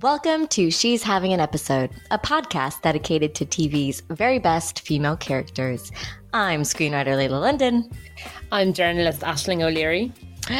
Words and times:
Welcome 0.00 0.48
to 0.48 0.72
She's 0.72 1.04
Having 1.04 1.34
an 1.34 1.40
Episode, 1.40 1.88
a 2.10 2.18
podcast 2.18 2.82
dedicated 2.82 3.32
to 3.36 3.46
TV's 3.46 4.02
very 4.10 4.40
best 4.40 4.80
female 4.80 5.16
characters. 5.16 5.92
I'm 6.32 6.62
screenwriter 6.62 7.16
Lela 7.16 7.38
London. 7.38 7.88
I'm 8.50 8.72
journalist 8.72 9.20
Aisling 9.20 9.62
O'Leary. 9.62 10.12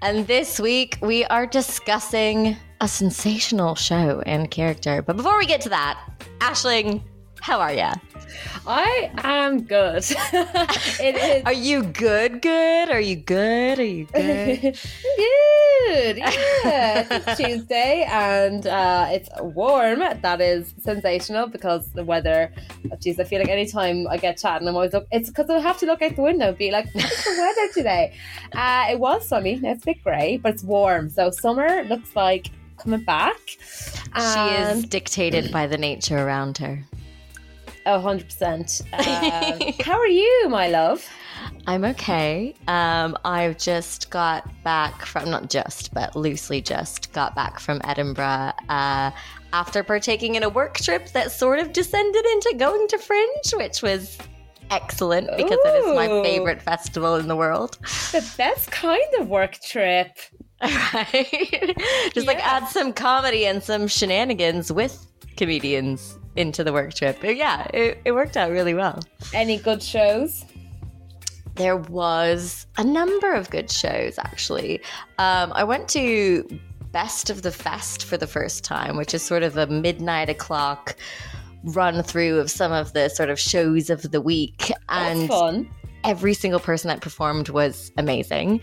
And 0.00 0.26
this 0.26 0.58
week 0.58 0.96
we 1.02 1.26
are 1.26 1.44
discussing 1.46 2.56
a 2.80 2.88
sensational 2.88 3.74
show 3.74 4.22
and 4.24 4.50
character. 4.50 5.02
But 5.02 5.18
before 5.18 5.36
we 5.36 5.44
get 5.44 5.60
to 5.62 5.68
that, 5.68 6.00
Aisling, 6.38 7.02
how 7.40 7.60
are 7.60 7.72
ya? 7.72 7.94
I 8.66 9.10
am 9.24 9.62
good. 9.62 10.04
it 11.00 11.16
is 11.16 11.44
Are 11.44 11.52
you 11.52 11.82
good? 11.82 12.42
Good? 12.42 12.90
Are 12.90 13.00
you 13.00 13.16
good? 13.16 13.78
Are 13.78 13.84
you 13.84 14.04
good? 14.12 14.60
good. 14.62 16.18
Yeah, 16.18 17.06
it's 17.10 17.40
Tuesday 17.40 18.06
and 18.10 18.66
uh, 18.66 19.06
it's 19.10 19.28
warm. 19.40 20.00
That 20.00 20.40
is 20.40 20.74
sensational 20.78 21.46
because 21.48 21.90
the 21.92 22.04
weather. 22.04 22.52
Oh, 22.92 22.96
geez, 23.00 23.18
I 23.18 23.24
feel 23.24 23.38
like 23.38 23.48
anytime 23.48 24.06
I 24.08 24.18
get 24.18 24.36
chatting, 24.38 24.68
I'm 24.68 24.74
always 24.74 24.94
up. 24.94 25.06
It's 25.10 25.30
because 25.30 25.48
I 25.48 25.58
have 25.60 25.78
to 25.78 25.86
look 25.86 26.02
out 26.02 26.16
the 26.16 26.22
window 26.22 26.48
and 26.48 26.58
be 26.58 26.70
like, 26.70 26.86
"What's 26.94 27.24
the 27.24 27.36
weather 27.38 27.72
today?" 27.72 28.14
Uh, 28.52 28.86
it 28.90 28.98
was 28.98 29.26
sunny. 29.26 29.56
Now 29.56 29.72
it's 29.72 29.82
a 29.82 29.86
bit 29.86 30.02
grey, 30.04 30.36
but 30.36 30.54
it's 30.54 30.64
warm. 30.64 31.08
So 31.08 31.30
summer 31.30 31.84
looks 31.84 32.14
like 32.14 32.50
coming 32.76 33.04
back. 33.04 33.38
she 33.46 34.54
is 34.62 34.84
dictated 34.84 35.50
by 35.50 35.66
the 35.66 35.78
nature 35.78 36.18
around 36.18 36.58
her. 36.58 36.84
Oh, 37.88 38.02
100%. 38.02 38.82
Uh, 38.92 39.82
how 39.82 39.98
are 39.98 40.06
you, 40.06 40.46
my 40.50 40.68
love? 40.68 41.08
I'm 41.66 41.86
okay. 41.86 42.54
Um, 42.66 43.16
I've 43.24 43.56
just 43.56 44.10
got 44.10 44.46
back 44.62 45.06
from, 45.06 45.30
not 45.30 45.48
just, 45.48 45.94
but 45.94 46.14
loosely 46.14 46.60
just 46.60 47.10
got 47.14 47.34
back 47.34 47.58
from 47.58 47.80
Edinburgh 47.84 48.52
uh, 48.68 49.10
after 49.54 49.82
partaking 49.82 50.34
in 50.34 50.42
a 50.42 50.50
work 50.50 50.76
trip 50.76 51.08
that 51.12 51.32
sort 51.32 51.60
of 51.60 51.72
descended 51.72 52.26
into 52.26 52.56
going 52.58 52.88
to 52.88 52.98
Fringe, 52.98 53.52
which 53.54 53.80
was 53.80 54.18
excellent 54.70 55.34
because 55.38 55.58
it 55.64 55.84
is 55.86 55.96
my 55.96 56.08
favorite 56.22 56.60
festival 56.60 57.14
in 57.14 57.26
the 57.26 57.36
world. 57.36 57.78
The 58.12 58.34
best 58.36 58.70
kind 58.70 59.14
of 59.18 59.30
work 59.30 59.58
trip. 59.62 60.18
right? 60.62 61.74
Just 62.12 62.26
like 62.26 62.44
add 62.44 62.68
some 62.68 62.92
comedy 62.92 63.46
and 63.46 63.62
some 63.62 63.88
shenanigans 63.88 64.70
with 64.70 65.06
comedians 65.38 66.17
into 66.38 66.64
the 66.64 66.72
work 66.72 66.94
trip. 66.94 67.18
But 67.20 67.36
yeah, 67.36 67.66
it, 67.74 68.00
it 68.04 68.12
worked 68.12 68.36
out 68.36 68.50
really 68.50 68.74
well. 68.74 69.00
Any 69.34 69.58
good 69.58 69.82
shows? 69.82 70.44
There 71.56 71.76
was 71.76 72.66
a 72.76 72.84
number 72.84 73.34
of 73.34 73.50
good 73.50 73.70
shows 73.70 74.16
actually. 74.18 74.80
Um, 75.18 75.52
I 75.54 75.64
went 75.64 75.88
to 75.90 76.48
Best 76.92 77.28
of 77.28 77.42
the 77.42 77.50
Fest 77.50 78.04
for 78.04 78.16
the 78.16 78.26
first 78.26 78.64
time, 78.64 78.96
which 78.96 79.12
is 79.12 79.22
sort 79.22 79.42
of 79.42 79.56
a 79.56 79.66
midnight 79.66 80.30
o'clock 80.30 80.96
run 81.64 82.02
through 82.04 82.38
of 82.38 82.50
some 82.50 82.72
of 82.72 82.92
the 82.92 83.08
sort 83.08 83.30
of 83.30 83.38
shows 83.38 83.90
of 83.90 84.10
the 84.10 84.20
week. 84.20 84.68
That's 84.68 84.80
and 84.88 85.28
fun. 85.28 85.70
every 86.04 86.32
single 86.34 86.60
person 86.60 86.88
that 86.88 87.00
performed 87.00 87.48
was 87.48 87.90
amazing. 87.98 88.60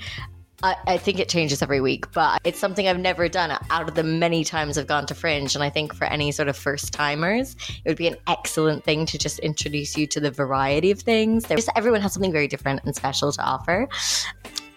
I, 0.65 0.75
I 0.87 0.97
think 0.97 1.19
it 1.19 1.29
changes 1.29 1.61
every 1.61 1.79
week, 1.79 2.11
but 2.11 2.41
it's 2.43 2.57
something 2.57 2.87
I've 2.87 2.97
never 2.97 3.29
done 3.29 3.55
out 3.69 3.87
of 3.87 3.93
the 3.93 4.01
many 4.01 4.43
times 4.43 4.79
I've 4.79 4.87
gone 4.87 5.05
to 5.05 5.13
Fringe. 5.13 5.53
And 5.53 5.63
I 5.63 5.69
think 5.69 5.93
for 5.93 6.05
any 6.05 6.31
sort 6.31 6.47
of 6.47 6.57
first 6.57 6.91
timers, 6.91 7.55
it 7.69 7.87
would 7.87 7.97
be 7.97 8.07
an 8.07 8.15
excellent 8.27 8.83
thing 8.83 9.05
to 9.05 9.19
just 9.19 9.37
introduce 9.39 9.95
you 9.95 10.07
to 10.07 10.19
the 10.19 10.31
variety 10.31 10.89
of 10.89 10.99
things. 10.99 11.45
Everyone 11.75 12.01
has 12.01 12.13
something 12.13 12.31
very 12.31 12.47
different 12.47 12.81
and 12.83 12.95
special 12.95 13.31
to 13.31 13.43
offer. 13.43 13.87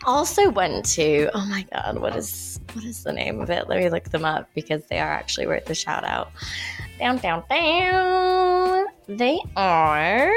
Also 0.05 0.51
went 0.51 0.85
to 0.85 1.31
oh 1.33 1.47
my 1.47 1.67
god, 1.73 1.99
what 1.99 2.15
is 2.15 2.61
what 2.75 2.85
is 2.85 3.03
the 3.03 3.13
name 3.13 3.41
of 3.41 3.49
it? 3.49 3.67
Let 3.67 3.79
me 3.79 3.89
look 3.89 4.05
them 4.05 4.27
up 4.27 4.49
because 4.55 4.85
they 4.87 4.99
are 4.99 5.11
actually 5.11 5.47
worth 5.47 5.71
a 5.71 5.75
shout 5.75 6.05
out. 6.05 6.33
Down, 6.99 7.17
down, 7.17 7.45
down. 7.49 8.87
They 9.09 9.41
are 9.57 10.31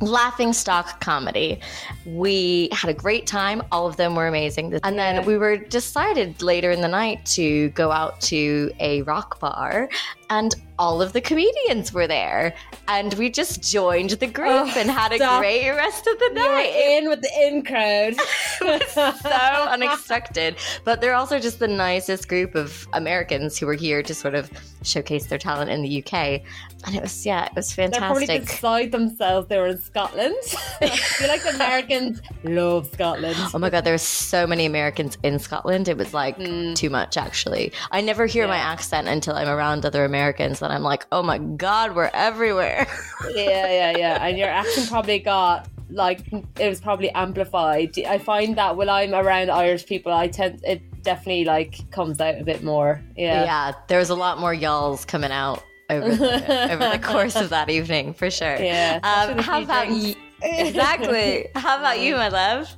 Laughing 0.00 0.52
Stock 0.52 1.00
Comedy. 1.00 1.60
We 2.04 2.68
had 2.72 2.90
a 2.90 2.94
great 2.94 3.26
time. 3.26 3.62
All 3.70 3.86
of 3.86 3.96
them 3.96 4.14
were 4.14 4.26
amazing. 4.26 4.78
And 4.82 4.98
then 4.98 5.24
we 5.24 5.38
were 5.38 5.56
decided 5.56 6.42
later 6.42 6.70
in 6.70 6.80
the 6.80 6.88
night 6.88 7.24
to 7.26 7.68
go 7.70 7.90
out 7.92 8.20
to 8.22 8.72
a 8.80 9.02
rock 9.02 9.38
bar, 9.40 9.88
and 10.30 10.54
all 10.78 11.00
of 11.00 11.12
the 11.12 11.20
comedians 11.20 11.92
were 11.92 12.06
there. 12.06 12.54
And 12.88 13.14
we 13.14 13.30
just 13.30 13.62
joined 13.62 14.10
the 14.10 14.26
group 14.26 14.48
Oh, 14.50 14.72
and 14.76 14.90
had 14.90 15.12
a 15.12 15.16
stop. 15.16 15.40
great 15.40 15.70
rest 15.70 16.06
of 16.06 16.18
the 16.18 16.30
night. 16.34 16.74
in 16.74 17.08
with 17.08 17.20
the 17.20 17.30
in 17.42 17.62
crowd. 17.64 18.14
so 19.22 19.40
unexpected. 19.68 20.56
But 20.84 21.00
they're 21.00 21.14
also 21.14 21.38
just 21.38 21.58
the 21.58 21.68
nicest 21.68 22.28
group 22.28 22.54
of 22.54 22.86
Americans 22.92 23.58
who 23.58 23.66
were 23.66 23.74
here 23.74 24.02
to 24.02 24.14
sort 24.14 24.34
of 24.34 24.50
showcase 24.82 25.26
their 25.26 25.38
talent 25.38 25.70
in 25.70 25.82
the 25.82 26.04
UK. 26.04 26.42
And 26.86 26.94
it 26.94 27.00
was, 27.00 27.24
yeah, 27.24 27.46
it 27.46 27.52
was 27.54 27.72
fantastic 27.72 28.00
They're 28.00 28.10
probably 28.10 28.38
beside 28.40 28.92
themselves. 28.92 29.48
They 29.48 29.58
were 29.58 29.68
in 29.68 29.80
Scotland. 29.80 30.36
I 30.82 30.88
feel 30.88 31.28
like 31.28 31.42
the 31.42 31.54
Americans 31.54 32.20
love 32.42 32.90
Scotland. 32.92 33.36
Oh 33.54 33.58
my 33.58 33.70
god, 33.70 33.84
there 33.84 33.94
were 33.94 33.98
so 33.98 34.46
many 34.46 34.66
Americans 34.66 35.16
in 35.22 35.38
Scotland. 35.38 35.88
It 35.88 35.96
was 35.96 36.12
like 36.12 36.36
hmm. 36.36 36.74
too 36.74 36.90
much, 36.90 37.16
actually. 37.16 37.72
I 37.90 38.02
never 38.02 38.26
hear 38.26 38.46
my 38.46 38.58
accent 38.58 39.08
until 39.08 39.34
I'm 39.34 39.48
around 39.48 39.86
other 39.86 40.04
Americans, 40.04 40.13
and 40.14 40.72
I'm 40.72 40.82
like, 40.82 41.06
oh 41.12 41.22
my 41.22 41.38
god, 41.38 41.94
we're 41.94 42.10
everywhere. 42.14 42.86
yeah, 43.34 43.70
yeah, 43.70 43.96
yeah. 43.96 44.26
And 44.26 44.38
your 44.38 44.48
accent 44.48 44.88
probably 44.88 45.18
got 45.18 45.68
like 45.90 46.20
it 46.58 46.68
was 46.68 46.80
probably 46.80 47.10
amplified. 47.10 47.98
I 48.06 48.18
find 48.18 48.56
that 48.56 48.76
when 48.76 48.88
I'm 48.88 49.14
around 49.14 49.50
Irish 49.50 49.86
people, 49.86 50.12
I 50.12 50.28
tend 50.28 50.60
it 50.64 50.82
definitely 51.02 51.44
like 51.44 51.90
comes 51.90 52.20
out 52.20 52.40
a 52.40 52.44
bit 52.44 52.62
more. 52.62 53.02
yeah. 53.16 53.44
Yeah. 53.44 53.72
there 53.88 53.98
was 53.98 54.10
a 54.10 54.14
lot 54.14 54.38
more 54.40 54.54
y'alls 54.54 55.04
coming 55.04 55.30
out 55.30 55.62
over 55.90 56.08
the, 56.14 56.72
over 56.72 56.88
the 56.96 56.98
course 56.98 57.36
of 57.36 57.50
that 57.50 57.68
evening, 57.68 58.14
for 58.14 58.30
sure. 58.30 58.56
Yeah, 58.56 59.00
Um, 59.02 59.38
how 59.38 59.62
about 59.62 59.90
you? 59.90 60.14
Exactly. 60.42 61.48
How 61.54 61.78
about 61.78 62.00
you, 62.00 62.16
my 62.16 62.28
love? 62.28 62.74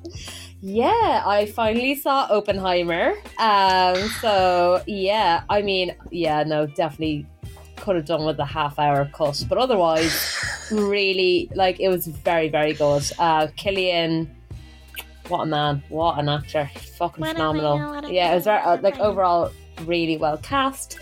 Yeah, 0.69 1.23
I 1.25 1.47
finally 1.47 1.95
saw 1.95 2.27
Oppenheimer. 2.29 3.15
Um, 3.39 3.95
so 4.21 4.83
yeah, 4.89 5.45
I 5.49 5.63
mean, 5.63 5.95
yeah, 6.11 6.43
no, 6.43 6.67
definitely 6.67 7.25
could 7.77 7.95
have 7.95 8.05
done 8.05 8.25
with 8.25 8.41
a 8.41 8.45
half 8.45 8.77
hour 8.81 9.09
cut, 9.13 9.45
but 9.49 9.59
otherwise, 9.59 10.13
really, 10.73 11.49
like 11.55 11.79
it 11.79 11.89
was 11.89 12.09
very, 12.09 12.49
very 12.49 12.73
good. 12.73 13.09
Uh, 13.17 13.47
Cillian, 13.57 14.27
what 15.29 15.43
a 15.43 15.47
man, 15.47 15.85
what 15.89 16.19
an 16.19 16.29
actor, 16.29 16.69
fucking 16.99 17.21
What 17.21 17.37
phenomenal. 17.37 17.79
man, 17.79 18.13
yeah, 18.13 18.33
it 18.33 18.35
was 18.35 18.45
very, 18.45 18.59
uh, 18.59 18.79
like 18.83 18.99
overall 18.99 19.53
really 19.85 20.17
well 20.17 20.37
cast. 20.39 20.99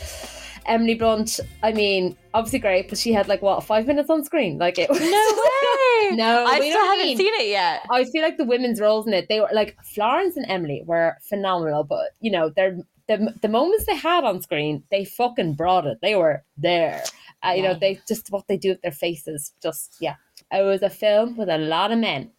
Emily 0.67 0.95
Blunt, 0.95 1.41
I 1.63 1.73
mean, 1.73 2.17
obviously 2.33 2.59
great, 2.59 2.89
but 2.89 2.99
she 2.99 3.13
had 3.13 3.29
like 3.29 3.43
what 3.43 3.63
five 3.65 3.87
minutes 3.87 4.11
on 4.11 4.25
screen. 4.25 4.59
Like 4.59 4.79
it 4.79 4.89
was 4.89 5.01
No 5.01 5.07
way. 5.11 6.17
No, 6.17 6.45
I 6.47 6.59
still 6.61 6.85
haven't 6.85 7.07
mean- 7.07 7.17
seen 7.17 7.33
it 7.35 7.49
yet. 7.49 7.87
I 7.91 8.05
feel 8.05 8.23
like 8.23 8.37
the 8.37 8.45
women's 8.45 8.81
roles 8.81 9.07
in 9.07 9.15
it, 9.15 9.29
they 9.29 9.41
were 9.41 9.49
like 9.53 9.77
Florence 9.85 10.37
and 10.37 10.47
Emily 10.49 10.83
were 10.87 11.17
phenomenal, 11.23 11.85
but 11.85 12.11
you 12.21 12.31
know, 12.31 12.51
they're 12.55 12.79
the 13.07 13.35
the 13.43 13.49
moments 13.49 13.85
they 13.87 13.97
had 13.97 14.25
on 14.25 14.41
screen, 14.43 14.83
they 14.91 15.05
fucking 15.05 15.55
brought 15.55 15.87
it. 15.87 15.99
They 16.03 16.15
were 16.17 16.43
there. 16.57 17.03
Uh, 17.43 17.51
you 17.53 17.63
know, 17.63 17.75
they 17.75 18.01
just 18.09 18.31
what 18.31 18.47
they 18.49 18.57
do 18.57 18.71
with 18.71 18.81
their 18.83 18.91
faces, 18.93 19.53
just 19.63 19.97
yeah. 20.01 20.15
It 20.51 20.63
was 20.63 20.83
a 20.83 20.91
film 20.91 21.37
with 21.37 21.49
a 21.49 21.59
lot 21.59 21.91
of 21.93 21.99
men. 21.99 22.31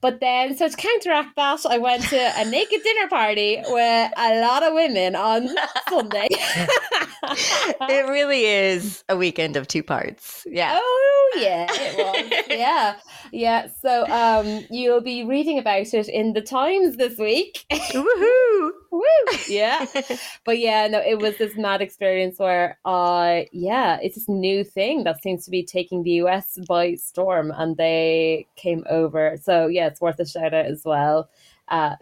But 0.00 0.20
then, 0.20 0.56
so 0.56 0.68
to 0.68 0.76
counteract 0.76 1.34
that, 1.36 1.66
I 1.68 1.78
went 1.78 2.04
to 2.04 2.16
a 2.36 2.44
naked 2.44 2.82
dinner 2.84 3.08
party 3.08 3.56
with 3.66 4.12
a 4.16 4.40
lot 4.40 4.62
of 4.62 4.72
women 4.74 5.16
on 5.16 5.48
Sunday. 5.88 6.28
It 6.30 8.08
really 8.08 8.44
is 8.44 9.02
a 9.08 9.16
weekend 9.16 9.56
of 9.56 9.66
two 9.66 9.82
parts. 9.82 10.46
Yeah. 10.48 10.78
Oh 10.80 11.36
yeah, 11.36 11.66
it 11.70 11.96
was. 11.98 12.42
yeah, 12.48 12.96
yeah. 13.32 13.66
So 13.82 14.06
um, 14.06 14.64
you'll 14.70 15.00
be 15.00 15.24
reading 15.24 15.58
about 15.58 15.92
it 15.92 16.08
in 16.08 16.32
the 16.32 16.42
Times 16.42 16.96
this 16.96 17.18
week. 17.18 17.64
Woohoo! 17.70 18.70
Woo! 18.90 19.02
Yeah, 19.48 19.86
but 20.44 20.58
yeah, 20.58 20.86
no, 20.86 21.00
it 21.00 21.18
was 21.18 21.36
this 21.36 21.56
mad 21.56 21.82
experience 21.82 22.38
where 22.38 22.78
I, 22.84 23.48
yeah, 23.52 23.98
it's 24.02 24.14
this 24.14 24.28
new 24.28 24.64
thing 24.64 25.04
that 25.04 25.22
seems 25.22 25.44
to 25.44 25.50
be 25.50 25.64
taking 25.64 26.02
the 26.02 26.12
US 26.22 26.58
by 26.66 26.94
storm, 26.94 27.52
and 27.54 27.76
they 27.76 28.46
came 28.56 28.84
over. 28.88 29.36
So 29.42 29.66
yeah, 29.66 29.86
it's 29.88 30.00
worth 30.00 30.18
a 30.20 30.26
shout 30.26 30.54
out 30.54 30.66
as 30.66 30.82
well. 30.84 31.28
Uh, 31.68 31.96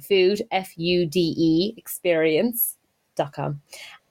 food, 0.00 0.42
F 0.52 0.72
U 0.76 1.06
D 1.06 1.34
E 1.36 1.74
experience 1.76 2.76
dot 3.16 3.32
com. 3.32 3.60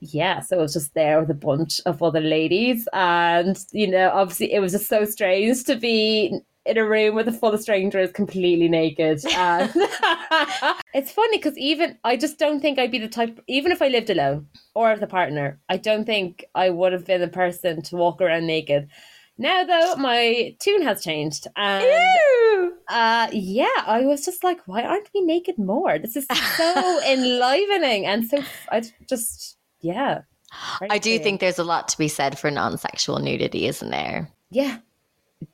Yeah, 0.00 0.40
so 0.40 0.58
it 0.58 0.62
was 0.62 0.74
just 0.74 0.94
there 0.94 1.20
with 1.20 1.30
a 1.30 1.34
bunch 1.34 1.80
of 1.86 2.02
other 2.02 2.20
ladies, 2.20 2.86
and 2.92 3.56
you 3.72 3.86
know, 3.86 4.10
obviously, 4.12 4.52
it 4.52 4.60
was 4.60 4.72
just 4.72 4.88
so 4.88 5.04
strange 5.06 5.64
to 5.64 5.76
be 5.76 6.38
in 6.66 6.78
a 6.78 6.84
room 6.84 7.14
with 7.14 7.28
a 7.28 7.32
full 7.32 7.52
of 7.52 7.60
strangers, 7.60 8.12
completely 8.12 8.68
naked. 8.68 9.24
And 9.36 9.70
it's 10.94 11.12
funny 11.12 11.38
because 11.38 11.56
even 11.56 11.98
I 12.04 12.16
just 12.16 12.38
don't 12.38 12.60
think 12.60 12.78
I'd 12.78 12.90
be 12.90 12.98
the 12.98 13.08
type, 13.08 13.40
even 13.46 13.72
if 13.72 13.80
I 13.82 13.88
lived 13.88 14.10
alone 14.10 14.48
or 14.74 14.92
with 14.92 15.02
a 15.02 15.06
partner, 15.06 15.58
I 15.68 15.76
don't 15.76 16.04
think 16.04 16.44
I 16.54 16.70
would 16.70 16.92
have 16.92 17.06
been 17.06 17.20
the 17.20 17.28
person 17.28 17.82
to 17.82 17.96
walk 17.96 18.20
around 18.20 18.46
naked. 18.46 18.88
Now, 19.38 19.64
though, 19.64 19.96
my 19.96 20.54
tune 20.58 20.82
has 20.82 21.02
changed, 21.02 21.46
and 21.56 21.82
Ew! 21.82 22.76
uh, 22.88 23.28
yeah, 23.32 23.68
I 23.86 24.02
was 24.02 24.22
just 24.22 24.44
like, 24.44 24.60
why 24.66 24.82
aren't 24.82 25.08
we 25.14 25.22
naked 25.22 25.56
more? 25.56 25.98
This 25.98 26.14
is 26.14 26.26
so 26.58 27.00
enlivening 27.08 28.04
and 28.04 28.28
so 28.28 28.42
I 28.70 28.82
just 29.08 29.56
yeah. 29.80 30.22
I 30.90 30.98
do 30.98 31.18
think 31.18 31.40
there's 31.40 31.58
a 31.58 31.64
lot 31.64 31.88
to 31.88 31.96
be 31.96 32.08
said 32.08 32.38
for 32.38 32.50
non-sexual 32.50 33.20
nudity, 33.20 33.66
isn't 33.66 33.90
there? 33.90 34.28
Yeah. 34.50 34.78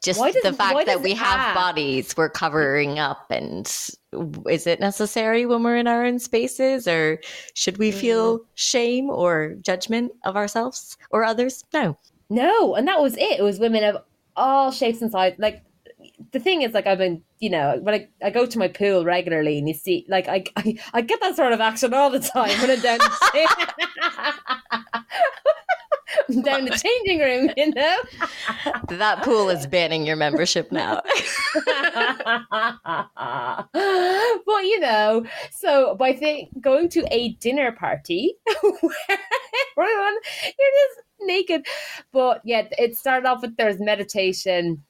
Just 0.02 0.20
does- 0.20 0.34
the 0.42 0.52
fact 0.52 0.86
that 0.86 1.02
we 1.02 1.14
have 1.14 1.54
bodies 1.54 2.16
we're 2.16 2.28
covering 2.28 2.98
up, 2.98 3.30
and 3.30 3.66
is 4.48 4.66
it 4.66 4.80
necessary 4.80 5.46
when 5.46 5.62
we're 5.62 5.76
in 5.76 5.86
our 5.86 6.04
own 6.04 6.18
spaces, 6.18 6.88
or 6.88 7.20
should 7.54 7.78
we 7.78 7.92
feel 7.92 8.38
mm. 8.38 8.44
shame 8.54 9.10
or 9.10 9.54
judgment 9.60 10.12
of 10.24 10.36
ourselves 10.36 10.96
or 11.10 11.24
others? 11.24 11.64
No. 11.72 11.96
No, 12.28 12.74
and 12.74 12.88
that 12.88 13.00
was 13.00 13.16
it. 13.16 13.38
It 13.38 13.42
was 13.42 13.60
women 13.60 13.84
of 13.84 14.02
all 14.34 14.72
shapes 14.72 15.00
and 15.00 15.10
sizes. 15.10 15.38
Like 15.38 15.62
the 16.32 16.40
thing 16.40 16.62
is, 16.62 16.72
like 16.72 16.86
I've 16.86 16.98
been, 16.98 17.22
you 17.38 17.50
know, 17.50 17.78
when 17.80 17.94
I, 17.94 18.08
I 18.22 18.30
go 18.30 18.46
to 18.46 18.58
my 18.58 18.68
pool 18.68 19.04
regularly, 19.04 19.58
and 19.58 19.68
you 19.68 19.74
see, 19.74 20.06
like 20.08 20.28
I, 20.28 20.44
I 20.56 20.78
I 20.94 21.00
get 21.02 21.20
that 21.20 21.36
sort 21.36 21.52
of 21.52 21.60
action 21.60 21.94
all 21.94 22.10
the 22.10 22.20
time 22.20 22.58
when 22.60 22.70
I'm 22.70 22.80
down 22.80 22.98
down 26.42 26.64
the 26.64 26.70
changing 26.70 27.20
room, 27.20 27.50
you 27.56 27.72
know. 27.72 27.96
That 28.88 29.22
pool 29.22 29.48
is 29.50 29.66
banning 29.66 30.06
your 30.06 30.16
membership 30.16 30.72
now. 30.72 31.02
but 31.54 31.64
you 34.64 34.80
know, 34.80 35.24
so 35.50 35.94
by 35.96 36.12
think 36.12 36.50
going 36.60 36.88
to 36.90 37.04
a 37.10 37.30
dinner 37.34 37.72
party 37.72 38.34
where 38.62 38.94
everyone 39.78 40.16
you're 40.44 40.72
just 40.88 41.02
naked, 41.20 41.66
but 42.12 42.40
yeah, 42.44 42.68
it 42.78 42.96
started 42.96 43.26
off 43.26 43.42
with 43.42 43.56
there's 43.56 43.80
meditation 43.80 44.82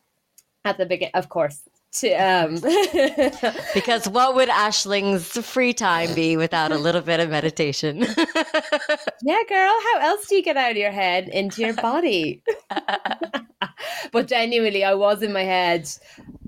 at 0.65 0.79
the 0.79 0.87
beginning, 0.87 1.15
of 1.15 1.29
course. 1.29 1.63
To 2.01 2.13
um, 2.13 2.55
because 3.75 4.09
what 4.09 4.35
would 4.35 4.51
Aisling's 4.51 5.29
free 5.47 5.73
time 5.73 6.15
be 6.15 6.37
without 6.37 6.73
a 6.73 6.79
little 6.79 7.01
bit 7.01 7.21
of 7.21 7.31
meditation? 7.31 8.01
yeah, 9.23 9.43
girl, 9.49 9.75
how 9.85 9.99
else 10.01 10.27
do 10.27 10.35
you 10.35 10.43
get 10.43 10.57
out 10.57 10.73
of 10.73 10.77
your 10.77 10.91
head 10.91 11.29
into 11.29 11.63
your 11.63 11.75
body? 11.75 12.43
but 14.13 14.29
genuinely, 14.29 14.85
I 14.85 14.95
was 14.95 15.23
in 15.23 15.33
my 15.33 15.45
head 15.45 15.89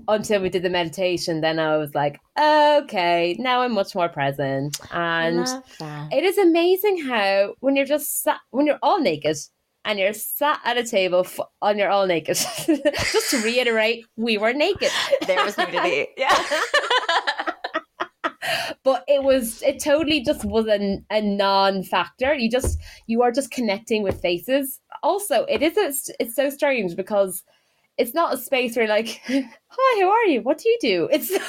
until 0.07 0.41
we 0.41 0.49
did 0.49 0.63
the 0.63 0.69
meditation. 0.69 1.41
Then 1.41 1.59
I 1.59 1.77
was 1.77 1.95
like, 1.95 2.19
okay, 2.37 3.35
now 3.39 3.61
I'm 3.61 3.73
much 3.73 3.95
more 3.95 4.09
present. 4.09 4.79
And 4.91 5.47
it 6.11 6.23
is 6.23 6.37
amazing 6.37 7.05
how 7.05 7.55
when 7.59 7.75
you're 7.75 7.85
just 7.85 8.23
sat, 8.23 8.39
when 8.51 8.65
you're 8.65 8.79
all 8.83 8.99
naked 8.99 9.37
and 9.85 9.97
you're 9.99 10.13
sat 10.13 10.59
at 10.65 10.77
a 10.77 10.83
table 10.83 11.21
f- 11.25 11.39
on 11.61 11.77
your 11.77 11.89
all 11.89 12.05
naked. 12.05 12.35
just 12.65 13.31
to 13.31 13.41
reiterate, 13.43 14.05
we 14.17 14.37
were 14.37 14.53
naked. 14.53 14.91
There 15.27 15.43
was 15.43 15.57
nudity. 15.57 16.07
Yeah. 16.17 16.35
but 18.83 19.03
it 19.07 19.23
was 19.23 19.61
it 19.61 19.79
totally 19.83 20.21
just 20.23 20.43
was 20.45 20.65
a, 20.67 20.99
a 21.11 21.21
non-factor 21.21 22.33
you 22.33 22.49
just 22.49 22.79
you 23.07 23.21
are 23.21 23.31
just 23.31 23.51
connecting 23.51 24.01
with 24.03 24.21
faces 24.21 24.79
also 25.03 25.43
it 25.45 25.61
is 25.61 25.77
a, 25.77 25.93
it's 26.21 26.35
so 26.35 26.49
strange 26.49 26.95
because 26.95 27.43
it's 27.97 28.13
not 28.13 28.33
a 28.33 28.37
space 28.37 28.75
where 28.75 28.85
you're 28.85 28.95
like 28.95 29.21
hi 29.27 30.01
how 30.01 30.09
are 30.09 30.25
you 30.25 30.41
what 30.41 30.57
do 30.57 30.69
you 30.69 30.77
do 30.81 31.09
it's 31.11 31.29
it, 31.31 31.41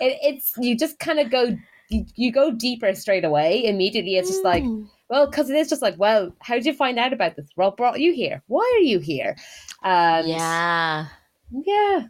it's 0.00 0.52
you 0.58 0.76
just 0.76 0.98
kind 0.98 1.18
of 1.18 1.30
go 1.30 1.56
you, 1.90 2.04
you 2.16 2.30
go 2.32 2.50
deeper 2.52 2.94
straight 2.94 3.24
away 3.24 3.64
immediately 3.64 4.16
it's 4.16 4.28
just 4.30 4.44
like 4.44 4.62
Mm. 4.62 4.88
Well 5.08 5.26
because 5.26 5.50
it 5.50 5.56
is 5.56 5.68
just 5.68 5.82
like 5.82 5.98
well 5.98 6.32
how 6.40 6.54
did 6.54 6.66
you 6.66 6.74
find 6.74 6.98
out 6.98 7.12
about 7.12 7.36
this 7.36 7.48
what 7.54 7.76
brought 7.76 8.00
you 8.00 8.12
here 8.12 8.42
why 8.46 8.70
are 8.76 8.84
you 8.84 8.98
here 8.98 9.36
and 9.82 10.28
yeah. 10.28 11.06
yeah 11.50 12.06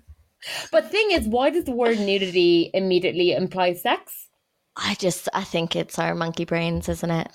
but 0.70 0.90
thing 0.90 1.10
is 1.10 1.26
why 1.26 1.50
does 1.50 1.64
the 1.64 1.72
word 1.72 1.98
nudity 1.98 2.70
immediately 2.74 3.32
imply 3.32 3.72
sex 3.72 4.28
I 4.76 4.94
just, 4.96 5.28
I 5.32 5.44
think 5.44 5.76
it's 5.76 5.98
our 5.98 6.14
monkey 6.14 6.44
brains, 6.44 6.88
isn't 6.88 7.10
it? 7.10 7.30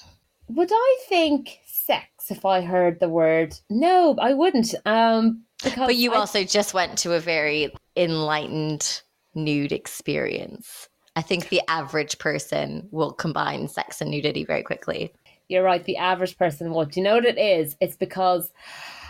Would 0.49 0.69
I 0.71 0.97
think 1.07 1.59
sex 1.65 2.29
if 2.29 2.45
I 2.45 2.61
heard 2.61 2.99
the 2.99 3.09
word? 3.09 3.55
No, 3.69 4.15
I 4.19 4.33
wouldn't. 4.33 4.75
Um, 4.85 5.43
because 5.63 5.87
But 5.87 5.95
you 5.95 6.13
I- 6.13 6.17
also 6.17 6.43
just 6.43 6.73
went 6.73 6.97
to 6.99 7.13
a 7.13 7.19
very 7.19 7.73
enlightened 7.95 9.01
nude 9.35 9.71
experience. 9.71 10.89
I 11.15 11.21
think 11.21 11.49
the 11.49 11.61
average 11.67 12.17
person 12.17 12.87
will 12.91 13.11
combine 13.11 13.67
sex 13.67 14.01
and 14.01 14.11
nudity 14.11 14.45
very 14.45 14.63
quickly. 14.63 15.13
You're 15.49 15.63
right. 15.63 15.83
The 15.83 15.97
average 15.97 16.37
person 16.37 16.73
would. 16.73 16.91
Do 16.91 16.99
you 16.99 17.03
know 17.03 17.15
what 17.15 17.25
it 17.25 17.37
is? 17.37 17.75
It's 17.81 17.97
because 17.97 18.51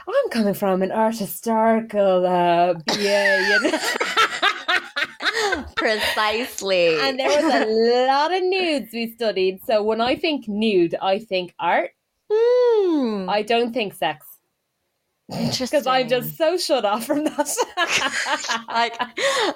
I'm 0.07 0.30
coming 0.31 0.53
from 0.56 0.81
an 0.81 0.91
art 0.91 1.18
historical 1.18 2.25
uh, 2.25 2.74
BA, 2.88 3.59
you 3.62 3.71
know? 3.71 3.77
Precisely. 5.75 7.00
and 7.00 7.19
there 7.19 7.30
was 7.30 7.53
a 7.53 8.07
lot 8.07 8.33
of 8.33 8.41
nudes 8.44 8.91
we 8.94 9.12
studied. 9.12 9.63
So 9.65 9.83
when 9.83 10.01
I 10.01 10.15
think 10.15 10.47
nude, 10.47 10.95
I 11.01 11.19
think 11.19 11.53
art. 11.59 11.91
Hmm. 12.31 13.30
I 13.30 13.42
don't 13.42 13.74
think 13.74 13.94
sex 13.94 14.25
Interesting. 15.31 15.65
because 15.80 15.88
I'm 15.88 16.07
just 16.07 16.38
so 16.38 16.57
shut 16.57 16.85
off 16.85 17.06
from 17.06 17.24
that. 17.24 17.56
like 18.68 18.97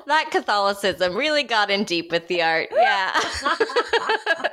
that 0.07 0.27
Catholicism 0.31 1.15
really 1.15 1.43
got 1.43 1.69
in 1.69 1.83
deep 1.83 2.11
with 2.11 2.27
the 2.27 2.41
art. 2.41 2.69
Yeah. 2.71 3.19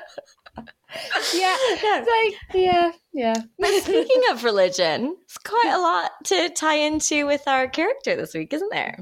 yeah, 1.35 1.57
it's 1.61 2.09
like 2.09 2.55
yeah, 2.55 2.93
yeah. 3.13 3.35
But 3.59 3.71
speaking 3.83 4.23
of 4.31 4.45
religion, 4.45 5.17
it's 5.23 5.39
quite 5.39 5.73
a 5.73 5.79
lot 5.81 6.11
to 6.27 6.51
tie 6.51 6.77
into 6.77 7.27
with 7.27 7.47
our 7.47 7.69
character 7.69 8.17
this 8.17 8.35
week, 8.35 8.53
isn't 8.53 8.71
there? 8.73 8.99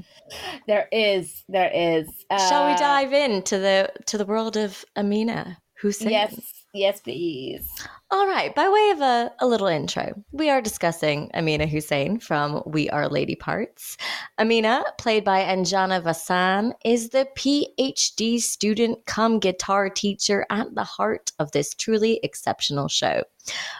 There 0.67 0.87
is, 0.91 1.43
there 1.49 1.71
is. 1.73 2.07
Shall 2.29 2.67
we 2.67 2.73
Uh, 2.73 2.77
dive 2.77 3.13
into 3.13 3.57
the 3.57 3.91
to 4.07 4.17
the 4.17 4.25
world 4.25 4.57
of 4.57 4.83
Amina 4.95 5.57
Hussein? 5.81 6.09
Yes, 6.09 6.39
yes, 6.73 6.99
please. 7.01 7.67
All 8.11 8.25
right, 8.25 8.55
by 8.55 8.67
way 8.67 8.89
of 8.89 9.01
a, 9.01 9.31
a 9.37 9.45
little 9.45 9.67
intro, 9.67 10.13
we 10.31 10.49
are 10.49 10.61
discussing 10.63 11.29
Amina 11.35 11.67
Hussein 11.67 12.19
from 12.19 12.63
We 12.65 12.89
Are 12.89 13.07
Lady 13.07 13.35
Parts. 13.35 13.97
Amina, 14.39 14.83
played 14.97 15.23
by 15.23 15.41
Anjana 15.43 16.01
Vasan, 16.01 16.73
is 16.83 17.09
the 17.09 17.27
PhD 17.37 18.39
student 18.39 19.05
come 19.05 19.37
guitar 19.37 19.91
teacher 19.91 20.47
at 20.49 20.73
the 20.73 20.83
heart 20.83 21.33
of 21.37 21.51
this 21.51 21.75
truly 21.75 22.19
exceptional 22.23 22.87
show. 22.87 23.21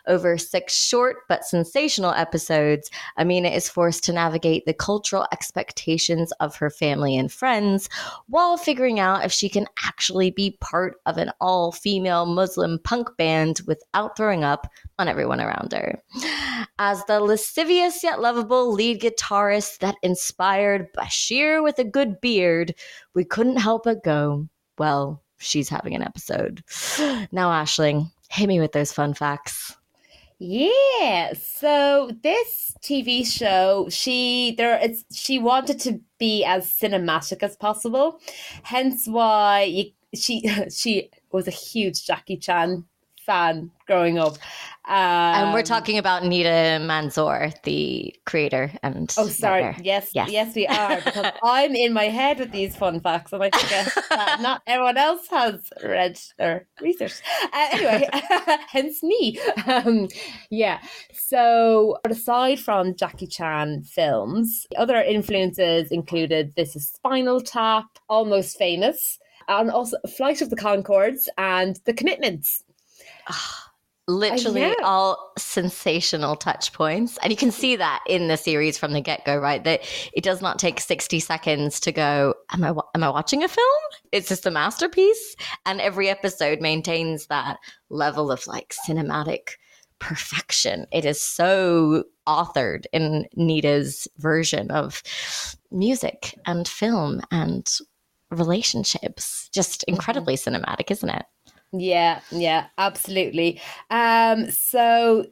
Over 0.07 0.37
six 0.37 0.73
short 0.73 1.17
but 1.27 1.45
sensational 1.45 2.11
episodes, 2.11 2.89
Amina 3.17 3.49
is 3.49 3.69
forced 3.69 4.03
to 4.05 4.13
navigate 4.13 4.65
the 4.65 4.73
cultural 4.73 5.27
expectations 5.31 6.31
of 6.39 6.55
her 6.55 6.69
family 6.69 7.15
and 7.17 7.31
friends 7.31 7.89
while 8.27 8.57
figuring 8.57 8.99
out 8.99 9.25
if 9.25 9.31
she 9.31 9.49
can 9.49 9.67
actually 9.85 10.31
be 10.31 10.57
part 10.61 10.95
of 11.05 11.17
an 11.17 11.31
all 11.39 11.71
female 11.71 12.25
Muslim 12.25 12.79
punk 12.83 13.09
band 13.17 13.61
without 13.67 14.15
throwing 14.17 14.43
up 14.43 14.71
on 14.97 15.07
everyone 15.07 15.41
around 15.41 15.73
her. 15.73 16.01
As 16.79 17.03
the 17.05 17.19
lascivious 17.19 18.03
yet 18.03 18.21
lovable 18.21 18.71
lead 18.71 19.01
guitarist 19.01 19.79
that 19.79 19.95
inspired 20.01 20.91
Bashir 20.93 21.63
with 21.63 21.77
a 21.79 21.83
good 21.83 22.19
beard, 22.21 22.73
we 23.13 23.23
couldn't 23.23 23.57
help 23.57 23.83
but 23.83 24.03
go, 24.03 24.47
well, 24.77 25.21
she's 25.39 25.69
having 25.69 25.95
an 25.95 26.03
episode. 26.03 26.63
Now, 27.31 27.49
Aisling, 27.49 28.11
hit 28.29 28.47
me 28.47 28.59
with 28.59 28.71
those 28.71 28.91
fun 28.91 29.13
facts. 29.13 29.75
Yeah. 30.39 31.33
So 31.33 32.11
this 32.23 32.73
TV 32.81 33.25
show, 33.25 33.87
she 33.89 34.55
there 34.57 34.79
it's 34.81 35.03
she 35.11 35.37
wanted 35.37 35.79
to 35.81 35.99
be 36.17 36.45
as 36.45 36.65
cinematic 36.71 37.43
as 37.43 37.57
possible. 37.57 38.21
Hence 38.63 39.05
why 39.07 39.63
you, 39.63 39.91
she 40.15 40.49
she 40.71 41.09
was 41.31 41.47
a 41.47 41.51
huge 41.51 42.05
Jackie 42.05 42.37
Chan 42.37 42.85
fan 43.29 43.69
growing 43.85 44.17
up. 44.17 44.33
Um, 44.87 44.95
and 45.37 45.53
we're 45.53 45.61
talking 45.75 45.99
about 45.99 46.23
Nida 46.23 46.81
Manzoor, 46.81 47.53
the 47.61 48.15
creator 48.25 48.71
and 48.81 49.13
Oh, 49.19 49.27
sorry. 49.27 49.61
writer. 49.63 49.81
Yes, 49.83 50.09
Yes. 50.15 50.31
yes, 50.31 50.55
we 50.55 50.65
are. 50.65 50.95
Because 50.95 51.31
I'm 51.43 51.75
in 51.75 51.93
my 51.93 52.05
head 52.05 52.39
with 52.39 52.51
these 52.51 52.75
fun 52.75 52.99
facts, 52.99 53.31
and 53.31 53.43
I 53.43 53.51
forget 53.51 53.85
that 54.09 54.39
not 54.47 54.63
everyone 54.65 54.97
else 54.97 55.27
has 55.29 55.55
read 55.83 56.19
or 56.39 56.65
researched. 56.81 57.21
Uh, 57.53 57.67
anyway, 57.73 58.09
hence 58.75 59.03
me. 59.03 59.39
Um, 59.67 60.07
yeah. 60.49 60.79
So, 61.13 61.97
aside 62.09 62.59
from 62.59 62.95
Jackie 62.95 63.27
Chan 63.27 63.83
films, 63.83 64.65
other 64.75 64.95
influences 64.97 65.91
included 65.91 66.53
This 66.55 66.75
Is 66.75 66.89
Spinal 66.89 67.41
Tap, 67.41 67.85
Almost 68.09 68.57
Famous, 68.57 69.19
and 69.47 69.69
also 69.69 69.97
Flight 70.17 70.41
of 70.41 70.49
the 70.49 70.55
Conchords 70.55 71.27
and 71.37 71.79
The 71.85 71.93
Commitments. 71.93 72.63
literally 74.09 74.73
all 74.83 75.31
sensational 75.37 76.35
touch 76.35 76.73
points. 76.73 77.19
And 77.21 77.31
you 77.31 77.37
can 77.37 77.51
see 77.51 77.75
that 77.75 78.03
in 78.07 78.27
the 78.27 78.37
series 78.37 78.77
from 78.77 78.91
the 78.91 79.01
get-go 79.01 79.37
right? 79.37 79.63
That 79.63 79.81
it 80.13 80.23
does 80.23 80.41
not 80.41 80.57
take 80.57 80.79
60 80.79 81.19
seconds 81.19 81.79
to 81.81 81.91
go 81.91 82.33
am 82.51 82.63
i 82.63 82.69
am 82.69 83.03
i 83.03 83.09
watching 83.09 83.43
a 83.43 83.47
film? 83.47 83.81
It's 84.11 84.27
just 84.27 84.47
a 84.47 84.51
masterpiece. 84.51 85.35
And 85.65 85.79
every 85.79 86.09
episode 86.09 86.59
maintains 86.59 87.27
that 87.27 87.59
level 87.89 88.31
of 88.31 88.47
like 88.47 88.73
cinematic 88.87 89.51
perfection. 89.99 90.87
It 90.91 91.05
is 91.05 91.21
so 91.21 92.05
authored 92.27 92.85
in 92.91 93.27
Nida's 93.35 94.07
version 94.17 94.71
of 94.71 95.03
music 95.71 96.33
and 96.47 96.67
film 96.67 97.21
and 97.31 97.69
relationships. 98.31 99.49
Just 99.53 99.83
incredibly 99.83 100.35
mm-hmm. 100.35 100.55
cinematic 100.55 100.89
isn't 100.89 101.09
it 101.09 101.25
Yeah, 101.71 102.21
yeah, 102.31 102.67
absolutely. 102.77 103.61
Um, 103.89 104.49
so 104.49 105.25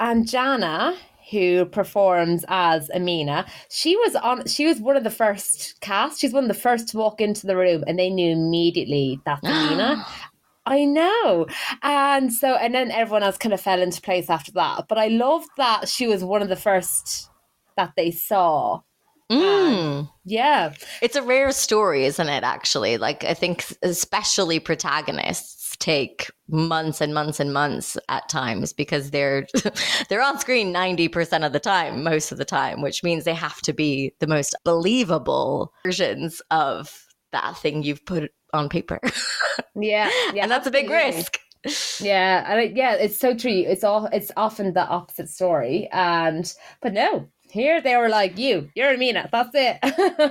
Anjana, 0.00 0.96
who 1.30 1.66
performs 1.66 2.44
as 2.48 2.90
Amina, 2.90 3.46
she 3.70 3.96
was 3.96 4.16
on. 4.16 4.46
She 4.46 4.66
was 4.66 4.80
one 4.80 4.96
of 4.96 5.04
the 5.04 5.10
first 5.10 5.80
cast. 5.80 6.20
She's 6.20 6.32
one 6.32 6.44
of 6.44 6.48
the 6.48 6.54
first 6.54 6.88
to 6.88 6.96
walk 6.98 7.20
into 7.20 7.46
the 7.46 7.56
room, 7.56 7.84
and 7.86 7.98
they 7.98 8.10
knew 8.10 8.32
immediately 8.32 9.20
that's 9.24 9.42
Amina. 9.46 10.04
I 10.66 10.84
know. 10.84 11.46
And 11.82 12.32
so, 12.32 12.54
and 12.56 12.74
then 12.74 12.90
everyone 12.90 13.22
else 13.22 13.38
kind 13.38 13.54
of 13.54 13.60
fell 13.60 13.80
into 13.80 14.02
place 14.02 14.28
after 14.28 14.52
that. 14.52 14.84
But 14.88 14.98
I 14.98 15.08
loved 15.08 15.48
that 15.56 15.88
she 15.88 16.06
was 16.06 16.22
one 16.24 16.42
of 16.42 16.48
the 16.48 16.56
first 16.56 17.30
that 17.76 17.92
they 17.96 18.10
saw. 18.10 18.80
Mm. 19.30 20.08
Yeah. 20.24 20.72
It's 21.02 21.16
a 21.16 21.22
rare 21.22 21.52
story, 21.52 22.04
isn't 22.06 22.28
it? 22.28 22.44
Actually, 22.44 22.96
like 22.98 23.24
I 23.24 23.34
think, 23.34 23.64
especially 23.82 24.58
protagonists 24.58 25.76
take 25.78 26.30
months 26.48 27.00
and 27.00 27.14
months 27.14 27.38
and 27.38 27.52
months 27.52 27.96
at 28.08 28.28
times 28.28 28.72
because 28.72 29.10
they're 29.10 29.46
they're 30.08 30.22
on 30.22 30.38
screen 30.38 30.72
90% 30.74 31.46
of 31.46 31.52
the 31.52 31.60
time 31.60 32.02
most 32.02 32.32
of 32.32 32.38
the 32.38 32.44
time 32.44 32.80
which 32.82 33.04
means 33.04 33.22
they 33.24 33.34
have 33.34 33.60
to 33.60 33.72
be 33.72 34.12
the 34.18 34.26
most 34.26 34.56
believable 34.64 35.72
versions 35.84 36.42
of 36.50 37.06
that 37.30 37.56
thing 37.58 37.82
you've 37.84 38.04
put 38.06 38.32
on 38.52 38.68
paper 38.68 38.98
Yeah. 39.80 40.10
Yeah. 40.32 40.42
and 40.42 40.50
that's 40.50 40.66
a 40.66 40.70
big 40.72 40.90
risk 40.90 41.38
Yeah, 42.00 42.44
and 42.50 42.60
it, 42.60 42.76
yeah, 42.76 42.94
it's 42.94 43.18
so 43.18 43.34
true. 43.34 43.50
It's 43.66 43.82
all 43.82 44.06
it's 44.06 44.30
often 44.36 44.72
the 44.74 44.86
opposite 44.86 45.28
story, 45.28 45.88
and 45.92 46.52
but 46.80 46.92
no, 46.92 47.28
here 47.50 47.80
they 47.80 47.96
were 47.96 48.08
like, 48.08 48.38
"You, 48.38 48.70
you're 48.74 48.92
Amina. 48.94 49.28
That's 49.32 49.50
it." 49.54 49.78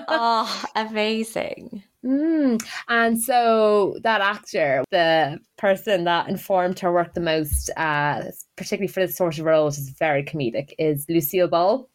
oh 0.08 0.64
amazing 0.76 1.84
Mm. 2.06 2.64
And 2.88 3.22
so 3.22 3.98
that 4.04 4.22
actor, 4.22 4.84
the 4.92 5.40
person 5.58 6.06
that 6.06 6.30
informed 6.30 6.80
her 6.80 6.94
work 6.94 7.14
the 7.16 7.20
most, 7.20 7.70
uh, 7.76 8.22
particularly 8.56 8.88
for 8.88 9.02
this 9.02 9.18
sort 9.18 9.38
of 9.40 9.44
role, 9.46 9.66
which 9.66 9.78
is 9.80 9.90
very 9.90 10.24
comedic, 10.24 10.72
is 10.80 11.06
Lucille 11.10 11.50
Ball. 11.50 11.90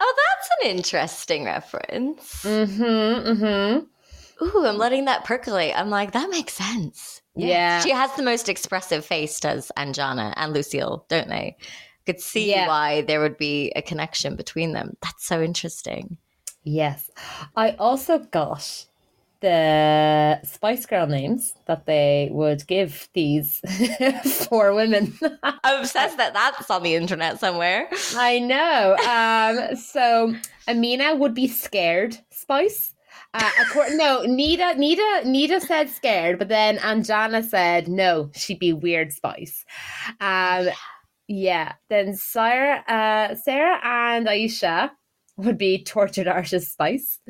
oh 0.00 0.14
that's 0.26 0.50
an 0.64 0.76
interesting 0.76 1.44
reference 1.44 2.42
Mm-hmm. 2.42 2.82
Mm-hmm. 3.42 4.44
ooh 4.44 4.66
i'm 4.66 4.76
letting 4.76 5.06
that 5.06 5.24
percolate 5.24 5.72
i'm 5.76 5.88
like 5.88 6.12
that 6.12 6.28
makes 6.28 6.52
sense 6.52 7.22
Yeah. 7.34 7.80
she 7.80 7.90
has 7.90 8.12
the 8.16 8.22
most 8.22 8.50
expressive 8.50 9.04
face 9.06 9.40
does 9.40 9.72
anjana 9.78 10.34
and 10.36 10.52
lucille 10.52 11.06
don't 11.08 11.28
they 11.28 11.56
could 12.06 12.20
see 12.20 12.50
Yeah. 12.50 12.68
why 12.68 13.02
there 13.02 13.20
would 13.20 13.36
be 13.38 13.72
a 13.76 13.82
connection 13.82 14.36
between 14.36 14.72
them 14.72 14.96
that's 15.02 15.26
so 15.26 15.42
interesting 15.42 16.16
Yes. 16.66 17.10
I 17.56 17.72
also 17.72 18.18
got 18.20 18.86
the 19.40 20.40
Spice 20.44 20.86
Girl 20.86 21.06
names 21.06 21.52
that 21.66 21.84
they 21.84 22.30
would 22.32 22.66
give 22.66 23.10
these 23.12 23.60
four 24.48 24.72
women. 24.72 25.12
I'm 25.42 25.80
obsessed 25.80 26.16
that 26.16 26.32
that's 26.32 26.70
on 26.70 26.82
the 26.82 26.94
internet 26.94 27.38
somewhere. 27.38 27.88
I 28.16 28.38
know. 28.38 28.96
Um, 29.06 29.76
so 29.76 30.34
Amina 30.66 31.16
would 31.16 31.34
be 31.34 31.46
scared. 31.48 32.16
Spice. 32.30 32.94
Uh, 33.34 33.50
according, 33.60 33.98
no, 33.98 34.22
Nida, 34.26 34.74
Nida, 34.76 35.24
Nida 35.24 35.60
said 35.60 35.90
scared, 35.90 36.38
but 36.38 36.48
then 36.48 36.78
Anjana 36.78 37.44
said 37.44 37.88
no, 37.88 38.30
she'd 38.34 38.58
be 38.60 38.72
weird. 38.72 39.12
Spice. 39.12 39.66
Um, 40.20 40.68
yeah. 41.28 41.72
Then 41.88 42.08
Saira, 42.12 42.82
uh, 42.88 43.34
Saira 43.34 43.78
and 43.84 44.28
Ayesha 44.28 44.92
would 45.36 45.58
be 45.58 45.82
tortured 45.82 46.28
artist 46.28 46.72
Spice. 46.72 47.18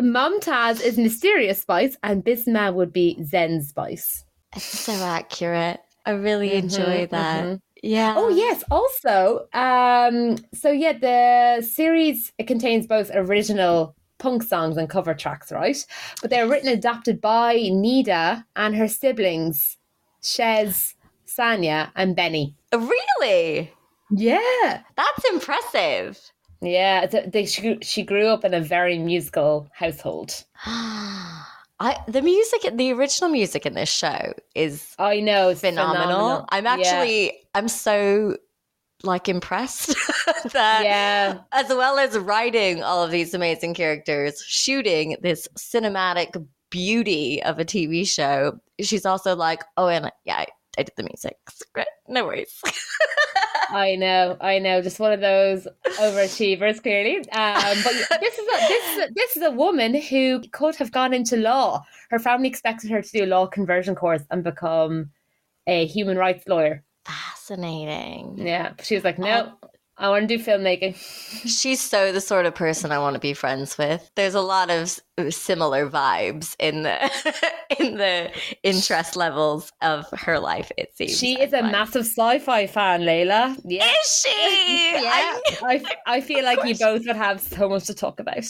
Mumtaz 0.00 0.80
is 0.80 0.96
mysterious 0.98 1.62
Spice, 1.62 1.96
and 2.02 2.24
Bisma 2.24 2.72
would 2.74 2.92
be 2.92 3.22
Zen 3.24 3.62
Spice. 3.62 4.24
it's 4.54 4.64
so 4.64 4.92
accurate. 4.92 5.80
I 6.04 6.10
really 6.12 6.50
Mhm, 6.50 6.62
enjoy 6.64 7.06
that. 7.06 7.44
mhm. 7.44 7.60
Yeah. 7.82 8.14
Oh 8.16 8.28
yes, 8.28 8.62
also, 8.70 9.48
um, 9.52 10.36
so 10.54 10.70
yeah, 10.70 10.92
the 10.92 11.62
series 11.66 12.32
it 12.38 12.46
contains 12.46 12.86
both 12.86 13.10
original 13.14 13.94
punk 14.18 14.42
songs 14.44 14.76
and 14.76 14.88
cover 14.88 15.14
tracks, 15.14 15.50
right? 15.50 15.84
But 16.20 16.30
they're 16.30 16.46
written 16.48 16.68
and 16.68 16.78
adapted 16.78 17.20
by 17.20 17.56
Nida 17.56 18.44
and 18.54 18.76
her 18.76 18.86
siblings, 18.88 19.78
Shez, 20.22 20.94
Sanya, 21.38 21.90
and 21.96 22.14
Benny. 22.16 22.54
Really? 22.72 23.72
Yeah, 24.10 24.82
That's 24.96 25.24
impressive. 25.32 26.20
yeah. 26.60 27.06
They, 27.06 27.46
she, 27.46 27.62
grew- 27.62 27.78
she 27.82 28.02
grew 28.02 28.26
up 28.26 28.44
in 28.44 28.52
a 28.54 28.60
very 28.60 28.98
musical 28.98 29.68
household. 29.72 30.44
I 30.64 31.96
the 32.06 32.22
music 32.22 32.76
the 32.76 32.92
original 32.92 33.28
music 33.30 33.66
in 33.66 33.74
this 33.74 33.88
show 33.88 34.34
is 34.54 34.94
I 35.00 35.18
know, 35.20 35.48
it's 35.48 35.62
phenomenal. 35.62 36.44
I'm 36.50 36.64
Yeah. 36.64 36.72
actually 36.74 37.32
I'm 37.54 37.66
so 37.68 38.36
like 39.02 39.28
impressed 39.28 39.88
that 40.52 40.84
yeah. 40.84 41.38
as 41.50 41.68
well 41.70 41.98
as 41.98 42.16
writing 42.16 42.84
all 42.84 43.02
of 43.02 43.10
these 43.10 43.34
amazing 43.34 43.74
characters, 43.74 44.40
shooting 44.46 45.16
this 45.22 45.48
cinematic 45.58 46.36
beauty 46.70 47.42
of 47.42 47.58
a 47.58 47.64
TV 47.64 48.06
show, 48.06 48.58
she's 48.80 49.04
also 49.04 49.34
like, 49.34 49.64
oh, 49.76 49.88
and 49.88 50.10
yeah, 50.24 50.44
I, 50.78 50.82
did 50.82 50.94
the 50.96 51.02
music. 51.02 51.36
Great, 51.72 51.86
no 52.08 52.24
worries. 52.24 52.60
I 53.70 53.96
know, 53.96 54.36
I 54.40 54.58
know. 54.58 54.82
Just 54.82 55.00
one 55.00 55.12
of 55.12 55.20
those 55.20 55.66
overachievers, 55.98 56.82
clearly. 56.82 57.16
Um, 57.30 57.76
but 57.82 58.20
this 58.20 58.38
is 58.38 58.46
a, 58.46 58.68
this 58.68 58.88
is 58.88 58.98
a, 58.98 59.12
this 59.14 59.36
is 59.36 59.42
a 59.42 59.50
woman 59.50 59.94
who 59.94 60.40
could 60.52 60.76
have 60.76 60.92
gone 60.92 61.14
into 61.14 61.36
law. 61.36 61.82
Her 62.10 62.18
family 62.18 62.48
expected 62.48 62.90
her 62.90 63.02
to 63.02 63.10
do 63.10 63.24
a 63.24 63.26
law 63.26 63.46
conversion 63.46 63.94
course 63.94 64.22
and 64.30 64.44
become 64.44 65.10
a 65.66 65.86
human 65.86 66.18
rights 66.18 66.46
lawyer. 66.46 66.84
Fascinating. 67.04 68.34
Yeah, 68.38 68.74
she 68.82 68.94
was 68.94 69.04
like, 69.04 69.18
no, 69.18 69.54
I 69.98 70.08
want 70.08 70.26
to 70.28 70.36
do 70.38 70.42
filmmaking. 70.42 70.96
She's 71.60 71.80
so 71.80 72.12
the 72.12 72.20
sort 72.20 72.46
of 72.46 72.54
person 72.54 72.90
I 72.92 72.98
want 72.98 73.14
to 73.14 73.20
be 73.20 73.34
friends 73.34 73.76
with. 73.78 74.10
There's 74.16 74.34
a 74.34 74.40
lot 74.40 74.70
of 74.70 74.98
similar 75.32 75.88
vibes 75.88 76.56
in 76.58 76.82
the 76.82 76.98
in 77.78 77.98
the 77.98 78.30
interest 78.62 79.14
levels 79.16 79.70
of 79.82 80.06
her 80.12 80.38
life. 80.40 80.72
It 80.78 80.96
seems 80.96 81.18
She 81.18 81.40
is 81.40 81.52
a 81.52 81.60
find. 81.60 81.72
massive 81.72 82.06
sci-fi 82.06 82.66
fan, 82.66 83.04
Lela. 83.04 83.56
Yeah. 83.64 83.84
Is 83.86 84.22
she? 84.24 84.90
Yeah, 85.02 85.10
I- 85.12 85.56
I, 85.62 85.82
I 86.16 86.20
feel 86.20 86.44
like 86.44 86.64
you 86.64 86.74
both 86.76 87.06
would 87.06 87.16
have 87.16 87.40
so 87.40 87.68
much 87.68 87.84
to 87.86 87.94
talk 87.94 88.18
about. 88.18 88.44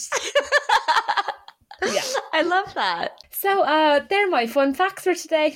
Yeah. 1.85 2.01
I 2.31 2.41
love 2.43 2.73
that. 2.75 3.11
So, 3.31 3.61
uh, 3.63 3.99
they're 4.09 4.29
my 4.29 4.47
fun 4.47 4.73
facts 4.73 5.03
for 5.03 5.13
today. 5.13 5.55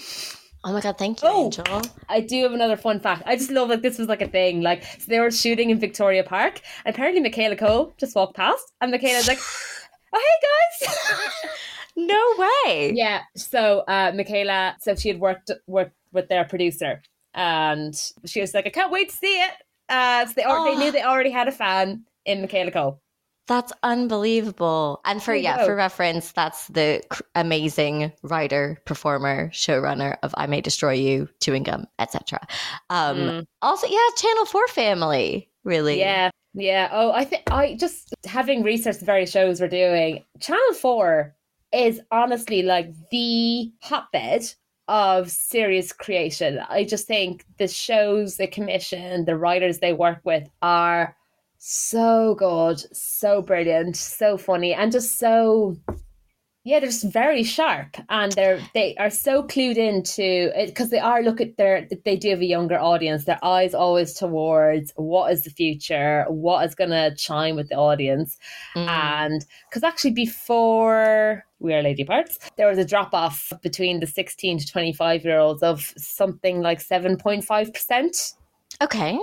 Oh 0.64 0.74
my 0.74 0.82
god, 0.82 0.98
thank 0.98 1.22
you, 1.22 1.28
Oh. 1.30 1.46
Angel. 1.46 1.82
I 2.10 2.20
do 2.20 2.44
have 2.44 2.52
another 2.54 2.76
fun 2.76 3.00
fact. 3.00 3.24
I 3.26 3.36
just 3.36 3.52
love 3.52 3.70
that 3.70 3.82
this 3.82 3.98
was 3.98 4.08
like 4.08 4.22
a 4.22 4.28
thing. 4.28 4.62
Like, 4.62 4.84
so 4.84 5.06
they 5.08 5.20
were 5.20 5.32
shooting 5.32 5.70
in 5.70 5.80
Victoria 5.80 6.24
Park, 6.24 6.62
and 6.84 6.94
apparently 6.94 7.22
Michaela 7.22 7.56
Coel 7.56 7.94
just 7.98 8.16
walked 8.16 8.36
past, 8.36 8.74
and 8.82 8.92
Michaela's 8.92 9.28
like, 9.28 9.40
"Oh, 10.14 10.20
hey 10.20 10.88
guys!" 10.88 10.96
No 11.96 12.22
way. 12.38 12.92
yeah. 12.94 13.22
So, 13.36 13.80
uh, 13.88 14.12
Michaela, 14.16 14.76
so 14.82 14.96
she 14.96 15.10
had 15.10 15.20
worked 15.20 15.52
worked 15.68 15.96
with 16.12 16.28
their 16.28 16.44
producer, 16.46 17.02
and 17.34 17.96
she 18.26 18.42
was 18.42 18.54
like, 18.54 18.66
"I 18.68 18.70
can't 18.72 18.92
wait 18.92 19.10
to 19.10 19.16
see 19.16 19.40
it." 19.42 19.52
Uh, 19.90 20.26
so 20.26 20.34
they 20.36 20.44
al- 20.44 20.64
they 20.66 20.72
Oh. 20.76 20.80
knew 20.80 20.92
they 20.92 21.04
already 21.04 21.30
had 21.32 21.48
a 21.48 21.52
fan 21.52 22.04
in 22.26 22.42
Michaela 22.42 22.72
Coel. 22.72 23.02
That's 23.48 23.72
unbelievable. 23.84 25.00
And 25.06 25.24
for 25.24 25.34
yeah, 25.34 25.66
for 25.66 25.76
reference, 25.76 26.32
that's 26.34 26.68
the 26.68 27.02
cr- 27.10 27.24
amazing 27.36 28.12
writer, 28.22 28.78
performer, 28.86 29.50
showrunner 29.50 30.18
of 30.22 30.34
I 30.38 30.48
May 30.48 30.62
Destroy 30.62 30.94
You, 30.94 31.30
Chewing 31.42 31.64
Gum, 31.64 31.86
etc. 32.00 32.46
Um 32.90 33.18
Mm. 33.18 33.46
also 33.62 33.88
yeah, 33.88 33.98
Channel 34.18 34.46
4 34.46 34.68
family, 34.68 35.50
really. 35.64 36.00
Yeah, 36.00 36.30
yeah. 36.54 36.90
Oh, 36.92 37.12
I 37.12 37.24
think 37.24 37.44
I 37.50 37.76
just 37.76 38.14
having 38.26 38.64
researched 38.64 39.00
the 39.00 39.06
various 39.06 39.32
shows 39.32 39.62
we're 39.62 39.70
doing. 39.70 40.26
Channel 40.42 40.74
Four 40.74 41.34
is 41.74 42.02
honestly 42.12 42.64
like 42.64 42.92
the 43.12 43.72
hotbed 43.82 44.44
of 44.88 45.30
serious 45.30 45.92
creation. 45.92 46.60
I 46.70 46.84
just 46.86 47.08
think 47.08 47.46
the 47.58 47.68
shows 47.68 48.38
they 48.38 48.48
commission, 48.48 49.26
the 49.26 49.36
writers 49.38 49.80
they 49.80 49.94
work 49.94 50.20
with 50.24 50.50
are 50.62 51.16
so 51.70 52.34
good, 52.36 52.80
so 52.96 53.42
brilliant, 53.42 53.98
so 53.98 54.38
funny, 54.38 54.74
and 54.74 54.90
just 54.90 55.20
so 55.20 55.76
yeah, 56.64 56.82
they're 56.82 56.90
just 56.90 57.12
very 57.14 57.44
sharp, 57.44 57.96
and 58.10 58.32
they're 58.34 58.60
they 58.74 58.96
are 58.98 59.10
so 59.10 59.44
clued 59.44 59.78
into 59.78 60.52
it 60.54 60.68
because 60.68 60.90
they 60.90 61.00
are 61.00 61.22
look 61.22 61.42
at 61.42 61.58
their 61.58 61.88
they 62.06 62.16
do 62.16 62.30
have 62.30 62.42
a 62.42 62.46
younger 62.46 62.78
audience. 62.78 63.26
Their 63.26 63.44
eyes 63.44 63.74
always 63.74 64.14
towards 64.14 64.94
what 64.96 65.32
is 65.32 65.44
the 65.44 65.50
future, 65.50 66.26
what 66.30 66.66
is 66.66 66.74
going 66.76 66.90
to 66.90 67.16
chime 67.16 67.56
with 67.56 67.68
the 67.70 67.76
audience, 67.76 68.38
Mm. 68.76 68.88
and 68.88 69.46
because 69.70 69.84
actually 69.84 70.12
before 70.12 71.46
we 71.60 71.74
are 71.74 71.82
lady 71.82 72.04
parts, 72.06 72.38
there 72.58 72.68
was 72.68 72.78
a 72.78 72.86
drop 72.86 73.14
off 73.14 73.52
between 73.62 74.00
the 74.00 74.08
sixteen 74.08 74.58
to 74.58 74.66
twenty 74.66 74.94
five 74.94 75.26
year 75.26 75.40
olds 75.40 75.64
of 75.64 75.94
something 75.98 76.62
like 76.62 76.80
seven 76.80 77.18
point 77.18 77.44
five 77.44 77.74
percent. 77.74 78.34
Okay. 78.82 79.18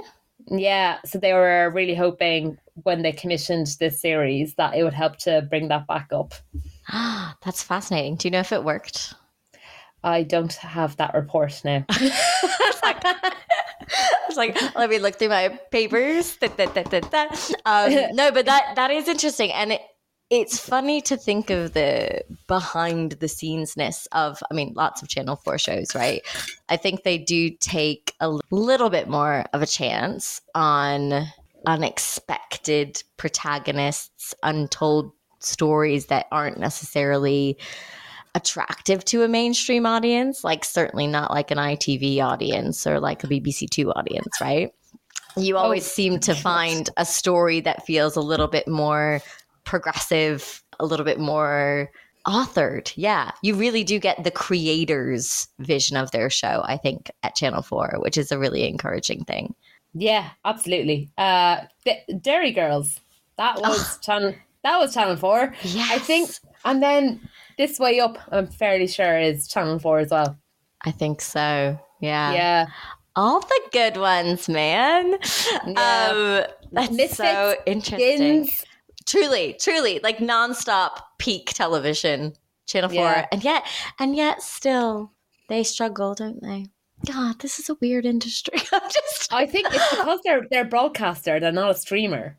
Yeah, 0.47 0.99
so 1.05 1.19
they 1.19 1.33
were 1.33 1.71
really 1.75 1.95
hoping 1.95 2.59
when 2.83 3.03
they 3.03 3.13
commissioned 3.13 3.69
this 3.81 4.01
series 4.01 4.55
that 4.55 4.75
it 4.75 4.83
would 4.83 4.95
help 4.95 5.17
to 5.19 5.43
bring 5.49 5.69
that 5.69 5.87
back 5.87 6.09
up. 6.13 6.35
Ah, 6.89 7.37
that's 7.45 7.63
fascinating. 7.63 8.17
Do 8.17 8.29
you 8.29 8.33
know 8.33 8.41
if 8.41 8.53
it 8.53 8.65
worked? 8.65 9.15
I 10.03 10.23
don't 10.23 10.53
have 10.53 10.97
that 10.99 11.15
report 11.15 11.63
now. 11.65 11.85
I 11.91 13.27
was 14.29 14.37
like, 14.37 14.55
let 14.77 14.91
me 14.91 14.99
look 14.99 15.19
through 15.19 15.31
my 15.31 15.49
papers. 15.71 16.37
Da, 16.37 16.49
da, 16.49 16.67
da. 16.67 17.29
Um, 17.65 18.09
no, 18.17 18.31
but 18.31 18.45
that 18.45 18.75
that 18.77 18.91
is 18.91 19.09
interesting, 19.09 19.51
and 19.53 19.73
it, 19.73 19.81
it's 20.41 20.59
funny 20.59 21.01
to 21.03 21.17
think 21.17 21.51
of 21.51 21.73
the 21.73 22.23
behind 22.47 23.13
the 23.13 23.27
scenesness 23.27 24.07
of. 24.13 24.43
I 24.51 24.55
mean, 24.55 24.73
lots 24.75 25.03
of 25.03 25.09
Channel 25.09 25.37
Four 25.37 25.59
shows, 25.59 25.95
right? 25.95 26.23
I 26.69 26.77
think 26.77 27.03
they 27.03 27.19
do 27.19 27.51
take 27.51 28.15
a 28.21 28.39
little 28.51 28.91
bit 28.91 29.09
more 29.09 29.45
of 29.53 29.63
a 29.63 29.67
chance 29.67 30.41
on 30.55 31.27
unexpected 31.67 33.03
protagonists, 33.17 34.35
untold 34.43 35.13
stories 35.41 36.07
that 36.07 36.27
aren't 36.33 36.59
necessarily 36.59 37.59
attractive 38.35 39.05
to 39.05 39.23
a 39.23 39.29
mainstream 39.29 39.87
audience, 39.87 40.43
like 40.43 40.65
certainly 40.65 41.07
not 41.07 41.31
like 41.31 41.51
an 41.51 41.59
ITV 41.59 42.21
audience 42.21 42.87
or 42.87 43.01
like 43.01 43.25
a 43.25 43.27
BBC 43.27 43.69
Two 43.71 43.91
audience, 43.93 44.41
right? 44.41 44.71
You 45.37 45.57
oh, 45.57 45.61
always 45.61 45.85
oh, 45.85 45.89
seem 45.89 46.21
to 46.21 46.35
find 46.35 46.89
a 46.97 47.05
story 47.05 47.61
that 47.61 47.87
feels 47.87 48.17
a 48.17 48.21
little 48.21 48.49
bit 48.49 48.69
more 48.69 49.21
progressive, 49.65 50.63
a 50.79 50.87
little 50.87 51.05
bit 51.05 51.19
more 51.19 51.91
authored. 52.27 52.93
Yeah, 52.97 53.33
you 53.43 53.55
really 53.55 53.85
do 53.85 53.99
get 53.99 54.25
the 54.25 54.31
creator's 54.31 55.49
vision 55.59 55.97
of 55.97 56.11
their 56.11 56.31
show, 56.31 56.63
I 56.65 56.77
think, 56.77 57.11
at 57.23 57.35
Channel 57.35 57.63
4, 57.63 57.97
which 57.99 58.17
is 58.17 58.33
a 58.33 58.39
really 58.39 58.67
encouraging 58.67 59.25
thing. 59.25 59.55
Yeah, 59.95 60.31
absolutely. 60.45 61.11
Uh 61.17 61.61
D- 61.85 62.03
Derry 62.21 62.53
Girls. 62.53 63.01
That 63.37 63.61
was 63.61 63.99
channel 63.99 64.35
that 64.63 64.79
was 64.79 64.95
channel 64.95 65.17
4. 65.17 65.55
Yes. 65.63 65.91
I 65.93 65.99
think 65.99 66.31
and 66.65 66.83
then 66.83 67.21
this 67.59 67.79
way 67.79 68.01
up, 68.01 68.19
I'm 68.33 68.47
fairly 68.49 68.87
sure 68.89 69.19
is 69.19 69.47
Channel 69.47 69.79
4 69.79 69.99
as 70.01 70.11
well. 70.11 70.37
I 70.83 70.91
think 70.91 71.21
so. 71.21 71.79
Yeah. 72.01 72.33
Yeah. 72.33 72.67
All 73.17 73.41
the 73.41 73.61
good 73.71 73.97
ones, 73.97 74.49
man. 74.49 75.17
Yeah. 75.67 76.11
Um, 76.11 76.55
that's 76.73 76.91
Misfits, 76.91 77.17
so 77.17 77.55
interesting. 77.67 78.47
Skins. 78.47 78.65
Truly, 79.07 79.57
truly, 79.61 80.01
like 80.03 80.19
nonstop 80.19 80.99
peak 81.19 81.53
television, 81.55 82.33
Channel 82.67 82.91
4. 82.91 82.99
Yeah. 82.99 83.27
And 83.31 83.45
yet, 83.45 83.67
and 83.99 84.17
yet 84.17 84.43
still, 84.43 85.13
they 85.49 85.63
struggle, 85.63 86.15
don't 86.15 86.43
they? 86.43 86.67
God, 87.07 87.41
this 87.41 87.59
is 87.59 87.69
a 87.69 87.77
weird 87.81 88.07
industry. 88.07 88.59
I'm 88.73 88.81
just 88.91 89.33
I 89.33 89.47
think 89.47 89.69
it's 89.71 89.91
because 89.91 90.21
they're 90.25 90.47
they're 90.51 90.65
broadcaster, 90.65 91.39
they're 91.39 91.53
not 91.53 91.73
a 91.73 91.75
streamer. 91.75 92.37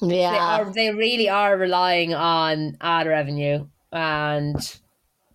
Yeah. 0.00 0.30
They 0.30 0.38
are 0.38 0.72
they 0.72 0.90
really 0.94 1.28
are 1.28 1.56
relying 1.56 2.14
on 2.14 2.76
ad 2.80 3.06
revenue 3.06 3.66
and 3.92 4.56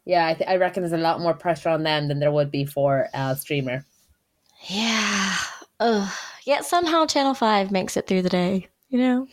yeah, 0.06 0.28
I, 0.28 0.34
th- 0.34 0.50
I 0.50 0.56
reckon 0.58 0.84
there's 0.84 0.94
a 0.94 0.98
lot 0.98 1.20
more 1.20 1.34
pressure 1.34 1.70
on 1.70 1.84
them 1.84 2.08
than 2.08 2.20
there 2.20 2.32
would 2.32 2.52
be 2.52 2.66
for 2.66 3.08
a 3.14 3.36
streamer. 3.36 3.86
Yeah. 4.68 5.36
Ugh. 5.80 6.12
Yet 6.44 6.66
somehow 6.66 7.06
Channel 7.06 7.34
5 7.36 7.72
makes 7.72 7.96
it 7.96 8.08
through 8.08 8.24
the 8.24 8.30
day, 8.30 8.68
you 8.92 9.00
know? 9.00 9.28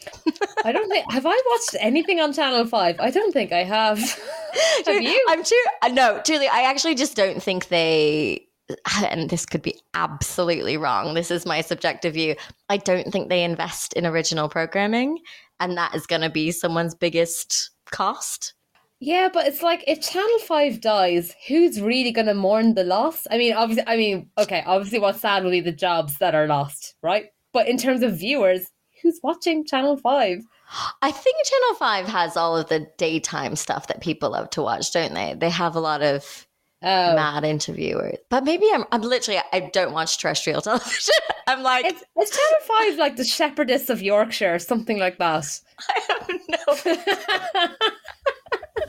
I 0.64 0.72
don't 0.72 0.88
think, 0.88 1.10
have 1.12 1.26
I 1.26 1.42
watched 1.50 1.76
anything 1.80 2.20
on 2.20 2.32
Channel 2.32 2.64
5? 2.64 2.96
I 3.00 3.10
don't 3.10 3.32
think 3.32 3.52
I 3.52 3.64
have. 3.64 3.98
have 4.86 5.02
you? 5.02 5.26
I'm 5.28 5.42
too, 5.42 5.62
uh, 5.82 5.88
no, 5.88 6.22
Julie, 6.24 6.48
I 6.48 6.62
actually 6.62 6.94
just 6.94 7.16
don't 7.16 7.42
think 7.42 7.66
they, 7.66 8.46
and 9.10 9.28
this 9.28 9.44
could 9.44 9.62
be 9.62 9.74
absolutely 9.94 10.76
wrong. 10.76 11.14
This 11.14 11.32
is 11.32 11.44
my 11.44 11.60
subjective 11.60 12.14
view. 12.14 12.36
I 12.68 12.76
don't 12.76 13.12
think 13.12 13.28
they 13.28 13.42
invest 13.42 13.92
in 13.94 14.06
original 14.06 14.48
programming, 14.48 15.18
and 15.58 15.76
that 15.76 15.94
is 15.94 16.06
going 16.06 16.22
to 16.22 16.30
be 16.30 16.52
someone's 16.52 16.94
biggest 16.94 17.70
cost. 17.90 18.54
Yeah, 19.00 19.28
but 19.32 19.46
it's 19.46 19.62
like 19.62 19.84
if 19.86 20.00
Channel 20.00 20.38
Five 20.40 20.80
dies, 20.80 21.34
who's 21.46 21.80
really 21.80 22.10
going 22.10 22.26
to 22.26 22.34
mourn 22.34 22.74
the 22.74 22.82
loss? 22.82 23.28
I 23.30 23.38
mean, 23.38 23.54
obviously, 23.54 23.84
I 23.86 23.96
mean, 23.96 24.28
okay, 24.36 24.64
obviously, 24.66 24.98
what's 24.98 25.20
sad 25.20 25.44
will 25.44 25.52
be 25.52 25.60
the 25.60 25.70
jobs 25.70 26.18
that 26.18 26.34
are 26.34 26.48
lost, 26.48 26.96
right? 27.00 27.26
But 27.52 27.68
in 27.68 27.78
terms 27.78 28.02
of 28.02 28.18
viewers, 28.18 28.66
who's 29.08 29.20
watching 29.22 29.64
Channel 29.64 29.96
Five? 29.96 30.40
I 31.00 31.10
think 31.10 31.36
Channel 31.44 31.74
Five 31.78 32.06
has 32.06 32.36
all 32.36 32.56
of 32.56 32.68
the 32.68 32.86
daytime 32.98 33.56
stuff 33.56 33.86
that 33.86 34.00
people 34.00 34.30
love 34.30 34.50
to 34.50 34.62
watch, 34.62 34.92
don't 34.92 35.14
they? 35.14 35.34
They 35.34 35.50
have 35.50 35.74
a 35.74 35.80
lot 35.80 36.02
of 36.02 36.46
oh. 36.82 37.14
mad 37.14 37.44
interviewers. 37.44 38.18
But 38.28 38.44
maybe 38.44 38.66
I'm, 38.72 38.84
I'm 38.92 39.00
literally, 39.00 39.40
I 39.52 39.70
don't 39.72 39.92
watch 39.92 40.18
terrestrial 40.18 40.60
television. 40.62 41.14
I'm 41.46 41.62
like, 41.62 41.86
it's, 41.86 42.04
it's 42.16 42.30
Channel 42.30 42.66
Five, 42.66 42.98
like 42.98 43.16
the 43.16 43.24
Shepherdess 43.24 43.88
of 43.88 44.02
Yorkshire, 44.02 44.58
something 44.58 44.98
like 44.98 45.18
that. 45.18 45.60
I 45.88 46.24
don't 46.26 46.42
know. 46.48 47.74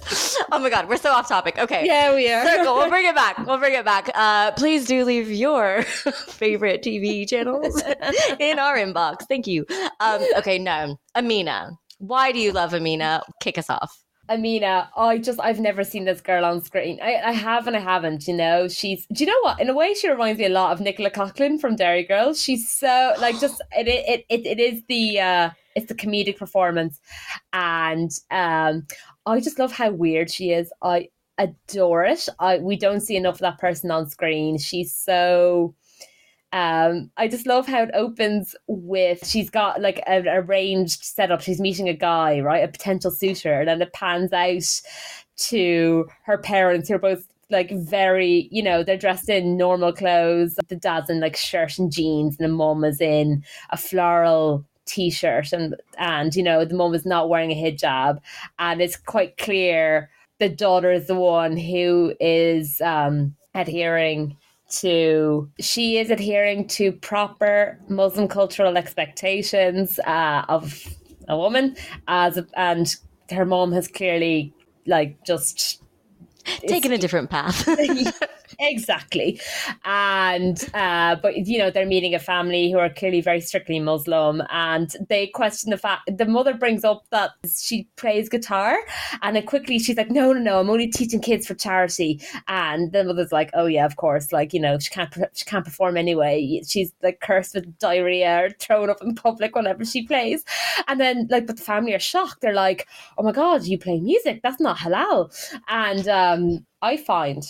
oh 0.51 0.59
my 0.59 0.69
god, 0.69 0.87
we're 0.89 0.97
so 0.97 1.11
off 1.11 1.27
topic. 1.27 1.57
Okay. 1.57 1.85
Yeah, 1.85 2.13
we 2.15 2.31
are. 2.31 2.45
Circle. 2.45 2.75
We'll 2.75 2.89
bring 2.89 3.05
it 3.05 3.15
back. 3.15 3.37
We'll 3.45 3.57
bring 3.57 3.73
it 3.73 3.85
back. 3.85 4.09
Uh, 4.15 4.51
please 4.51 4.85
do 4.85 5.03
leave 5.03 5.31
your 5.31 5.83
favorite 6.27 6.83
TV 6.83 7.27
channels 7.27 7.81
in 8.39 8.59
our 8.59 8.77
inbox. 8.77 9.23
Thank 9.27 9.47
you. 9.47 9.65
Um, 9.99 10.21
okay, 10.37 10.59
no. 10.59 10.99
Amina. 11.15 11.71
Why 11.99 12.31
do 12.31 12.39
you 12.39 12.51
love 12.51 12.73
Amina? 12.73 13.21
Kick 13.41 13.57
us 13.57 13.69
off. 13.69 14.03
Amina, 14.29 14.91
I 14.95 15.17
just 15.17 15.39
I've 15.39 15.59
never 15.59 15.83
seen 15.83 16.05
this 16.05 16.21
girl 16.21 16.45
on 16.45 16.61
screen. 16.63 16.99
I, 17.01 17.15
I 17.15 17.31
have 17.31 17.65
and 17.65 17.75
I 17.75 17.79
haven't, 17.79 18.27
you 18.27 18.35
know. 18.35 18.67
She's 18.67 19.07
do 19.07 19.23
you 19.23 19.29
know 19.29 19.39
what? 19.41 19.59
In 19.59 19.69
a 19.69 19.73
way 19.73 19.95
she 19.95 20.07
reminds 20.07 20.39
me 20.39 20.45
a 20.45 20.49
lot 20.49 20.71
of 20.71 20.79
Nicola 20.79 21.09
Coughlan 21.09 21.59
from 21.59 21.75
Derry 21.75 22.03
Girls. 22.03 22.39
She's 22.39 22.71
so 22.71 23.13
like 23.19 23.39
just 23.39 23.59
it 23.75 23.87
it 23.87 24.25
it, 24.29 24.45
it 24.45 24.59
is 24.59 24.83
the 24.87 25.19
uh 25.19 25.49
it's 25.75 25.87
the 25.87 25.95
comedic 25.95 26.37
performance. 26.37 26.99
And 27.53 28.11
um 28.29 28.85
I 29.25 29.39
just 29.39 29.59
love 29.59 29.71
how 29.71 29.91
weird 29.91 30.31
she 30.31 30.51
is. 30.51 30.71
I 30.81 31.09
adore 31.37 32.03
it. 32.05 32.27
I 32.39 32.57
we 32.59 32.75
don't 32.75 32.99
see 33.01 33.15
enough 33.15 33.35
of 33.35 33.41
that 33.41 33.59
person 33.59 33.91
on 33.91 34.09
screen. 34.09 34.57
She's 34.57 34.93
so 34.93 35.73
um 36.51 37.11
I 37.17 37.27
just 37.27 37.47
love 37.47 37.67
how 37.67 37.83
it 37.83 37.91
opens 37.93 38.55
with 38.67 39.25
she's 39.27 39.49
got 39.49 39.81
like 39.81 40.01
an 40.07 40.27
arranged 40.27 41.03
setup. 41.03 41.41
She's 41.41 41.61
meeting 41.61 41.89
a 41.89 41.93
guy, 41.93 42.39
right? 42.39 42.63
A 42.63 42.67
potential 42.67 43.11
suitor, 43.11 43.59
and 43.61 43.69
then 43.69 43.81
it 43.81 43.93
pans 43.93 44.33
out 44.33 44.81
to 45.37 46.07
her 46.23 46.37
parents 46.37 46.89
who 46.89 46.95
are 46.95 46.99
both 46.99 47.25
like 47.51 47.71
very, 47.71 48.47
you 48.51 48.61
know, 48.61 48.83
they're 48.83 48.97
dressed 48.97 49.29
in 49.29 49.57
normal 49.57 49.91
clothes. 49.91 50.55
The 50.67 50.75
dad's 50.75 51.09
in 51.09 51.19
like 51.19 51.35
shirt 51.35 51.79
and 51.79 51.91
jeans, 51.91 52.37
and 52.37 52.45
the 52.45 52.53
mom 52.55 52.83
is 52.83 53.01
in 53.01 53.43
a 53.71 53.77
floral 53.77 54.65
t-shirt 54.89 55.53
and 55.53 55.75
and 55.97 56.35
you 56.35 56.43
know 56.43 56.65
the 56.65 56.75
mom 56.75 56.93
is 56.93 57.05
not 57.05 57.29
wearing 57.29 57.51
a 57.51 57.55
hijab. 57.55 58.19
And 58.57 58.81
it's 58.81 58.97
quite 58.97 59.37
clear 59.37 60.09
the 60.39 60.49
daughter 60.49 60.91
is 60.91 61.07
the 61.07 61.15
one 61.15 61.57
who 61.57 62.13
is 62.19 62.81
um, 62.81 63.35
adhering 63.53 64.35
to 64.69 65.49
she 65.59 65.97
is 65.97 66.11
adhering 66.11 66.67
to 66.67 66.91
proper 66.91 67.79
muslim 67.89 68.27
cultural 68.27 68.77
expectations 68.77 69.99
uh, 70.05 70.45
of 70.47 70.83
a 71.27 71.35
woman 71.35 71.75
as 72.07 72.37
a, 72.37 72.45
and 72.55 72.95
her 73.31 73.45
mom 73.45 73.71
has 73.71 73.87
clearly 73.87 74.53
like 74.85 75.17
just 75.25 75.81
taken 76.67 76.91
a 76.91 76.99
different 76.99 77.31
path 77.31 77.67
exactly. 78.59 79.39
And 79.85 80.63
uh, 80.73 81.15
but 81.21 81.47
you 81.47 81.57
know 81.57 81.71
they're 81.71 81.85
meeting 81.85 82.13
a 82.13 82.19
family 82.19 82.71
who 82.71 82.77
are 82.77 82.89
clearly 82.89 83.21
very 83.21 83.41
strictly 83.41 83.79
Muslim, 83.79 84.41
and 84.49 84.95
they 85.09 85.27
question 85.27 85.71
the 85.71 85.77
fact 85.77 86.09
the 86.17 86.25
mother 86.25 86.53
brings 86.53 86.83
up 86.83 87.03
that 87.11 87.31
she 87.57 87.87
plays 87.97 88.29
guitar, 88.29 88.77
and 89.21 89.35
then 89.35 89.45
quickly 89.45 89.79
she's 89.79 89.97
like, 89.97 90.11
no, 90.11 90.33
no, 90.33 90.39
no, 90.39 90.59
I'm 90.59 90.69
only 90.69 90.87
teaching 90.87 91.21
kids 91.21 91.47
for 91.47 91.55
charity, 91.55 92.21
and 92.47 92.91
the 92.91 93.03
mother's 93.03 93.31
like, 93.31 93.49
oh 93.53 93.65
yeah, 93.65 93.85
of 93.85 93.95
course, 93.95 94.31
like 94.31 94.53
you 94.53 94.59
know 94.59 94.77
she 94.79 94.89
can't 94.89 95.13
she 95.33 95.45
can't 95.45 95.65
perform 95.65 95.97
anyway. 95.97 96.61
She's 96.67 96.91
like 97.01 97.19
cursed 97.21 97.55
with 97.55 97.77
diarrhea 97.79 98.45
or 98.45 98.49
thrown 98.51 98.89
up 98.89 99.01
in 99.01 99.15
public 99.15 99.55
whenever 99.55 99.85
she 99.85 100.05
plays, 100.05 100.43
and 100.87 100.99
then 100.99 101.27
like 101.29 101.47
but 101.47 101.57
the 101.57 101.63
family 101.63 101.93
are 101.93 101.99
shocked. 101.99 102.41
They're 102.41 102.53
like, 102.53 102.87
oh 103.17 103.23
my 103.23 103.31
god, 103.31 103.63
you 103.65 103.77
play 103.77 103.99
music? 103.99 104.41
That's 104.43 104.61
not 104.61 104.77
halal, 104.77 105.31
and 105.67 106.07
um, 106.07 106.65
I 106.81 106.97
find 106.97 107.43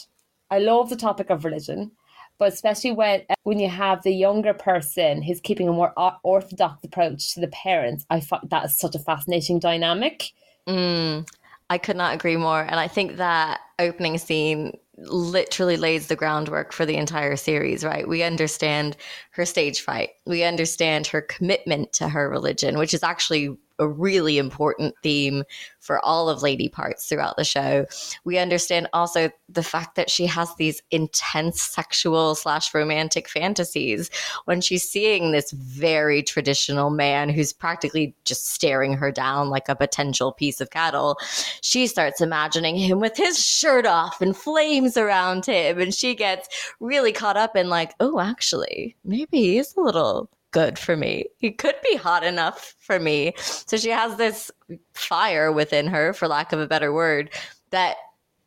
I 0.52 0.60
love 0.60 0.90
the 0.90 0.96
topic 0.96 1.30
of 1.30 1.46
religion, 1.46 1.92
but 2.38 2.52
especially 2.54 2.92
when 2.92 3.24
when 3.44 3.60
you 3.60 3.70
have 3.70 4.04
the 4.04 4.14
younger 4.14 4.54
person 4.54 5.22
who's 5.22 5.42
keeping 5.42 5.68
a 5.68 5.74
more 5.74 5.94
orthodox 6.24 6.84
approach 6.84 7.34
to 7.34 7.40
the 7.40 7.48
parents, 7.48 8.06
I 8.10 8.20
find 8.20 8.50
that 8.50 8.66
is 8.66 8.78
such 8.78 8.96
a 8.96 9.00
fascinating 9.00 9.60
dynamic. 9.60 10.32
Mm, 10.68 11.28
I 11.70 11.78
could 11.78 11.98
not 11.98 12.16
agree 12.16 12.38
more, 12.38 12.62
and 12.62 12.80
I 12.80 12.88
think 12.88 13.18
that 13.18 13.60
opening 13.78 14.18
scene 14.18 14.78
literally 14.98 15.78
lays 15.78 16.08
the 16.08 16.16
groundwork 16.16 16.74
for 16.74 16.86
the 16.86 16.98
entire 16.98 17.36
series, 17.36 17.84
right? 17.84 18.08
We 18.08 18.24
understand 18.24 18.98
her 19.32 19.46
stage 19.46 19.82
fright. 19.82 20.10
We 20.26 20.44
understand 20.44 21.08
her 21.08 21.22
commitment 21.22 21.94
to 21.94 22.10
her 22.10 22.30
religion, 22.30 22.78
which 22.78 22.94
is 22.94 23.04
actually 23.04 23.58
a 23.80 23.88
really 23.88 24.38
important 24.38 24.96
theme 25.02 25.44
for 25.80 26.04
all 26.06 26.30
of 26.30 26.44
Lady 26.44 26.70
Parts 26.70 27.08
throughout 27.08 27.38
the 27.38 27.44
show. 27.44 27.86
We 28.24 28.38
understand 28.38 28.88
also 28.94 29.32
the 29.48 29.64
fact 29.64 29.96
that 29.96 30.10
she 30.10 30.26
has 30.28 30.54
these 30.56 30.82
intense 30.92 31.62
sexual 31.62 32.36
slash 32.36 32.74
romantic 32.74 33.28
fantasies 33.28 34.12
when 34.46 34.62
she's 34.62 34.88
seeing 34.88 35.32
this 35.32 35.52
very 35.52 36.22
traditional 36.22 36.90
man 36.90 37.30
who's 37.30 37.54
practically 37.54 38.16
just 38.26 38.52
staring 38.52 38.94
her 38.94 39.12
down 39.12 39.50
like 39.50 39.70
a 39.70 39.76
potential 39.76 40.32
piece 40.32 40.62
of 40.62 40.70
cattle. 40.70 41.18
She 41.62 41.88
starts 41.88 42.22
imagining 42.22 42.76
him 42.76 43.00
with 43.00 43.18
his 43.18 43.44
shirt 43.44 43.86
off 43.86 44.22
and 44.22 44.36
flames 44.36 44.98
around 44.98 45.46
him, 45.46 45.80
and 45.80 45.94
she 45.94 46.14
gets 46.14 46.48
really 46.80 47.12
caught 47.12 47.38
up 47.38 47.56
in 47.56 47.70
like, 47.70 47.94
oh, 48.00 48.20
actually, 48.20 48.96
maybe 49.04 49.38
he's 49.38 49.76
a 49.76 49.82
little 49.82 50.30
good 50.52 50.80
for 50.80 50.96
me. 50.96 51.26
He 51.38 51.52
could 51.52 51.76
be 51.90 51.96
hot 51.96 52.24
enough 52.24 52.76
for 52.80 53.00
me. 53.00 53.34
So 53.38 53.78
she 53.78 53.90
has 53.90 54.16
this 54.16 54.52
fire 54.94 55.52
within 55.52 55.88
her, 55.88 56.14
for 56.14 56.28
lack 56.28 56.54
of 56.54 56.60
a 56.60 56.68
better 56.68 56.94
word, 56.94 57.32
that 57.72 57.98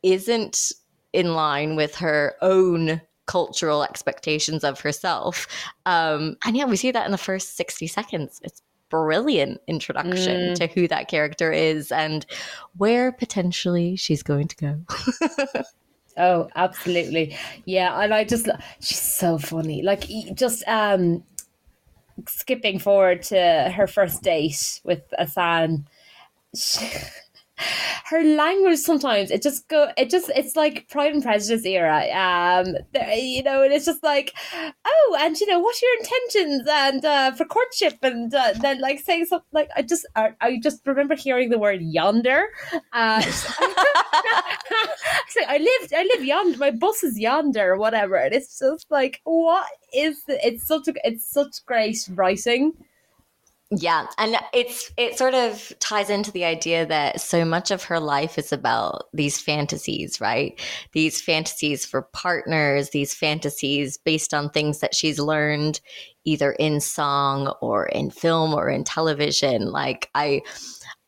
isn't 0.01 0.71
in 1.13 1.33
line 1.33 1.75
with 1.75 1.95
her 1.95 2.35
own 2.41 3.01
cultural 3.25 3.83
expectations 3.83 4.63
of 4.63 4.81
herself. 4.81 5.47
Um, 5.85 6.35
and 6.45 6.57
yeah, 6.57 6.65
we 6.65 6.75
see 6.75 6.91
that 6.91 7.05
in 7.05 7.11
the 7.11 7.17
first 7.17 7.55
60 7.55 7.87
seconds. 7.87 8.41
It's 8.43 8.61
brilliant 8.89 9.59
introduction 9.67 10.51
mm. 10.51 10.55
to 10.55 10.67
who 10.67 10.87
that 10.87 11.07
character 11.07 11.51
is 11.51 11.91
and 11.91 12.25
where 12.77 13.11
potentially 13.11 13.95
she's 13.95 14.21
going 14.21 14.47
to 14.47 14.55
go. 14.55 14.79
oh, 16.17 16.47
absolutely. 16.55 17.35
Yeah, 17.65 17.99
and 17.99 18.13
I 18.13 18.23
just 18.23 18.47
she's 18.79 19.01
so 19.01 19.37
funny. 19.39 19.81
Like 19.81 20.03
just 20.35 20.63
um 20.67 21.23
skipping 22.27 22.79
forward 22.79 23.23
to 23.23 23.71
her 23.75 23.87
first 23.87 24.21
date 24.21 24.81
with 24.83 25.01
Ahsan. 25.19 25.85
Her 28.05 28.23
language 28.23 28.79
sometimes 28.79 29.29
it 29.31 29.41
just 29.41 29.67
go 29.67 29.89
it 29.97 30.09
just 30.09 30.31
it's 30.35 30.55
like 30.55 30.87
Pride 30.89 31.13
and 31.13 31.23
Prejudice 31.23 31.65
era. 31.65 32.05
Um, 32.11 32.75
there, 32.93 33.13
you 33.15 33.43
know, 33.43 33.63
and 33.63 33.73
it's 33.73 33.85
just 33.85 34.03
like, 34.03 34.33
oh, 34.53 35.17
and 35.19 35.39
you 35.39 35.47
know, 35.47 35.59
what's 35.59 35.81
your 35.81 35.91
intentions 35.99 36.67
and 36.69 37.05
uh, 37.05 37.31
for 37.31 37.45
courtship, 37.45 37.99
and 38.01 38.33
uh, 38.33 38.53
then 38.61 38.81
like 38.81 38.99
saying 38.99 39.25
something 39.25 39.47
like 39.51 39.69
I 39.75 39.81
just 39.83 40.07
I, 40.15 40.31
I 40.41 40.59
just 40.61 40.85
remember 40.85 41.15
hearing 41.15 41.49
the 41.49 41.59
word 41.59 41.81
yonder. 41.81 42.47
Uh, 42.91 43.23
I 45.47 45.57
live 45.57 45.93
I 45.95 46.09
live 46.13 46.25
yonder. 46.25 46.57
My 46.57 46.71
bus 46.71 47.03
is 47.03 47.19
yonder, 47.19 47.77
whatever. 47.77 48.15
And 48.15 48.33
it's 48.33 48.59
just 48.59 48.89
like, 48.89 49.21
what 49.23 49.67
is 49.93 50.21
it's 50.27 50.67
such 50.67 50.87
a 50.87 50.93
it's 51.03 51.29
such 51.29 51.65
great 51.65 51.97
writing. 52.13 52.73
Yeah, 53.75 54.05
and 54.19 54.35
it's 54.53 54.91
it 54.97 55.17
sort 55.17 55.33
of 55.33 55.73
ties 55.79 56.09
into 56.11 56.31
the 56.31 56.45
idea 56.45 56.85
that 56.85 57.21
so 57.21 57.43
much 57.43 57.71
of 57.71 57.83
her 57.85 57.99
life 57.99 58.37
is 58.37 58.53
about 58.53 59.05
these 59.13 59.39
fantasies, 59.39 60.21
right? 60.21 60.59
These 60.91 61.21
fantasies 61.21 61.83
for 61.85 62.03
partners, 62.13 62.91
these 62.91 63.15
fantasies 63.15 63.97
based 63.97 64.33
on 64.33 64.49
things 64.49 64.79
that 64.79 64.93
she's 64.93 65.17
learned 65.17 65.79
either 66.23 66.51
in 66.51 66.81
song 66.81 67.53
or 67.61 67.87
in 67.87 68.11
film 68.11 68.53
or 68.53 68.69
in 68.69 68.83
television. 68.83 69.71
Like 69.71 70.09
I 70.13 70.41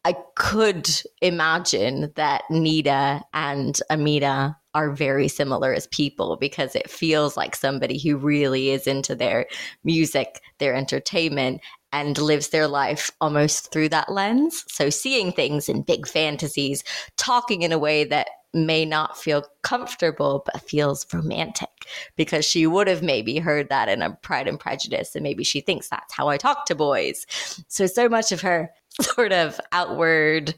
I 0.04 0.15
could 0.36 0.89
imagine 1.21 2.13
that 2.15 2.43
Nida 2.49 3.21
and 3.34 3.80
Amina 3.89 4.58
are 4.75 4.91
very 4.91 5.28
similar 5.28 5.73
as 5.73 5.88
people 5.88 6.38
because 6.38 6.75
it 6.75 6.89
feels 6.89 7.38
like 7.38 7.56
somebody 7.56 7.97
who 7.97 8.17
really 8.17 8.69
is 8.69 8.88
into 8.88 9.15
their 9.15 9.47
music, 9.84 10.41
their 10.60 10.75
entertainment, 10.75 11.62
and 11.95 12.17
lives 12.17 12.49
their 12.49 12.67
life 12.67 13.10
almost 13.21 13.71
through 13.71 13.88
that 13.88 14.12
lens. 14.12 14.65
So, 14.67 14.89
seeing 14.89 15.31
things 15.31 15.69
in 15.69 15.81
big 15.81 16.05
fantasies, 16.05 16.84
talking 17.15 17.62
in 17.62 17.71
a 17.71 17.79
way 17.79 18.03
that 18.03 18.27
may 18.53 18.86
not 18.86 19.17
feel 19.17 19.45
comfortable 19.63 20.43
but 20.45 20.62
feels 20.62 21.05
romantic 21.13 21.69
because 22.15 22.45
she 22.45 22.65
would 22.65 22.88
have 22.88 23.01
maybe 23.01 23.38
heard 23.38 23.69
that 23.69 23.89
in 23.89 24.01
a 24.01 24.15
Pride 24.15 24.47
and 24.47 24.60
Prejudice 24.60 25.13
and 25.13 25.23
maybe 25.23 25.43
she 25.43 25.60
thinks 25.60 25.89
that's 25.89 26.13
how 26.13 26.29
I 26.29 26.38
talk 26.38 26.65
to 26.65 26.75
boys. 26.75 27.25
So 27.67 27.86
so 27.86 28.08
much 28.08 28.31
of 28.31 28.41
her 28.41 28.71
sort 29.01 29.34
of 29.34 29.60
outward 29.73 30.55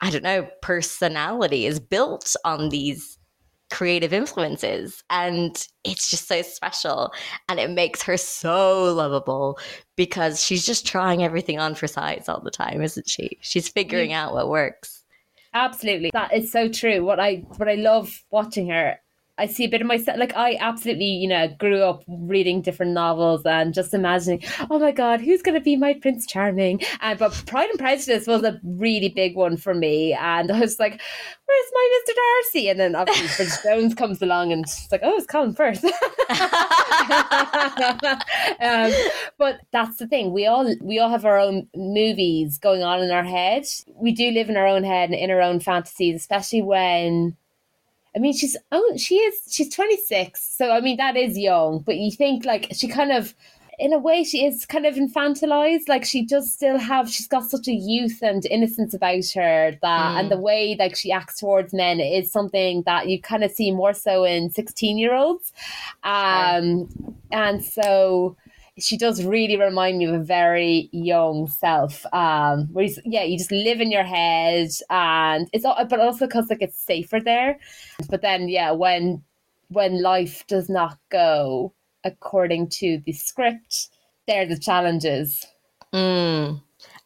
I 0.00 0.10
don't 0.10 0.22
know 0.22 0.48
personality 0.62 1.66
is 1.66 1.80
built 1.80 2.36
on 2.44 2.68
these 2.68 3.18
creative 3.74 4.12
influences 4.12 5.02
and 5.10 5.66
it's 5.82 6.08
just 6.08 6.28
so 6.28 6.42
special 6.42 7.12
and 7.48 7.58
it 7.58 7.68
makes 7.68 8.02
her 8.02 8.16
so 8.16 8.94
lovable 8.94 9.58
because 9.96 10.40
she's 10.40 10.64
just 10.64 10.86
trying 10.86 11.24
everything 11.24 11.58
on 11.58 11.74
for 11.74 11.88
size 11.88 12.28
all 12.28 12.40
the 12.40 12.52
time 12.52 12.80
isn't 12.80 13.08
she? 13.08 13.36
She's 13.40 13.68
figuring 13.68 14.12
out 14.12 14.32
what 14.32 14.48
works. 14.48 15.02
Absolutely. 15.54 16.10
That 16.12 16.32
is 16.32 16.52
so 16.52 16.68
true. 16.68 17.04
What 17.04 17.18
i 17.18 17.44
what 17.56 17.68
i 17.68 17.74
love 17.74 18.22
watching 18.30 18.68
her 18.68 19.00
I 19.36 19.46
see 19.46 19.64
a 19.64 19.68
bit 19.68 19.80
of 19.80 19.88
myself. 19.88 20.16
Like 20.16 20.36
I 20.36 20.56
absolutely, 20.60 21.06
you 21.06 21.28
know, 21.28 21.48
grew 21.58 21.82
up 21.82 22.04
reading 22.06 22.62
different 22.62 22.92
novels 22.92 23.44
and 23.44 23.74
just 23.74 23.92
imagining, 23.92 24.44
oh 24.70 24.78
my 24.78 24.92
god, 24.92 25.20
who's 25.20 25.42
going 25.42 25.56
to 25.56 25.60
be 25.60 25.74
my 25.74 25.94
Prince 25.94 26.24
Charming? 26.26 26.80
And 27.00 27.18
but 27.18 27.32
Pride 27.46 27.70
and 27.70 27.78
Prejudice 27.78 28.28
was 28.28 28.44
a 28.44 28.60
really 28.62 29.08
big 29.08 29.34
one 29.34 29.56
for 29.56 29.74
me, 29.74 30.12
and 30.12 30.52
I 30.52 30.60
was 30.60 30.78
like, 30.78 31.00
where's 31.46 31.72
my 31.72 32.00
Mr. 32.08 32.14
Darcy? 32.14 32.68
And 32.68 32.78
then 32.78 32.94
obviously 32.94 33.44
Bridget 33.44 33.60
Jones 33.64 33.94
comes 33.94 34.22
along, 34.22 34.52
and 34.52 34.64
it's 34.64 34.90
like, 34.92 35.00
oh, 35.02 35.16
it's 35.16 35.26
Colin 35.26 35.54
Firth. 35.54 35.84
um, 38.60 38.92
but 39.36 39.60
that's 39.72 39.96
the 39.96 40.06
thing. 40.06 40.32
We 40.32 40.46
all 40.46 40.72
we 40.80 41.00
all 41.00 41.10
have 41.10 41.24
our 41.24 41.38
own 41.38 41.66
movies 41.74 42.58
going 42.58 42.84
on 42.84 43.02
in 43.02 43.10
our 43.10 43.24
head. 43.24 43.64
We 43.88 44.12
do 44.12 44.30
live 44.30 44.48
in 44.48 44.56
our 44.56 44.66
own 44.66 44.84
head 44.84 45.10
and 45.10 45.18
in 45.18 45.32
our 45.32 45.40
own 45.40 45.58
fantasies, 45.58 46.20
especially 46.20 46.62
when 46.62 47.36
I 48.16 48.20
mean, 48.20 48.32
she's 48.32 48.56
oh, 48.70 48.92
she 48.96 49.16
is 49.16 49.40
she's 49.50 49.74
26, 49.74 50.40
so 50.40 50.70
I 50.70 50.80
mean 50.80 50.96
that 50.98 51.16
is 51.16 51.36
young. 51.36 51.80
But 51.80 51.96
you 51.96 52.10
think 52.10 52.44
like 52.44 52.68
she 52.72 52.86
kind 52.86 53.10
of, 53.10 53.34
in 53.78 53.92
a 53.92 53.98
way, 53.98 54.22
she 54.22 54.46
is 54.46 54.64
kind 54.66 54.86
of 54.86 54.94
infantilized. 54.94 55.88
Like 55.88 56.04
she 56.04 56.24
does 56.24 56.52
still 56.52 56.78
have, 56.78 57.10
she's 57.10 57.26
got 57.26 57.44
such 57.44 57.66
a 57.66 57.72
youth 57.72 58.20
and 58.22 58.46
innocence 58.46 58.94
about 58.94 59.26
her 59.34 59.76
that, 59.82 60.14
mm. 60.14 60.20
and 60.20 60.30
the 60.30 60.38
way 60.38 60.76
like 60.78 60.94
she 60.94 61.10
acts 61.10 61.40
towards 61.40 61.74
men 61.74 61.98
is 61.98 62.30
something 62.30 62.82
that 62.82 63.08
you 63.08 63.20
kind 63.20 63.42
of 63.42 63.50
see 63.50 63.72
more 63.72 63.94
so 63.94 64.24
in 64.24 64.50
16 64.50 64.96
year 64.96 65.14
olds. 65.14 65.52
Um, 66.04 66.88
and 67.32 67.64
so 67.64 68.36
she 68.78 68.96
does 68.96 69.24
really 69.24 69.56
remind 69.56 69.98
me 69.98 70.06
of 70.06 70.14
a 70.14 70.24
very 70.24 70.88
young 70.92 71.46
self. 71.46 72.04
Um, 72.12 72.68
where 72.72 72.86
you, 72.86 72.94
yeah, 73.04 73.22
you 73.22 73.38
just 73.38 73.52
live 73.52 73.80
in 73.80 73.90
your 73.90 74.02
head, 74.02 74.70
and 74.90 75.48
it's 75.52 75.64
all, 75.64 75.84
but 75.84 76.00
also 76.00 76.26
because 76.26 76.50
like 76.50 76.62
it's 76.62 76.78
safer 76.78 77.20
there. 77.20 77.58
But 78.10 78.22
then, 78.22 78.48
yeah, 78.48 78.72
when 78.72 79.22
when 79.68 80.02
life 80.02 80.46
does 80.46 80.68
not 80.68 80.98
go 81.10 81.72
according 82.04 82.68
to 82.68 83.00
the 83.06 83.12
script, 83.12 83.90
there 84.26 84.42
are 84.42 84.46
the 84.46 84.58
challenges. 84.58 85.44
Mm. 85.92 86.60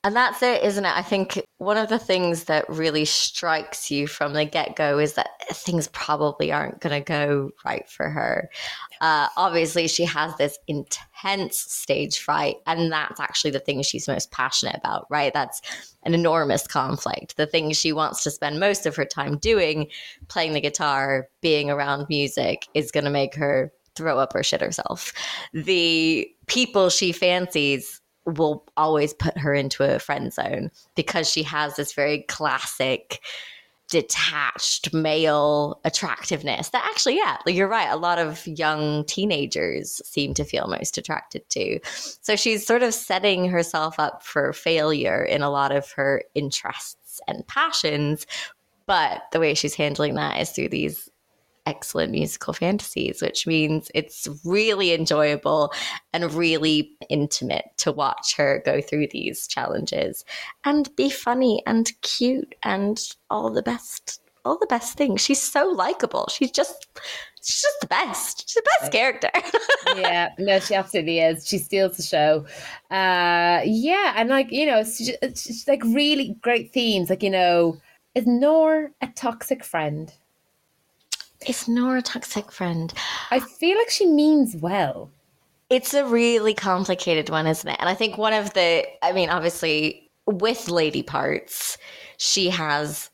And 0.09 0.16
that's 0.16 0.42
it, 0.42 0.64
isn't 0.64 0.87
it? 0.87 0.97
I 0.97 1.03
think 1.03 1.38
one 1.59 1.77
of 1.77 1.90
the 1.90 1.99
things 1.99 2.44
that 2.44 2.66
really 2.66 3.05
strikes 3.05 3.90
you 3.90 4.07
from 4.07 4.33
the 4.33 4.47
get 4.47 4.75
go 4.75 4.99
is 4.99 5.12
that 5.16 5.29
things 5.53 5.88
probably 5.88 6.51
aren't 6.51 6.81
going 6.81 6.99
to 6.99 7.07
go 7.07 7.51
right 7.62 7.87
for 7.90 8.09
her. 8.09 8.49
Uh, 9.03 9.29
obviously, 9.37 9.87
she 9.87 10.07
has 10.07 10.35
this 10.37 10.59
intense 10.66 11.59
stage 11.59 12.21
fright, 12.21 12.57
and 12.66 12.90
that's 12.90 13.21
actually 13.21 13.51
the 13.51 13.61
thing 13.61 13.83
she's 13.83 14.09
most 14.09 14.31
passionate 14.31 14.77
about, 14.77 15.05
right? 15.11 15.35
That's 15.35 15.61
an 16.05 16.14
enormous 16.14 16.66
conflict. 16.66 17.37
The 17.37 17.44
thing 17.47 17.71
she 17.75 17.92
wants 17.92 18.23
to 18.23 18.31
spend 18.31 18.59
most 18.59 18.87
of 18.87 18.97
her 18.97 19.05
time 19.05 19.37
doing, 19.37 19.88
playing 20.29 20.55
the 20.55 20.62
guitar, 20.62 21.29
being 21.42 21.68
around 21.68 22.07
music, 22.09 22.66
is 22.73 22.90
going 22.90 23.05
to 23.05 23.11
make 23.11 23.35
her 23.35 23.71
throw 23.94 24.18
up 24.18 24.35
or 24.35 24.42
shit 24.42 24.62
herself. 24.62 25.12
The 25.53 26.27
people 26.47 26.88
she 26.88 27.12
fancies 27.12 28.01
will 28.29 28.64
always 28.77 29.14
put 29.14 29.37
her 29.38 29.55
into 29.55 29.83
a 29.85 29.99
friend 29.99 30.33
zone 30.33 30.71
because 30.95 31.29
she 31.31 31.43
has 31.43 31.77
this 31.77 31.93
very 31.93 32.23
classic 32.23 33.21
detached 33.88 34.93
male 34.93 35.81
attractiveness 35.85 36.69
that 36.69 36.87
actually 36.91 37.17
yeah 37.17 37.38
you're 37.47 37.67
right 37.67 37.88
a 37.88 37.97
lot 37.97 38.19
of 38.19 38.47
young 38.47 39.03
teenagers 39.07 40.03
seem 40.05 40.35
to 40.35 40.45
feel 40.45 40.67
most 40.67 40.99
attracted 40.99 41.49
to. 41.49 41.81
So 42.21 42.37
she's 42.37 42.67
sort 42.67 42.83
of 42.83 42.93
setting 42.93 43.49
herself 43.49 43.99
up 43.99 44.23
for 44.23 44.53
failure 44.53 45.25
in 45.25 45.41
a 45.41 45.51
lot 45.51 45.73
of 45.73 45.91
her 45.93 46.23
interests 46.35 47.21
and 47.27 47.47
passions 47.47 48.27
but 48.85 49.23
the 49.33 49.41
way 49.41 49.55
she's 49.55 49.75
handling 49.75 50.14
that 50.14 50.41
is 50.41 50.51
through 50.51 50.69
these 50.69 51.09
excellent 51.68 52.11
musical 52.11 52.54
fantasies, 52.54 53.20
which 53.20 53.46
means 53.46 53.90
it's 53.94 54.26
really 54.42 54.94
enjoyable 54.94 55.70
and 56.14 56.33
really 56.33 56.90
intimate 57.11 57.66
to 57.76 57.92
watch 57.92 58.35
her 58.37 58.62
go 58.64 58.81
through 58.81 59.07
these 59.11 59.46
challenges 59.46 60.24
and 60.64 60.88
be 60.96 61.11
funny 61.11 61.62
and 61.66 61.92
cute 62.00 62.54
and 62.62 63.14
all 63.28 63.50
the 63.50 63.62
best 63.62 64.20
all 64.44 64.57
the 64.59 64.66
best 64.66 64.96
things. 64.96 65.20
She's 65.20 65.42
so 65.42 65.68
likable. 65.68 66.26
She's 66.31 66.50
just 66.50 66.87
she's 67.42 67.61
just 67.61 67.81
the 67.83 67.87
best. 67.87 68.48
She's 68.48 68.54
the 68.54 68.70
best 68.81 68.92
character. 68.92 69.31
yeah, 69.96 70.31
no, 70.38 70.59
she 70.59 70.74
absolutely 70.74 71.18
is. 71.18 71.46
She 71.46 71.59
steals 71.59 71.98
the 71.98 72.02
show. 72.02 72.46
Uh, 72.90 73.61
yeah, 73.66 74.14
and 74.16 74.31
like 74.31 74.50
you 74.50 74.64
know, 74.64 74.78
it's, 74.78 74.98
just, 74.98 75.68
like 75.68 75.85
really 75.85 76.35
great 76.40 76.72
themes. 76.72 77.11
Like 77.11 77.22
you 77.22 77.31
know, 77.31 77.76
is 78.14 78.26
Noor 78.26 78.92
a 79.02 79.09
toxic 79.09 79.62
friend? 79.62 80.11
Is 81.46 81.68
Noor 81.68 81.96
a 81.98 82.03
toxic 82.03 82.51
friend? 82.51 82.92
I 83.31 83.40
feel 83.40 83.79
like 83.79 83.90
she 83.90 84.07
means 84.07 84.57
well. 84.57 85.11
It's 85.70 85.94
a 85.94 86.07
really 86.07 86.55
complicated 86.55 87.31
one, 87.31 87.46
isn't 87.46 87.68
it? 87.68 87.77
And 87.79 87.88
I 87.88 87.94
think 87.94 88.18
one 88.18 88.33
of 88.33 88.55
the, 88.55 88.85
I 89.03 89.12
mean, 89.12 89.29
obviously 89.29 90.11
with 90.27 90.68
Lady 90.68 91.03
Parts, 91.03 91.79
she 92.16 92.48
has 92.51 93.11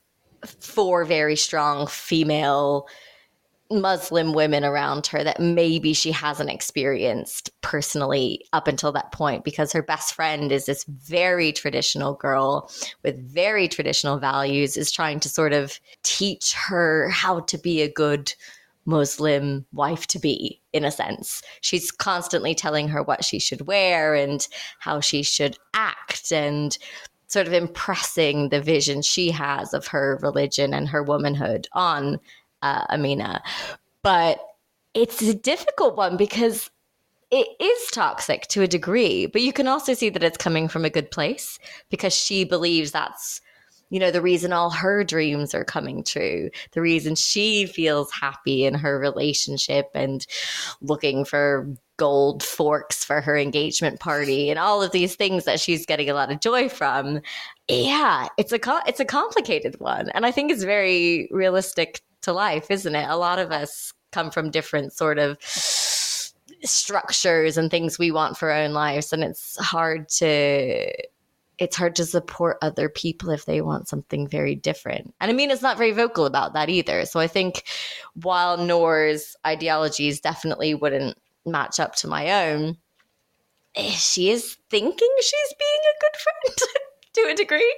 four 0.60 1.04
very 1.04 1.36
strong 1.36 1.86
female 1.86 2.86
Muslim 3.80 4.32
women 4.32 4.64
around 4.64 5.06
her 5.08 5.24
that 5.24 5.40
maybe 5.40 5.92
she 5.92 6.10
hasn't 6.12 6.50
experienced 6.50 7.50
personally 7.60 8.44
up 8.52 8.68
until 8.68 8.92
that 8.92 9.12
point 9.12 9.44
because 9.44 9.72
her 9.72 9.82
best 9.82 10.14
friend 10.14 10.52
is 10.52 10.66
this 10.66 10.84
very 10.84 11.52
traditional 11.52 12.14
girl 12.14 12.70
with 13.02 13.18
very 13.18 13.68
traditional 13.68 14.18
values, 14.18 14.76
is 14.76 14.92
trying 14.92 15.20
to 15.20 15.28
sort 15.28 15.52
of 15.52 15.78
teach 16.02 16.54
her 16.54 17.08
how 17.10 17.40
to 17.40 17.58
be 17.58 17.82
a 17.82 17.90
good 17.90 18.32
Muslim 18.86 19.64
wife 19.72 20.06
to 20.08 20.18
be, 20.18 20.60
in 20.72 20.84
a 20.84 20.90
sense. 20.90 21.42
She's 21.60 21.90
constantly 21.90 22.54
telling 22.54 22.88
her 22.88 23.02
what 23.02 23.24
she 23.24 23.38
should 23.38 23.66
wear 23.66 24.14
and 24.14 24.46
how 24.78 25.00
she 25.00 25.22
should 25.22 25.56
act 25.72 26.32
and 26.32 26.76
sort 27.28 27.46
of 27.46 27.52
impressing 27.52 28.50
the 28.50 28.60
vision 28.60 29.02
she 29.02 29.30
has 29.30 29.74
of 29.74 29.88
her 29.88 30.18
religion 30.22 30.74
and 30.74 30.88
her 30.88 31.02
womanhood 31.02 31.66
on 31.72 32.20
uh, 32.64 32.84
Amina. 32.90 33.42
But 34.02 34.40
it's 34.94 35.22
a 35.22 35.34
difficult 35.34 35.96
one 35.96 36.16
because 36.16 36.70
it 37.30 37.48
is 37.60 37.90
toxic 37.90 38.46
to 38.48 38.62
a 38.62 38.68
degree, 38.68 39.26
but 39.26 39.42
you 39.42 39.52
can 39.52 39.68
also 39.68 39.94
see 39.94 40.08
that 40.08 40.22
it's 40.22 40.38
coming 40.38 40.68
from 40.68 40.84
a 40.84 40.90
good 40.90 41.10
place 41.10 41.58
because 41.90 42.14
she 42.14 42.44
believes 42.44 42.92
that's 42.92 43.40
you 43.90 44.00
know, 44.00 44.10
the 44.10 44.22
reason 44.22 44.52
all 44.52 44.70
her 44.70 45.04
dreams 45.04 45.54
are 45.54 45.64
coming 45.64 46.02
true, 46.02 46.50
the 46.72 46.80
reason 46.80 47.14
she 47.14 47.66
feels 47.66 48.10
happy 48.10 48.64
in 48.64 48.74
her 48.74 48.98
relationship 48.98 49.90
and 49.94 50.26
looking 50.80 51.24
for 51.24 51.68
gold 51.96 52.42
forks 52.42 53.04
for 53.04 53.20
her 53.20 53.36
engagement 53.36 54.00
party 54.00 54.50
and 54.50 54.58
all 54.58 54.82
of 54.82 54.90
these 54.90 55.14
things 55.14 55.44
that 55.44 55.60
she's 55.60 55.86
getting 55.86 56.10
a 56.10 56.14
lot 56.14 56.32
of 56.32 56.40
joy 56.40 56.68
from. 56.68 57.20
Yeah, 57.68 58.28
it's 58.36 58.52
a 58.52 58.58
it's 58.88 59.00
a 59.00 59.04
complicated 59.04 59.78
one 59.78 60.08
and 60.10 60.26
I 60.26 60.32
think 60.32 60.50
it's 60.50 60.64
very 60.64 61.28
realistic 61.30 62.00
to 62.24 62.32
life, 62.32 62.70
isn't 62.70 62.94
it? 62.94 63.08
A 63.08 63.16
lot 63.16 63.38
of 63.38 63.50
us 63.50 63.92
come 64.12 64.30
from 64.30 64.50
different 64.50 64.92
sort 64.92 65.18
of 65.18 65.38
structures 65.42 67.56
and 67.56 67.70
things 67.70 67.98
we 67.98 68.10
want 68.10 68.36
for 68.36 68.50
our 68.50 68.62
own 68.62 68.72
lives 68.72 69.12
and 69.12 69.22
it's 69.22 69.56
hard 69.58 70.08
to 70.08 70.90
it's 71.58 71.76
hard 71.76 71.94
to 71.96 72.04
support 72.04 72.58
other 72.62 72.88
people 72.88 73.30
if 73.30 73.44
they 73.44 73.60
want 73.60 73.88
something 73.88 74.26
very 74.26 74.54
different. 74.54 75.14
And 75.20 75.30
I 75.30 75.34
mean, 75.34 75.50
it's 75.50 75.62
not 75.62 75.78
very 75.78 75.92
vocal 75.92 76.26
about 76.26 76.52
that 76.54 76.68
either. 76.68 77.06
So 77.06 77.20
I 77.20 77.28
think 77.28 77.64
while 78.14 78.56
Noor's 78.56 79.36
ideologies 79.46 80.20
definitely 80.20 80.74
wouldn't 80.74 81.16
match 81.46 81.78
up 81.78 81.94
to 81.96 82.08
my 82.08 82.48
own, 82.48 82.76
eh, 83.76 83.90
she 83.90 84.30
is 84.30 84.56
thinking 84.68 85.14
she's 85.20 85.54
being 85.58 85.80
a 85.84 86.00
good 86.00 86.20
friend 86.20 86.58
to 87.14 87.20
a 87.32 87.36
degree. 87.36 87.74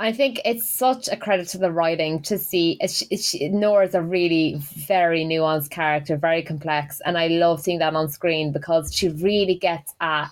I 0.00 0.12
think 0.12 0.40
it's 0.44 0.68
such 0.68 1.08
a 1.08 1.16
credit 1.16 1.48
to 1.48 1.58
the 1.58 1.72
writing 1.72 2.22
to 2.22 2.38
see 2.38 2.78
she, 2.86 3.48
Noor 3.48 3.82
is 3.82 3.94
a 3.94 4.02
really 4.02 4.54
very 4.86 5.24
nuanced 5.24 5.70
character, 5.70 6.16
very 6.16 6.42
complex, 6.42 7.00
and 7.04 7.18
I 7.18 7.26
love 7.26 7.60
seeing 7.60 7.80
that 7.80 7.96
on 7.96 8.08
screen 8.08 8.52
because 8.52 8.94
she 8.94 9.08
really 9.08 9.56
gets 9.56 9.94
at 10.00 10.28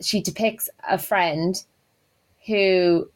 she 0.00 0.20
depicts 0.20 0.68
a 0.88 0.98
friend 0.98 1.64
who 2.46 3.08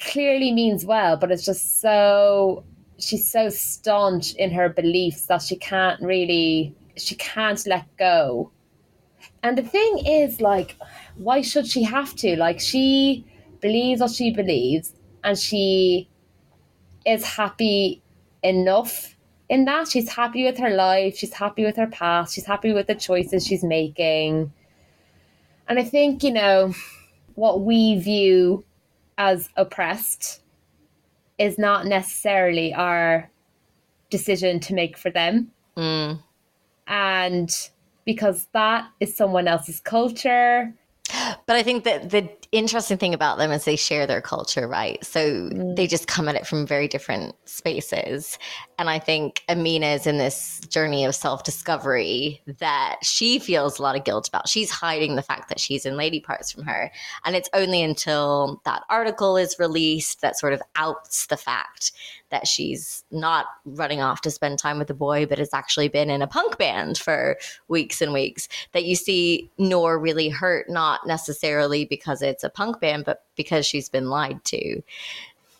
clearly 0.00 0.52
means 0.52 0.84
well, 0.84 1.16
but 1.16 1.32
it's 1.32 1.44
just 1.44 1.80
so 1.80 2.62
she's 2.98 3.28
so 3.28 3.48
staunch 3.48 4.34
in 4.34 4.52
her 4.52 4.68
beliefs 4.68 5.26
that 5.26 5.42
she 5.42 5.56
can't 5.56 6.00
really 6.02 6.72
she 6.96 7.16
can't 7.16 7.66
let 7.66 7.84
go. 7.96 8.52
And 9.42 9.58
the 9.58 9.62
thing 9.62 10.06
is 10.06 10.40
like 10.40 10.76
why 11.16 11.42
should 11.42 11.66
she 11.66 11.82
have 11.82 12.14
to? 12.16 12.36
Like 12.36 12.60
she 12.60 13.24
believes 13.64 14.00
what 14.00 14.10
she 14.10 14.30
believes 14.30 14.92
and 15.24 15.38
she 15.38 16.08
is 17.06 17.24
happy 17.24 18.02
enough 18.42 19.16
in 19.48 19.64
that 19.64 19.88
she's 19.88 20.08
happy 20.08 20.44
with 20.44 20.58
her 20.58 20.70
life, 20.70 21.16
she's 21.16 21.34
happy 21.34 21.64
with 21.64 21.76
her 21.76 21.86
past, 21.86 22.34
she's 22.34 22.46
happy 22.46 22.72
with 22.72 22.86
the 22.86 22.94
choices 22.94 23.46
she's 23.46 23.64
making 23.64 24.52
and 25.68 25.78
I 25.78 25.84
think, 25.84 26.22
you 26.22 26.32
know, 26.32 26.74
what 27.34 27.62
we 27.62 27.98
view 27.98 28.64
as 29.16 29.48
oppressed 29.56 30.40
is 31.38 31.58
not 31.58 31.86
necessarily 31.86 32.74
our 32.74 33.30
decision 34.10 34.60
to 34.60 34.74
make 34.74 34.96
for 34.96 35.10
them. 35.10 35.50
Mm. 35.76 36.22
And 36.86 37.70
because 38.04 38.46
that 38.52 38.88
is 39.00 39.16
someone 39.16 39.48
else's 39.48 39.80
culture. 39.80 40.72
But 41.46 41.56
I 41.56 41.62
think 41.62 41.84
that 41.84 42.10
the 42.10 42.28
interesting 42.52 42.96
thing 42.96 43.14
about 43.14 43.38
them 43.38 43.50
is 43.50 43.64
they 43.64 43.76
share 43.76 44.06
their 44.06 44.20
culture, 44.20 44.66
right? 44.66 45.04
So 45.04 45.20
mm. 45.20 45.76
they 45.76 45.86
just 45.86 46.06
come 46.06 46.28
at 46.28 46.36
it 46.36 46.46
from 46.46 46.66
very 46.66 46.88
different 46.88 47.34
spaces. 47.44 48.38
And 48.78 48.88
I 48.88 48.98
think 48.98 49.42
Amina 49.48 49.86
is 49.86 50.06
in 50.06 50.18
this 50.18 50.60
journey 50.68 51.04
of 51.04 51.14
self 51.14 51.44
discovery 51.44 52.42
that 52.58 52.96
she 53.02 53.38
feels 53.38 53.78
a 53.78 53.82
lot 53.82 53.96
of 53.96 54.04
guilt 54.04 54.28
about. 54.28 54.48
She's 54.48 54.70
hiding 54.70 55.16
the 55.16 55.22
fact 55.22 55.48
that 55.48 55.60
she's 55.60 55.84
in 55.84 55.96
lady 55.96 56.20
parts 56.20 56.52
from 56.52 56.64
her. 56.64 56.90
And 57.24 57.36
it's 57.36 57.50
only 57.52 57.82
until 57.82 58.62
that 58.64 58.82
article 58.88 59.36
is 59.36 59.56
released 59.58 60.20
that 60.22 60.38
sort 60.38 60.52
of 60.52 60.62
outs 60.76 61.26
the 61.26 61.36
fact 61.36 61.92
that 62.34 62.48
she's 62.48 63.04
not 63.12 63.46
running 63.64 64.00
off 64.00 64.20
to 64.20 64.30
spend 64.30 64.58
time 64.58 64.76
with 64.76 64.88
the 64.88 64.94
boy, 64.94 65.24
but 65.24 65.38
has 65.38 65.54
actually 65.54 65.86
been 65.86 66.10
in 66.10 66.20
a 66.20 66.26
punk 66.26 66.58
band 66.58 66.98
for 66.98 67.38
weeks 67.68 68.02
and 68.02 68.12
weeks 68.12 68.48
that 68.72 68.84
you 68.84 68.96
see 68.96 69.48
Noor 69.56 70.00
really 70.00 70.28
hurt, 70.28 70.68
not 70.68 71.06
necessarily 71.06 71.84
because 71.84 72.22
it's 72.22 72.42
a 72.42 72.50
punk 72.50 72.80
band, 72.80 73.04
but 73.04 73.22
because 73.36 73.64
she's 73.64 73.88
been 73.88 74.10
lied 74.10 74.42
to. 74.46 74.82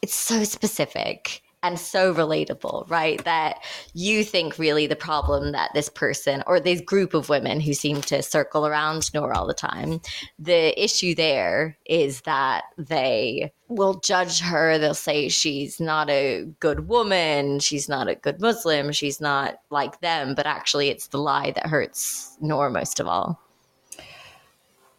It's 0.03 0.17
so 0.17 0.43
specific 0.43 1.44
and 1.65 1.81
so 1.81 2.15
relatable, 2.15 2.89
right? 2.89 3.25
That 3.25 3.65
you 3.95 4.23
think 4.23 4.59
really 4.59 4.87
the 4.87 4.95
problem 4.95 5.53
that 5.53 5.71
this 5.75 5.89
person 5.89 6.45
or 6.47 6.61
this 6.61 6.81
group 6.81 7.15
of 7.15 7.29
women 7.29 7.59
who 7.59 7.73
seem 7.73 8.03
to 8.03 8.23
circle 8.23 8.67
around 8.67 9.13
Noor 9.15 9.33
all 9.33 9.47
the 9.47 9.55
time, 9.55 10.01
the 10.39 10.81
issue 10.83 11.15
there 11.15 11.77
is 11.87 12.21
that 12.21 12.65
they 12.77 13.53
will 13.69 13.95
judge 13.95 14.41
her. 14.41 14.79
They'll 14.79 14.95
say 14.95 15.29
she's 15.29 15.81
not 15.81 16.11
a 16.11 16.47
good 16.61 16.87
woman, 16.87 17.59
she's 17.59 17.89
not 17.89 18.09
a 18.09 18.15
good 18.15 18.41
Muslim, 18.41 18.93
she's 18.93 19.21
not 19.21 19.57
like 19.71 20.01
them, 20.01 20.35
but 20.35 20.47
actually 20.47 20.91
it's 20.91 21.09
the 21.09 21.19
lie 21.19 21.51
that 21.53 21.67
hurts 21.67 22.37
Noor 22.41 22.69
most 22.69 23.01
of 23.01 23.09
all. 23.09 23.41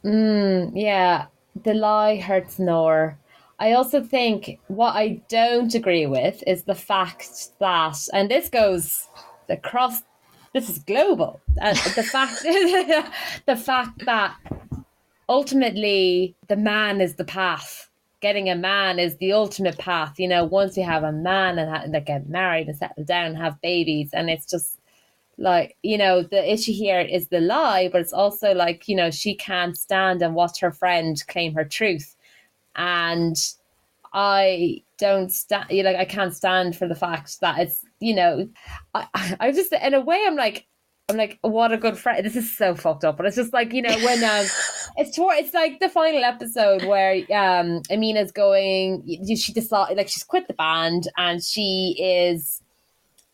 Mm, 0.03 0.71
yeah 0.75 1.27
the 1.63 1.73
lie 1.73 2.17
hurts 2.17 2.59
Noor. 2.59 3.17
I 3.59 3.73
also 3.73 4.03
think 4.03 4.59
what 4.67 4.95
I 4.95 5.21
don't 5.29 5.73
agree 5.73 6.05
with 6.05 6.43
is 6.45 6.63
the 6.63 6.75
fact 6.75 7.57
that, 7.59 7.97
and 8.13 8.29
this 8.29 8.49
goes 8.49 9.07
across, 9.49 10.01
this 10.53 10.69
is 10.69 10.79
global. 10.79 11.41
The 11.55 12.07
fact, 12.11 12.41
the 13.45 13.55
fact 13.55 14.05
that 14.05 14.35
ultimately 15.29 16.35
the 16.47 16.57
man 16.57 17.01
is 17.01 17.15
the 17.15 17.25
path. 17.25 17.89
Getting 18.21 18.49
a 18.49 18.55
man 18.55 18.99
is 18.99 19.17
the 19.17 19.33
ultimate 19.33 19.77
path. 19.77 20.15
You 20.17 20.27
know, 20.27 20.45
once 20.45 20.75
you 20.75 20.83
have 20.83 21.03
a 21.03 21.11
man 21.11 21.59
and, 21.59 21.95
and 21.95 22.05
get 22.05 22.27
married 22.27 22.67
and 22.67 22.77
settle 22.77 23.03
down 23.03 23.27
and 23.27 23.37
have 23.37 23.61
babies, 23.61 24.09
and 24.13 24.29
it's 24.29 24.49
just 24.49 24.79
like 25.37 25.75
you 25.83 25.97
know 25.97 26.23
the 26.23 26.51
issue 26.53 26.71
here 26.71 27.01
is 27.01 27.27
the 27.27 27.41
lie 27.41 27.89
but 27.91 27.99
it's 27.99 28.13
also 28.13 28.53
like 28.53 28.87
you 28.87 28.95
know 28.95 29.11
she 29.11 29.35
can't 29.35 29.77
stand 29.77 30.21
and 30.21 30.33
watch 30.33 30.61
her 30.61 30.71
friend 30.71 31.21
claim 31.27 31.53
her 31.53 31.65
truth 31.65 32.14
and 32.75 33.35
i 34.13 34.81
don't 34.97 35.31
stand 35.31 35.65
you 35.69 35.83
know, 35.83 35.91
like 35.91 35.99
i 35.99 36.05
can't 36.05 36.35
stand 36.35 36.75
for 36.75 36.87
the 36.87 36.95
fact 36.95 37.39
that 37.41 37.59
it's 37.59 37.83
you 37.99 38.15
know 38.15 38.47
i 38.93 39.35
i 39.39 39.51
just 39.51 39.73
in 39.73 39.93
a 39.93 40.01
way 40.01 40.23
i'm 40.25 40.35
like 40.35 40.67
I'm 41.07 41.17
like, 41.17 41.37
what 41.41 41.71
a 41.71 41.77
good 41.77 41.99
friend. 41.99 42.25
This 42.25 42.35
is 42.35 42.57
so 42.57 42.73
fucked 42.73 43.03
up, 43.03 43.17
but 43.17 43.27
it's 43.27 43.35
just 43.35 43.53
like 43.53 43.73
you 43.73 43.83
know 43.83 43.95
when 43.97 44.23
um, 44.23 44.47
it's 44.97 45.15
toward 45.15 45.37
it's 45.37 45.53
like 45.53 45.79
the 45.79 45.89
final 45.89 46.23
episode 46.23 46.83
where 46.83 47.17
um 47.31 47.83
Amina's 47.91 48.31
going. 48.31 49.03
She 49.35 49.53
decided 49.53 49.97
like 49.97 50.09
she's 50.09 50.23
quit 50.23 50.47
the 50.47 50.55
band 50.55 51.07
and 51.17 51.43
she 51.43 51.95
is 51.99 52.61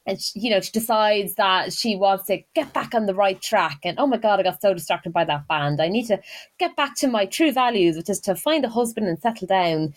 and 0.05 0.21
she, 0.21 0.39
you 0.39 0.49
know 0.49 0.59
she 0.59 0.71
decides 0.71 1.35
that 1.35 1.73
she 1.73 1.95
wants 1.95 2.25
to 2.25 2.41
get 2.55 2.73
back 2.73 2.93
on 2.93 3.05
the 3.05 3.15
right 3.15 3.41
track. 3.41 3.79
And 3.83 3.99
oh 3.99 4.07
my 4.07 4.17
god 4.17 4.39
i 4.39 4.43
got 4.43 4.61
so 4.61 4.73
distracted 4.73 5.13
by 5.13 5.25
that 5.25 5.47
band. 5.47 5.81
I 5.81 5.87
need 5.87 6.07
to 6.07 6.19
get 6.57 6.75
back 6.75 6.95
to 6.97 7.07
my 7.07 7.25
true 7.25 7.51
values 7.51 7.97
which 7.97 8.09
is 8.09 8.19
to 8.21 8.35
find 8.35 8.65
a 8.65 8.69
husband 8.69 9.07
and 9.07 9.19
settle 9.19 9.47
down. 9.47 9.93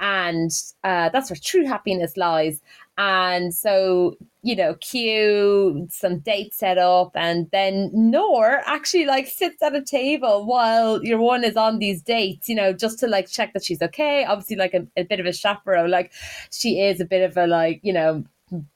And 0.00 0.50
uh, 0.82 1.08
that's 1.10 1.30
where 1.30 1.38
true 1.42 1.66
happiness 1.66 2.16
lies. 2.16 2.60
And 2.96 3.52
so, 3.52 4.16
you 4.42 4.54
know, 4.54 4.74
cue 4.74 5.88
some 5.90 6.20
dates 6.20 6.58
set 6.58 6.78
up, 6.78 7.10
and 7.16 7.48
then 7.50 7.90
Noor 7.92 8.62
actually 8.66 9.04
like 9.04 9.26
sits 9.26 9.60
at 9.62 9.74
a 9.74 9.82
table 9.82 10.46
while 10.46 11.04
your 11.04 11.18
one 11.18 11.42
is 11.42 11.56
on 11.56 11.80
these 11.80 12.02
dates, 12.02 12.48
you 12.48 12.54
know, 12.54 12.72
just 12.72 13.00
to 13.00 13.08
like 13.08 13.28
check 13.28 13.52
that 13.52 13.64
she's 13.64 13.82
okay. 13.82 14.24
Obviously, 14.24 14.54
like 14.54 14.74
a, 14.74 14.86
a 14.96 15.02
bit 15.02 15.18
of 15.18 15.26
a 15.26 15.32
chaperone, 15.32 15.90
like 15.90 16.12
she 16.52 16.80
is 16.80 17.00
a 17.00 17.04
bit 17.04 17.28
of 17.28 17.36
a 17.36 17.48
like, 17.48 17.80
you 17.82 17.92
know, 17.92 18.24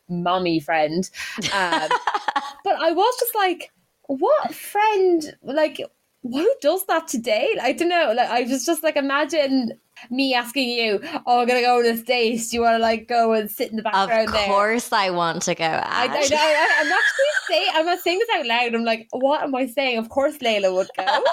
mommy 0.09 0.61
friend. 0.61 1.09
Um, 1.53 1.89
but 2.65 2.81
I 2.81 2.93
was 2.93 3.17
just 3.21 3.35
like, 3.35 3.73
what 4.07 4.55
friend 4.55 5.37
like 5.43 5.81
who 6.23 6.55
does 6.61 6.85
that 6.87 7.09
today? 7.09 7.57
I 7.61 7.73
don't 7.73 7.89
know. 7.89 8.13
Like 8.17 8.29
I 8.29 8.43
was 8.43 8.65
just 8.65 8.83
like 8.83 8.97
imagine 8.97 9.73
me 10.11 10.35
asking 10.35 10.69
you, 10.71 11.01
"Oh, 11.27 11.41
I'm 11.41 11.47
gonna 11.47 11.61
go 11.61 11.79
on 11.79 11.83
this 11.83 12.03
date. 12.03 12.43
Do 12.51 12.57
you 12.57 12.63
want 12.63 12.75
to 12.75 12.83
like 12.83 13.09
go 13.09 13.33
and 13.33 13.51
sit 13.51 13.71
in 13.71 13.77
the 13.77 13.83
background?" 13.83 14.29
Of 14.29 14.35
course, 14.35 14.89
there? 14.89 15.01
I 15.01 15.11
want 15.11 15.43
to 15.43 15.55
go. 15.55 15.65
I, 15.65 16.07
I, 16.07 16.29
I, 16.33 16.77
I'm 16.81 16.89
not 16.89 17.03
saying. 17.49 17.69
I'm 17.75 17.87
not 17.87 18.01
saying 18.01 18.19
this 18.19 18.29
out 18.37 18.47
loud. 18.47 18.75
I'm 18.75 18.85
like, 18.85 19.09
what 19.13 19.43
am 19.43 19.55
I 19.55 19.67
saying? 19.67 19.99
Of 19.99 20.09
course, 20.09 20.41
Lela 20.43 20.73
would 20.75 20.89
go. 20.97 21.05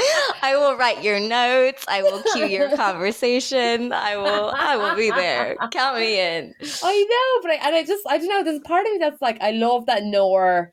I 0.42 0.56
will 0.56 0.76
write 0.76 1.02
your 1.02 1.20
notes. 1.20 1.84
I 1.88 2.02
will 2.02 2.22
cue 2.32 2.46
your 2.46 2.74
conversation. 2.76 3.92
I 3.92 4.16
will. 4.16 4.52
I 4.54 4.76
will 4.76 4.96
be 4.96 5.10
there. 5.10 5.56
Count 5.70 5.98
me 5.98 6.18
in. 6.20 6.54
I 6.82 7.06
know, 7.10 7.42
but 7.42 7.50
I, 7.52 7.66
and 7.66 7.76
I 7.76 7.84
just 7.84 8.06
I 8.08 8.18
don't 8.18 8.28
know. 8.28 8.42
There's 8.44 8.60
part 8.60 8.86
of 8.86 8.92
me 8.92 8.98
that's 8.98 9.20
like 9.22 9.38
I 9.40 9.52
love 9.52 9.86
that 9.86 10.04
Noor 10.04 10.72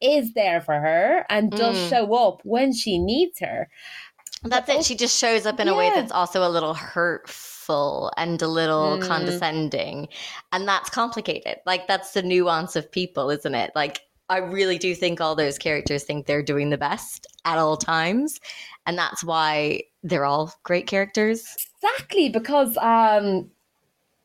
is 0.00 0.34
there 0.34 0.60
for 0.60 0.74
her 0.74 1.24
and 1.30 1.50
does 1.50 1.76
Mm. 1.76 1.88
show 1.88 2.14
up 2.14 2.40
when 2.44 2.72
she 2.72 2.98
needs 2.98 3.38
her. 3.40 3.68
That's 4.42 4.68
it. 4.68 4.84
She 4.84 4.94
just 4.94 5.18
shows 5.18 5.46
up 5.46 5.58
in 5.58 5.68
a 5.68 5.74
way 5.74 5.90
that's 5.94 6.12
also 6.12 6.46
a 6.46 6.50
little 6.50 6.74
hurtful 6.74 8.12
and 8.16 8.40
a 8.42 8.46
little 8.46 8.98
Mm. 8.98 9.08
condescending. 9.08 10.08
And 10.52 10.68
that's 10.68 10.90
complicated. 10.90 11.56
Like, 11.66 11.88
that's 11.88 12.12
the 12.12 12.22
nuance 12.22 12.76
of 12.76 12.92
people, 12.92 13.30
isn't 13.30 13.54
it? 13.54 13.72
Like, 13.74 14.02
I 14.28 14.38
really 14.38 14.78
do 14.78 14.94
think 14.94 15.20
all 15.20 15.34
those 15.34 15.58
characters 15.58 16.04
think 16.04 16.26
they're 16.26 16.42
doing 16.42 16.70
the 16.70 16.78
best 16.78 17.26
at 17.44 17.58
all 17.58 17.76
times. 17.76 18.40
And 18.86 18.98
that's 18.98 19.22
why 19.22 19.82
they're 20.02 20.24
all 20.24 20.52
great 20.62 20.86
characters. 20.86 21.56
Exactly, 21.76 22.28
because 22.28 22.76
um 22.78 23.50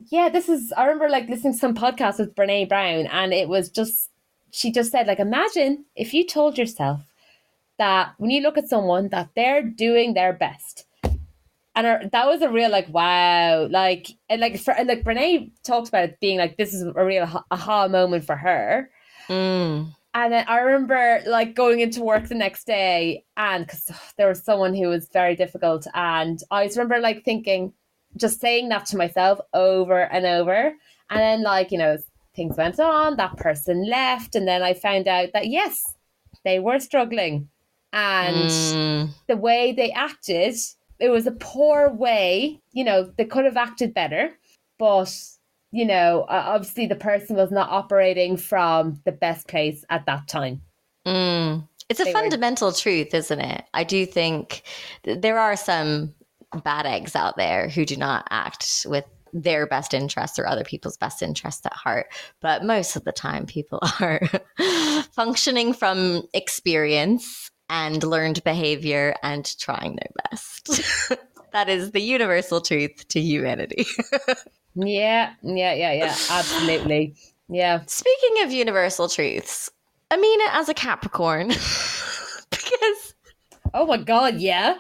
yeah, 0.10 0.30
this 0.30 0.50
is 0.50 0.72
I 0.76 0.86
remember 0.86 1.10
like 1.10 1.30
listening 1.30 1.54
to 1.54 1.60
some 1.60 1.76
podcast 1.76 2.20
with 2.20 2.36
Brene 2.36 2.70
Brown 2.70 3.08
and 3.08 3.34
it 3.34 3.48
was 3.48 3.70
just 3.70 4.10
she 4.52 4.72
just 4.72 4.92
said 4.92 5.08
like 5.08 5.20
imagine 5.20 5.86
if 5.96 6.14
you 6.14 6.26
told 6.26 6.58
yourself 6.58 7.02
that 7.78 8.14
when 8.18 8.30
you 8.30 8.42
look 8.42 8.58
at 8.58 8.70
someone 8.70 9.10
that 9.10 9.30
they're 9.36 9.64
doing 9.64 10.14
their 10.14 10.34
best. 10.34 10.86
And 11.74 12.12
that 12.12 12.28
was 12.28 12.42
a 12.42 12.50
real 12.50 12.70
like 12.70 12.90
wow, 12.90 13.68
like 13.68 14.08
and 14.30 14.42
like 14.42 14.60
for 14.60 14.72
and, 14.72 14.88
like 14.88 15.04
Brene 15.04 15.52
talks 15.64 15.90
about 15.90 16.04
it 16.04 16.20
being 16.20 16.38
like 16.38 16.58
this 16.58 16.74
is 16.74 16.84
a 16.84 17.06
real 17.06 17.46
aha 17.50 17.88
moment 17.88 18.26
for 18.26 18.36
her. 18.36 18.90
Mm. 19.30 19.94
And 20.14 20.34
then 20.34 20.46
I 20.48 20.60
remember 20.60 21.22
like 21.26 21.56
going 21.56 21.80
into 21.80 22.02
work 22.02 22.28
the 22.28 22.36
next 22.36 22.66
day, 22.66 23.24
and 23.38 23.66
because 23.66 23.90
there 24.18 24.28
was 24.28 24.44
someone 24.44 24.74
who 24.76 24.88
was 24.88 25.08
very 25.08 25.36
difficult, 25.36 25.88
and 25.94 26.42
I 26.52 26.66
just 26.66 26.78
remember 26.78 27.00
like 27.00 27.24
thinking, 27.24 27.74
just 28.18 28.42
saying 28.42 28.70
that 28.70 28.86
to 28.88 28.98
myself 28.98 29.40
over 29.54 30.02
and 30.02 30.26
over, 30.26 30.74
and 31.10 31.20
then 31.20 31.44
like 31.44 31.72
you 31.72 31.78
know 31.78 31.98
things 32.36 32.58
went 32.58 32.80
on, 32.80 33.16
that 33.18 33.38
person 33.38 33.88
left, 33.90 34.36
and 34.36 34.48
then 34.48 34.62
I 34.64 34.74
found 34.74 35.08
out 35.08 35.30
that 35.34 35.48
yes, 35.48 35.96
they 36.44 36.60
were 36.60 36.80
struggling, 36.80 37.48
and 37.94 38.50
Mm. 38.50 39.10
the 39.28 39.38
way 39.38 39.72
they 39.72 39.92
acted, 39.92 40.56
it 41.00 41.10
was 41.10 41.26
a 41.26 41.32
poor 41.32 41.90
way. 41.90 42.60
You 42.74 42.84
know, 42.84 43.04
they 43.18 43.26
could 43.26 43.46
have 43.46 43.58
acted 43.58 43.94
better, 43.94 44.38
but 44.78 45.14
you 45.72 45.86
know, 45.86 46.26
obviously 46.28 46.86
the 46.88 46.96
person 46.96 47.36
was 47.36 47.52
not 47.52 47.70
operating 47.70 48.38
from 48.38 49.00
the 49.06 49.12
best 49.12 49.48
place 49.48 49.84
at 49.90 50.06
that 50.06 50.28
time. 50.28 50.62
Mm. 51.06 51.68
It's 51.90 52.00
a 52.00 52.04
They 52.06 52.14
were- 52.14 52.20
fundamental 52.20 52.72
truth, 52.72 53.14
isn't 53.14 53.40
it? 53.42 53.64
I 53.74 53.84
do 53.84 54.06
think 54.06 54.64
th- 55.04 55.20
there 55.22 55.40
are 55.40 55.56
some 55.56 56.14
bad 56.64 56.86
eggs 56.86 57.16
out 57.16 57.38
there 57.38 57.70
who 57.70 57.86
do 57.86 57.96
not 57.96 58.28
act 58.30 58.86
with 58.90 59.06
their 59.34 59.66
best 59.66 59.94
interests 59.94 60.38
or 60.38 60.46
other 60.46 60.64
people's 60.66 60.98
best 60.98 61.22
interests 61.24 61.66
at 61.66 61.72
heart. 61.74 62.08
But 62.42 62.66
most 62.66 62.98
of 62.98 63.06
the 63.06 63.14
time, 63.14 63.46
people 63.46 63.80
are 64.02 64.22
functioning 65.14 65.74
from 65.74 66.24
experience 66.34 67.50
and 67.70 68.04
learned 68.04 68.44
behavior 68.44 69.16
and 69.24 69.58
trying 69.58 69.96
their 69.96 70.12
best. 70.30 70.82
that 71.54 71.70
is 71.70 71.92
the 71.92 72.02
universal 72.02 72.60
truth 72.60 73.08
to 73.08 73.22
humanity. 73.22 73.86
Yeah, 74.76 75.34
yeah, 75.44 75.74
yeah, 75.74 75.94
yeah, 75.94 76.16
absolutely. 76.30 77.16
Yeah. 77.50 77.82
Speaking 77.88 78.44
of 78.44 78.52
universal 78.52 79.10
truths, 79.10 79.70
Amina 80.12 80.46
as 80.52 80.70
a 80.70 80.74
Capricorn, 80.74 81.48
because 82.50 83.14
Oh 83.74 83.86
my 83.86 83.98
god, 83.98 84.36
yeah. 84.38 84.76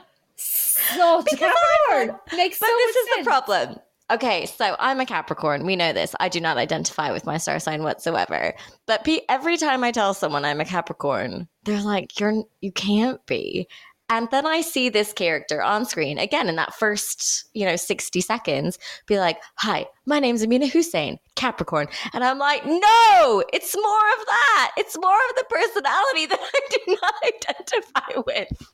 I'm 0.93 1.23
Capricorn. 1.25 2.19
Makes 2.33 2.59
But 2.59 2.67
so 2.67 2.75
this 2.77 2.95
is 2.95 3.17
the 3.17 3.23
problem. 3.23 3.79
Okay, 4.11 4.45
so 4.45 4.75
I'm 4.77 4.99
a 4.99 5.05
Capricorn. 5.05 5.65
We 5.65 5.77
know 5.77 5.93
this. 5.93 6.13
I 6.19 6.27
do 6.27 6.41
not 6.41 6.57
identify 6.57 7.13
with 7.13 7.25
my 7.25 7.37
star 7.37 7.59
sign 7.59 7.83
whatsoever. 7.83 8.53
But 8.85 9.07
every 9.29 9.55
time 9.55 9.85
I 9.85 9.91
tell 9.91 10.13
someone 10.13 10.43
I'm 10.43 10.59
a 10.59 10.65
Capricorn, 10.65 11.47
they're 11.63 11.81
like, 11.81 12.19
"You're 12.19 12.43
you 12.59 12.71
can't 12.73 13.25
be." 13.25 13.67
And 14.11 14.29
then 14.29 14.45
I 14.45 14.59
see 14.59 14.89
this 14.89 15.13
character 15.13 15.63
on 15.63 15.85
screen 15.85 16.17
again 16.17 16.49
in 16.49 16.57
that 16.57 16.75
first, 16.75 17.45
you 17.53 17.65
know, 17.65 17.77
60 17.77 18.19
seconds 18.19 18.77
be 19.07 19.17
like, 19.17 19.39
Hi, 19.59 19.85
my 20.05 20.19
name's 20.19 20.43
Amina 20.43 20.67
Hussein, 20.67 21.17
Capricorn. 21.37 21.87
And 22.13 22.21
I'm 22.21 22.37
like, 22.37 22.65
No, 22.65 23.43
it's 23.53 23.73
more 23.73 23.83
of 24.19 24.25
that. 24.25 24.71
It's 24.75 24.97
more 24.99 25.15
of 25.15 25.35
the 25.37 25.45
personality 25.49 26.25
that 26.29 26.39
I 26.41 26.59
do 26.71 26.97
not 27.01 27.13
identify 27.25 28.21
with. 28.27 28.67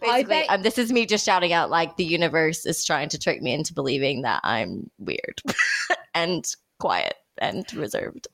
Basically, 0.00 0.24
bet- 0.24 0.46
um, 0.48 0.62
this 0.62 0.78
is 0.78 0.90
me 0.90 1.04
just 1.04 1.26
shouting 1.26 1.52
out 1.52 1.68
like 1.68 1.98
the 1.98 2.04
universe 2.04 2.64
is 2.64 2.82
trying 2.82 3.10
to 3.10 3.18
trick 3.18 3.42
me 3.42 3.52
into 3.52 3.74
believing 3.74 4.22
that 4.22 4.40
I'm 4.42 4.90
weird 4.98 5.42
and 6.14 6.46
quiet 6.80 7.16
and 7.36 7.70
reserved. 7.74 8.26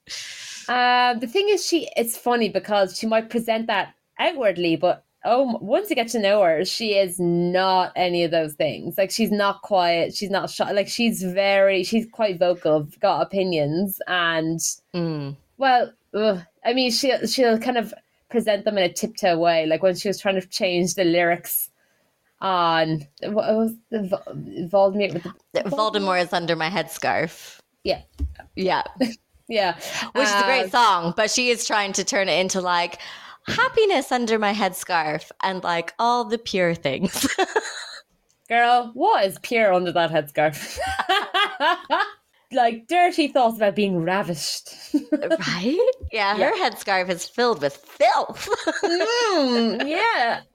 Um, 0.69 1.19
the 1.19 1.27
thing 1.27 1.49
is, 1.49 1.67
she 1.67 1.89
it's 1.97 2.17
funny 2.17 2.49
because 2.49 2.97
she 2.97 3.09
might 3.09 3.29
present 3.29 3.67
that 3.67 3.95
outwardly, 4.21 4.77
but 4.77 5.05
oh, 5.29 5.59
once 5.61 5.91
you 5.91 5.97
get 5.97 6.09
to 6.09 6.19
know 6.19 6.43
her, 6.43 6.65
she 6.65 6.95
is 6.95 7.19
not 7.21 7.93
any 7.97 8.25
of 8.25 8.31
those 8.31 8.55
things. 8.55 8.97
Like 8.99 9.11
she's 9.11 9.31
not 9.31 9.63
quiet, 9.63 10.15
she's 10.15 10.31
not 10.31 10.51
shy. 10.51 10.71
Like 10.73 10.89
she's 10.89 11.23
very, 11.23 11.85
she's 11.85 12.07
quite 12.11 12.39
vocal, 12.39 12.89
got 13.01 13.23
opinions, 13.23 14.01
and 14.07 14.61
Mm. 14.95 15.37
well, 15.59 15.93
ugh, 16.15 16.41
I 16.65 16.73
mean, 16.75 16.91
she 16.91 17.15
she'll 17.27 17.59
kind 17.59 17.79
of 17.79 17.93
present 18.31 18.65
them 18.65 18.77
in 18.79 18.85
a 18.85 18.93
tiptoe 18.93 19.39
way. 19.39 19.67
Like 19.67 19.83
when 19.83 19.95
she 19.97 20.09
was 20.09 20.19
trying 20.21 20.41
to 20.41 20.47
change 20.47 20.95
the 20.95 21.05
lyrics 21.05 21.71
on 22.41 23.07
what 23.23 23.55
was 23.55 23.75
the 23.91 23.99
Voldemort 24.73 25.13
with 25.15 25.23
the 25.53 25.61
Voldemort 25.63 26.23
is 26.23 26.33
under 26.33 26.55
my 26.57 26.71
headscarf. 26.71 27.59
Yeah. 27.85 28.03
Yeah. 28.55 28.83
yeah, 29.49 29.75
Which 30.13 30.25
is 30.25 30.33
a 30.33 30.39
Um, 30.39 30.45
great 30.45 30.71
song, 30.71 31.15
but 31.17 31.31
she 31.31 31.51
is 31.51 31.67
trying 31.67 31.93
to 31.95 32.05
turn 32.05 32.29
it 32.29 32.39
into 32.39 32.61
like 32.61 32.99
happiness 33.49 34.13
under 34.13 34.39
my 34.39 34.53
headscarf 34.53 35.31
and 35.43 35.63
like 35.65 35.95
all 35.99 36.25
the 36.25 36.39
pure 36.39 36.75
things. 36.75 37.27
Girl, 38.49 38.91
what 38.95 39.25
is 39.27 39.39
pure 39.41 39.73
under 39.73 39.93
that 39.93 40.11
headscarf? 40.11 40.79
like 42.53 42.87
dirty 42.87 43.29
thoughts 43.29 43.57
about 43.57 43.75
being 43.77 44.03
ravished. 44.03 44.71
right? 45.13 45.91
Yeah, 46.13 46.37
her 46.37 46.53
headscarf 46.57 47.09
is 47.11 47.27
filled 47.27 47.61
with 47.61 47.77
filth. 47.77 48.49
Mm, 48.83 49.87
yeah. 49.89 50.41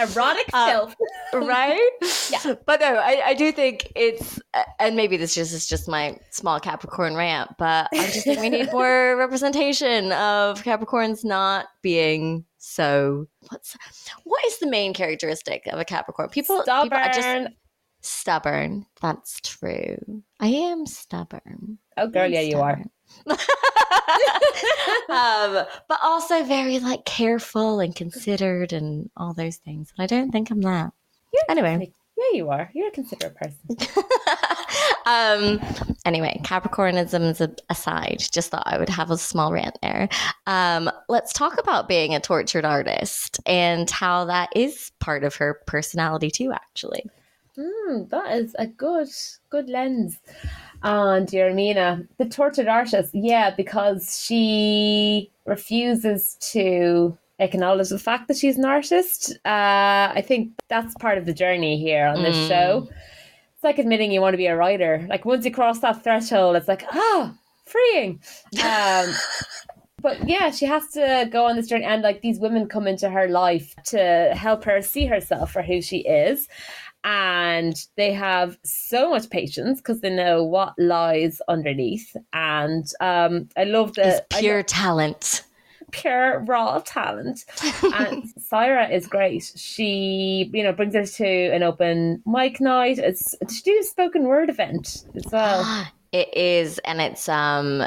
Erotic 0.00 0.46
Uh, 0.52 0.70
filth. 0.70 0.94
right? 1.34 1.90
Yeah. 2.30 2.54
But 2.64 2.80
no, 2.80 2.94
I, 2.96 3.22
I 3.26 3.34
do 3.34 3.50
think 3.50 3.90
it's, 3.96 4.38
and 4.78 4.94
maybe 4.94 5.16
this 5.16 5.34
just 5.34 5.52
is 5.52 5.66
just 5.66 5.88
my 5.88 6.16
small 6.30 6.60
Capricorn 6.60 7.16
rant, 7.16 7.50
but 7.58 7.88
I 7.92 8.06
just 8.06 8.24
think 8.24 8.40
we 8.40 8.48
need 8.48 8.70
more 8.72 9.16
representation 9.16 10.12
of 10.12 10.62
Capricorns 10.62 11.24
not 11.24 11.66
being 11.82 12.44
so. 12.58 13.26
What's 13.48 13.76
what 14.24 14.44
is 14.46 14.58
the 14.58 14.66
main 14.68 14.94
characteristic 14.94 15.66
of 15.66 15.78
a 15.78 15.84
Capricorn? 15.84 16.28
People, 16.28 16.56
people 16.56 16.62
Stubborn. 16.64 16.98
are 16.98 17.12
just 17.12 17.54
stubborn. 18.06 18.86
That's 19.02 19.40
true. 19.40 20.22
I 20.40 20.48
am 20.48 20.86
stubborn. 20.86 21.78
oh, 21.96 22.06
girl, 22.08 22.26
yeah, 22.28 22.40
you 22.40 22.58
are. 22.58 22.82
um, 25.08 25.64
but 25.88 25.98
also 26.02 26.44
very 26.44 26.78
like 26.80 27.04
careful 27.04 27.80
and 27.80 27.94
considered 27.94 28.72
and 28.72 29.10
all 29.16 29.32
those 29.34 29.56
things. 29.56 29.92
And 29.96 30.02
I 30.04 30.06
don't 30.06 30.30
think 30.30 30.50
I'm 30.50 30.60
that. 30.62 30.92
Anyway, 31.48 31.92
Yeah, 32.16 32.24
you 32.32 32.50
are. 32.50 32.70
You're 32.74 32.88
a 32.88 32.92
considerate 32.92 33.36
person. 33.36 33.58
um, 35.06 35.60
anyway, 36.06 36.40
Capricornisms 36.44 37.40
a- 37.40 37.54
aside, 37.70 38.22
just 38.32 38.50
thought 38.50 38.62
I 38.66 38.78
would 38.78 38.88
have 38.88 39.10
a 39.10 39.18
small 39.18 39.52
rant 39.52 39.76
there. 39.82 40.08
Um, 40.46 40.90
let's 41.08 41.32
talk 41.34 41.58
about 41.60 41.88
being 41.88 42.14
a 42.14 42.20
tortured 42.20 42.64
artist 42.64 43.38
and 43.44 43.90
how 43.90 44.24
that 44.24 44.48
is 44.56 44.92
part 44.98 45.24
of 45.24 45.34
her 45.36 45.60
personality 45.66 46.30
too. 46.30 46.52
Actually, 46.52 47.04
Mm, 47.58 48.08
that 48.10 48.36
is 48.36 48.54
a 48.58 48.66
good 48.66 49.08
good 49.48 49.68
lens 49.68 50.18
on 50.82 51.26
Jeremina. 51.26 52.06
The 52.18 52.26
tortured 52.26 52.68
artist, 52.68 53.10
yeah, 53.14 53.54
because 53.54 54.24
she 54.24 55.30
refuses 55.46 56.36
to 56.52 57.16
acknowledge 57.38 57.88
the 57.88 57.98
fact 57.98 58.28
that 58.28 58.36
she's 58.36 58.58
an 58.58 58.64
artist. 58.64 59.32
Uh, 59.44 60.12
I 60.14 60.22
think 60.26 60.52
that's 60.68 60.94
part 60.96 61.18
of 61.18 61.26
the 61.26 61.32
journey 61.32 61.78
here 61.78 62.06
on 62.06 62.22
this 62.22 62.36
mm. 62.36 62.48
show. 62.48 62.88
It's 63.54 63.64
like 63.64 63.78
admitting 63.78 64.12
you 64.12 64.20
want 64.20 64.34
to 64.34 64.38
be 64.38 64.46
a 64.46 64.56
writer. 64.56 65.06
Like 65.08 65.24
once 65.24 65.44
you 65.44 65.50
cross 65.50 65.78
that 65.80 66.02
threshold, 66.04 66.56
it's 66.56 66.68
like, 66.68 66.84
ah, 66.92 66.94
oh, 66.94 67.34
freeing. 67.64 68.20
Um, 68.62 69.14
but 70.02 70.28
yeah, 70.28 70.50
she 70.50 70.66
has 70.66 70.88
to 70.88 71.28
go 71.32 71.46
on 71.46 71.56
this 71.56 71.68
journey, 71.68 71.84
and 71.84 72.02
like 72.02 72.20
these 72.20 72.38
women 72.38 72.68
come 72.68 72.86
into 72.86 73.08
her 73.08 73.28
life 73.28 73.74
to 73.86 74.32
help 74.34 74.64
her 74.64 74.82
see 74.82 75.06
herself 75.06 75.52
for 75.52 75.62
who 75.62 75.80
she 75.80 75.98
is. 75.98 76.48
And 77.06 77.76
they 77.96 78.12
have 78.12 78.58
so 78.64 79.10
much 79.10 79.30
patience 79.30 79.80
because 79.80 80.00
they 80.00 80.10
know 80.10 80.42
what 80.42 80.74
lies 80.76 81.40
underneath. 81.46 82.16
And 82.32 82.84
um, 83.00 83.48
I 83.56 83.64
love 83.64 83.94
the 83.94 84.24
it's 84.28 84.40
pure 84.40 84.62
talent 84.64 85.44
pure 85.90 86.40
raw 86.40 86.80
talent. 86.84 87.44
and 87.62 88.24
Saira 88.52 88.90
is 88.90 89.06
great. 89.06 89.52
She, 89.56 90.50
you 90.52 90.62
know, 90.62 90.72
brings 90.72 90.94
us 90.94 91.16
to 91.16 91.26
an 91.26 91.62
open 91.62 92.22
mic 92.26 92.60
night. 92.60 92.98
It's 92.98 93.32
to 93.38 93.62
do 93.62 93.78
a 93.80 93.84
spoken 93.84 94.24
word 94.24 94.50
event 94.50 95.04
as 95.14 95.32
well. 95.32 95.86
It 96.12 96.34
is, 96.34 96.78
and 96.78 97.00
it's 97.00 97.28
um 97.28 97.82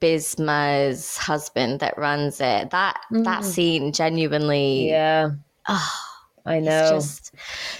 Bisma's 0.00 1.16
husband 1.16 1.80
that 1.80 1.96
runs 1.96 2.38
it. 2.40 2.70
That 2.70 3.00
mm. 3.10 3.24
that 3.24 3.44
scene 3.44 3.92
genuinely 3.92 4.90
Yeah. 4.90 5.30
Oh, 5.66 6.11
I 6.44 6.60
know. 6.60 6.90
Just, 6.90 7.34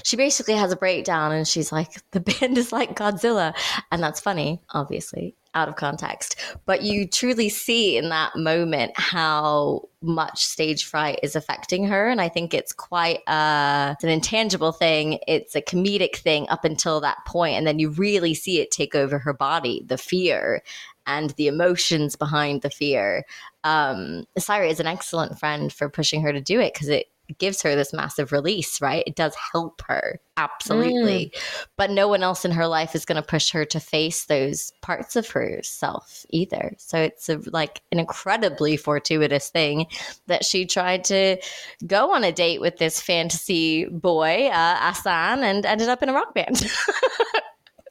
she 0.04 0.16
basically 0.16 0.54
has 0.54 0.72
a 0.72 0.76
breakdown 0.76 1.32
and 1.32 1.46
she's 1.46 1.72
like, 1.72 1.88
the 2.12 2.20
band 2.20 2.58
is 2.58 2.72
like 2.72 2.96
Godzilla. 2.96 3.54
And 3.90 4.02
that's 4.02 4.20
funny, 4.20 4.60
obviously 4.70 5.34
out 5.54 5.68
of 5.68 5.76
context, 5.76 6.36
but 6.64 6.82
you 6.82 7.06
truly 7.06 7.48
see 7.48 7.96
in 7.96 8.08
that 8.08 8.34
moment 8.36 8.92
how 8.96 9.82
much 10.00 10.44
stage 10.44 10.84
fright 10.84 11.20
is 11.22 11.36
affecting 11.36 11.84
her. 11.84 12.08
And 12.08 12.20
I 12.20 12.28
think 12.28 12.54
it's 12.54 12.72
quite 12.72 13.18
uh, 13.28 13.92
it's 13.94 14.04
an 14.04 14.10
intangible 14.10 14.72
thing. 14.72 15.18
It's 15.28 15.54
a 15.54 15.62
comedic 15.62 16.16
thing 16.16 16.48
up 16.48 16.64
until 16.64 17.00
that 17.02 17.18
point, 17.26 17.56
and 17.56 17.66
then 17.66 17.78
you 17.78 17.90
really 17.90 18.34
see 18.34 18.60
it 18.60 18.70
take 18.70 18.94
over 18.94 19.18
her 19.18 19.34
body, 19.34 19.84
the 19.86 19.98
fear 19.98 20.62
and 21.06 21.30
the 21.30 21.48
emotions 21.48 22.16
behind 22.16 22.62
the 22.62 22.70
fear. 22.70 23.24
Um, 23.64 24.24
is 24.36 24.80
an 24.80 24.86
excellent 24.86 25.38
friend 25.38 25.72
for 25.72 25.88
pushing 25.88 26.22
her 26.22 26.32
to 26.32 26.40
do 26.40 26.60
it 26.60 26.72
because 26.72 26.88
it 26.88 27.06
gives 27.38 27.62
her 27.62 27.74
this 27.74 27.92
massive 27.92 28.32
release, 28.32 28.80
right? 28.80 29.04
It 29.06 29.14
does 29.14 29.34
help 29.52 29.82
her, 29.88 30.20
absolutely. 30.36 31.32
Mm. 31.34 31.66
But 31.76 31.90
no 31.90 32.08
one 32.08 32.22
else 32.22 32.44
in 32.44 32.50
her 32.52 32.66
life 32.66 32.94
is 32.94 33.04
going 33.04 33.20
to 33.20 33.26
push 33.26 33.50
her 33.52 33.64
to 33.66 33.80
face 33.80 34.26
those 34.26 34.72
parts 34.82 35.16
of 35.16 35.28
herself 35.30 36.24
either. 36.30 36.74
So 36.78 36.98
it's 36.98 37.28
a, 37.28 37.38
like 37.46 37.80
an 37.90 37.98
incredibly 37.98 38.76
fortuitous 38.76 39.48
thing 39.48 39.86
that 40.26 40.44
she 40.44 40.66
tried 40.66 41.04
to 41.04 41.38
go 41.86 42.12
on 42.12 42.24
a 42.24 42.32
date 42.32 42.60
with 42.60 42.78
this 42.78 43.00
fantasy 43.00 43.86
boy, 43.86 44.48
uh, 44.48 44.92
Ahsan, 44.92 45.42
and 45.42 45.64
ended 45.64 45.88
up 45.88 46.02
in 46.02 46.08
a 46.08 46.12
rock 46.12 46.34
band. 46.34 46.66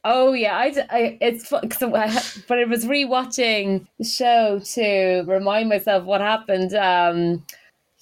Oh 0.03 0.33
yeah, 0.33 0.57
I, 0.57 0.73
I 0.89 1.17
it's 1.21 1.47
so 1.47 1.59
I, 1.95 2.23
but 2.47 2.57
I 2.57 2.65
was 2.65 2.85
rewatching 2.85 3.85
the 3.99 4.03
show 4.03 4.59
to 4.59 5.23
remind 5.27 5.69
myself 5.69 6.05
what 6.05 6.21
happened. 6.21 6.73
Um, 6.73 7.43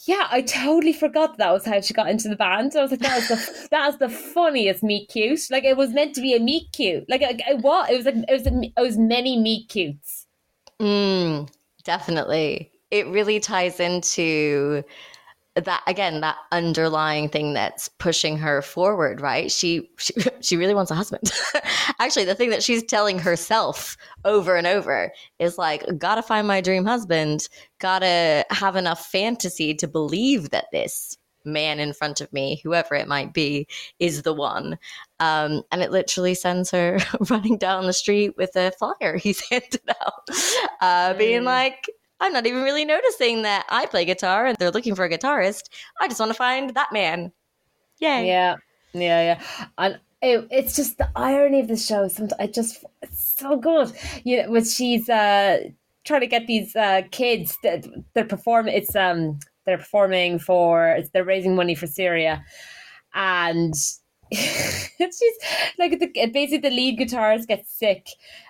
yeah, 0.06 0.28
I 0.32 0.42
totally 0.42 0.94
forgot 0.94 1.38
that 1.38 1.52
was 1.52 1.66
how 1.66 1.82
she 1.82 1.94
got 1.94 2.10
into 2.10 2.30
the 2.30 2.36
band. 2.36 2.76
I 2.76 2.82
was 2.82 2.92
like, 2.92 3.02
that 3.02 3.16
was 3.18 3.28
the 3.28 3.68
that 3.72 3.88
was 3.88 3.98
the 3.98 4.10
funniest 4.10 4.82
meet 4.84 5.10
cute. 5.10 5.42
Like 5.52 5.64
it 5.64 5.76
was 5.76 5.92
meant 5.92 6.16
to 6.16 6.22
be 6.22 6.34
a 6.34 6.40
meet 6.40 6.72
cute. 6.72 7.10
Like 7.10 7.22
it, 7.22 7.42
it 7.48 7.60
was. 7.60 7.90
It 7.90 7.98
was 7.98 8.06
like 8.06 8.16
it 8.16 8.32
was. 8.32 8.48
It 8.48 8.82
was 8.82 8.98
many 8.98 9.38
meet 9.38 9.70
cutes. 9.70 10.26
Mm, 10.80 11.50
definitely, 11.84 12.72
it 12.92 13.08
really 13.08 13.40
ties 13.42 13.80
into 13.82 14.84
that 15.66 15.84
again 15.88 16.22
that 16.22 16.38
underlying 16.52 17.30
thing 17.30 17.54
that's 17.54 17.88
pushing 17.88 18.38
her 18.38 18.62
forward 18.62 19.22
right? 19.22 19.52
She 19.52 19.90
she, 19.98 20.14
she 20.42 20.58
really 20.58 20.74
wants 20.74 20.92
a 20.92 20.96
husband. 20.96 21.32
Actually 22.00 22.26
the 22.26 22.36
thing 22.36 22.50
that 22.50 22.64
she's 22.64 22.84
telling 22.84 23.20
herself 23.20 23.98
over 24.26 24.56
and 24.56 24.68
over 24.68 25.12
is 25.40 25.58
like 25.58 25.86
gotta 25.98 26.22
find 26.22 26.48
my 26.48 26.62
dream 26.62 26.86
husband. 26.86 27.48
Gotta 27.80 28.46
have 28.50 28.76
enough 28.76 29.06
fantasy 29.06 29.74
to 29.76 29.88
believe 29.88 30.50
that 30.52 30.66
this 30.72 31.18
man 31.46 31.80
in 31.80 31.94
front 31.94 32.22
of 32.22 32.32
me 32.34 32.62
whoever 32.64 32.96
it 32.96 33.08
might 33.08 33.34
be 33.34 33.68
is 34.00 34.24
the 34.24 34.34
one. 34.34 34.78
Um, 35.20 35.64
and 35.72 35.82
it 35.82 35.92
literally 35.92 36.34
sends 36.34 36.72
her 36.72 37.00
running 37.30 37.58
down 37.58 37.86
the 37.86 37.94
street 37.94 38.36
with 38.38 38.56
a 38.56 38.72
flyer 38.72 39.18
he's 39.18 39.42
handed 39.50 39.82
out 39.90 40.30
uh, 40.82 41.14
being 41.16 41.42
mm. 41.42 41.46
like 41.46 41.90
I'm 42.20 42.34
not 42.34 42.46
even 42.46 42.64
really 42.64 42.86
noticing 42.86 43.44
that 43.44 43.66
I 43.70 43.86
play 43.86 44.06
guitar 44.06 44.46
and 44.46 44.58
they're 44.58 44.72
looking 44.72 44.96
for 44.96 45.06
a 45.06 45.10
guitarist. 45.10 45.70
I 46.02 46.08
just 46.08 46.20
want 46.20 46.32
to 46.32 46.38
find 46.38 46.74
that 46.76 46.92
man. 46.92 47.32
Yay. 48.00 48.28
Yeah. 48.28 48.58
Yeah, 48.94 49.22
yeah. 49.22 49.68
And 49.78 50.00
it, 50.22 50.48
it's 50.52 50.76
just 50.76 50.98
the 50.98 51.10
irony 51.16 51.60
of 51.62 51.68
the 51.68 51.78
show. 51.78 52.08
Sometimes 52.08 52.40
I 52.40 52.48
just 52.48 52.84
it's 53.02 53.38
so 53.38 53.58
good. 53.58 53.92
You 54.24 54.44
know, 54.44 54.52
when 54.52 54.66
she's 54.66 55.10
uh 55.10 55.60
trying 56.06 56.22
to 56.22 56.28
get 56.28 56.48
these 56.48 56.76
uh 56.76 57.04
kids 57.12 57.58
that 57.64 57.86
they're 58.14 58.26
performing 58.26 58.74
it's 58.74 58.96
um 58.96 59.38
they're 59.66 59.78
performing 59.78 60.40
for 60.40 61.00
they're 61.14 61.24
raising 61.24 61.56
money 61.56 61.76
for 61.76 61.88
Syria 61.88 62.44
and 63.14 63.76
she's 64.34 65.38
like 65.78 66.00
the 66.00 66.08
basically 66.34 66.70
the 66.70 66.76
lead 66.76 67.00
guitarist 67.00 67.48
gets 67.48 67.78
sick 67.78 68.08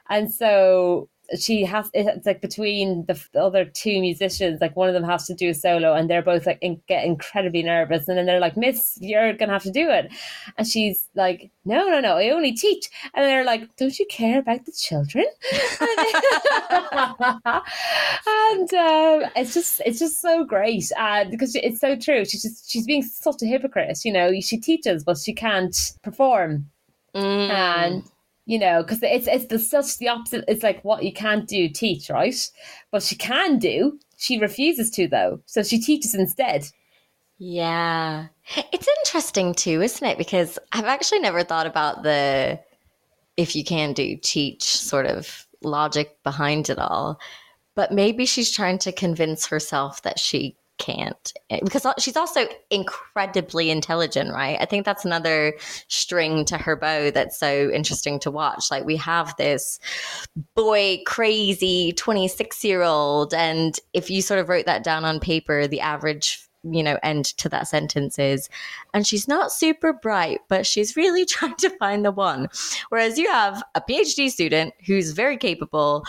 and 0.09 0.33
so 0.33 1.09
she 1.37 1.63
has 1.63 1.89
it's 1.93 2.25
like 2.25 2.41
between 2.41 3.05
the, 3.05 3.13
the, 3.33 3.41
other 3.41 3.65
two 3.65 3.99
musicians 4.01 4.61
like 4.61 4.75
one 4.75 4.87
of 4.87 4.93
them 4.93 5.03
has 5.03 5.25
to 5.27 5.33
do 5.33 5.49
a 5.49 5.53
solo 5.53 5.93
and 5.93 6.09
they're 6.09 6.21
both 6.21 6.45
like 6.45 6.57
in, 6.61 6.81
get 6.87 7.05
incredibly 7.05 7.61
nervous 7.61 8.07
and 8.07 8.17
then 8.17 8.25
they're 8.25 8.39
like 8.39 8.57
miss 8.57 8.97
you're 8.99 9.33
gonna 9.33 9.53
have 9.53 9.63
to 9.63 9.71
do 9.71 9.89
it. 9.89 10.11
And 10.57 10.67
she's 10.67 11.07
like 11.15 11.51
no 11.65 11.87
no 11.87 11.99
no 11.99 12.17
i 12.17 12.29
only 12.29 12.53
teach. 12.53 12.89
And 13.13 13.25
they're 13.25 13.45
like 13.45 13.75
don't 13.77 13.97
you 13.99 14.05
care 14.07 14.39
about 14.39 14.65
the 14.65 14.71
children? 14.71 15.25
And 18.27 18.73
um, 18.73 19.29
it's 19.35 19.53
just 19.53 19.81
it's 19.85 19.99
just 19.99 20.21
so 20.21 20.43
great 20.43 20.91
uh, 20.97 21.25
because 21.25 21.55
it's 21.55 21.79
so 21.79 21.95
true 21.95 22.25
she's 22.25 22.43
just 22.43 22.71
she's 22.71 22.85
being 22.85 23.03
such 23.03 23.41
a 23.41 23.45
hypocrite 23.45 23.99
you 24.03 24.11
know 24.11 24.31
she 24.41 24.57
teaches 24.57 25.03
but 25.03 25.17
she 25.17 25.33
can't 25.33 25.93
perform. 26.03 26.69
Mm. 27.15 27.49
and 27.49 28.03
you 28.49 28.57
know, 28.57 28.81
because 28.81 29.03
it's 29.03 29.27
it's 29.27 29.45
the 29.45 29.59
such 29.59 29.99
the 29.99 30.07
opposite. 30.07 30.43
It's 30.47 30.63
like 30.63 30.83
what 30.83 31.03
you 31.03 31.13
can't 31.13 31.47
do, 31.47 31.69
teach, 31.69 32.09
right? 32.09 32.35
But 32.89 33.03
she 33.03 33.15
can 33.15 33.59
do. 33.59 33.99
She 34.17 34.39
refuses 34.39 34.89
to 34.91 35.07
though, 35.07 35.41
so 35.45 35.61
she 35.61 35.79
teaches 35.79 36.15
instead. 36.15 36.65
Yeah, 37.37 38.25
it's 38.73 38.87
interesting 39.01 39.53
too, 39.53 39.83
isn't 39.83 40.05
it? 40.05 40.17
Because 40.17 40.57
I've 40.71 40.85
actually 40.85 41.19
never 41.19 41.43
thought 41.43 41.67
about 41.67 42.01
the 42.01 42.59
if 43.37 43.55
you 43.55 43.63
can 43.63 43.93
do 43.93 44.17
teach 44.19 44.63
sort 44.63 45.05
of 45.05 45.45
logic 45.61 46.17
behind 46.23 46.71
it 46.71 46.79
all. 46.79 47.19
But 47.75 47.91
maybe 47.91 48.25
she's 48.25 48.51
trying 48.51 48.79
to 48.79 48.91
convince 48.91 49.45
herself 49.45 50.01
that 50.01 50.17
she 50.17 50.57
can't 50.79 51.33
eh, 51.49 51.59
because 51.63 51.85
she's 51.99 52.17
also 52.17 52.47
incredibly 52.71 53.69
intelligent 53.69 54.33
right? 54.33 54.57
I 54.59 54.65
think 54.65 54.85
that's 54.85 55.05
another 55.05 55.53
string 55.87 56.45
to 56.45 56.57
her 56.57 56.75
bow 56.75 57.11
that's 57.11 57.37
so 57.37 57.69
interesting 57.69 58.19
to 58.21 58.31
watch. 58.31 58.71
Like 58.71 58.85
we 58.85 58.95
have 58.97 59.35
this 59.37 59.79
boy 60.55 61.01
crazy 61.05 61.93
26 61.93 62.63
year 62.63 62.81
old 62.81 63.33
and 63.33 63.77
if 63.93 64.09
you 64.09 64.21
sort 64.21 64.39
of 64.39 64.49
wrote 64.49 64.65
that 64.65 64.83
down 64.83 65.05
on 65.05 65.19
paper 65.19 65.67
the 65.67 65.81
average 65.81 66.47
you 66.63 66.83
know 66.83 66.97
end 67.03 67.25
to 67.25 67.47
that 67.47 67.67
sentence 67.67 68.19
is 68.19 68.49
and 68.93 69.07
she's 69.07 69.27
not 69.27 69.51
super 69.51 69.93
bright 69.93 70.39
but 70.49 70.65
she's 70.65 70.97
really 70.97 71.25
trying 71.33 71.55
to 71.55 71.69
find 71.71 72.03
the 72.05 72.11
one. 72.11 72.47
Whereas 72.89 73.17
you 73.17 73.29
have 73.29 73.61
a 73.75 73.81
phd 73.81 74.29
student 74.31 74.73
who's 74.85 75.11
very 75.11 75.37
capable 75.37 76.05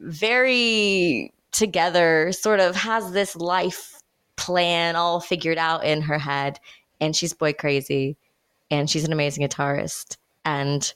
very 0.00 1.32
together 1.52 2.30
sort 2.32 2.60
of 2.60 2.76
has 2.76 3.12
this 3.12 3.34
life 3.34 3.97
plan 4.38 4.96
all 4.96 5.20
figured 5.20 5.58
out 5.58 5.84
in 5.84 6.00
her 6.02 6.18
head. 6.18 6.58
And 7.00 7.14
she's 7.14 7.34
boy 7.34 7.52
crazy. 7.52 8.16
And 8.70 8.88
she's 8.88 9.04
an 9.04 9.12
amazing 9.12 9.46
guitarist. 9.46 10.16
And 10.44 10.90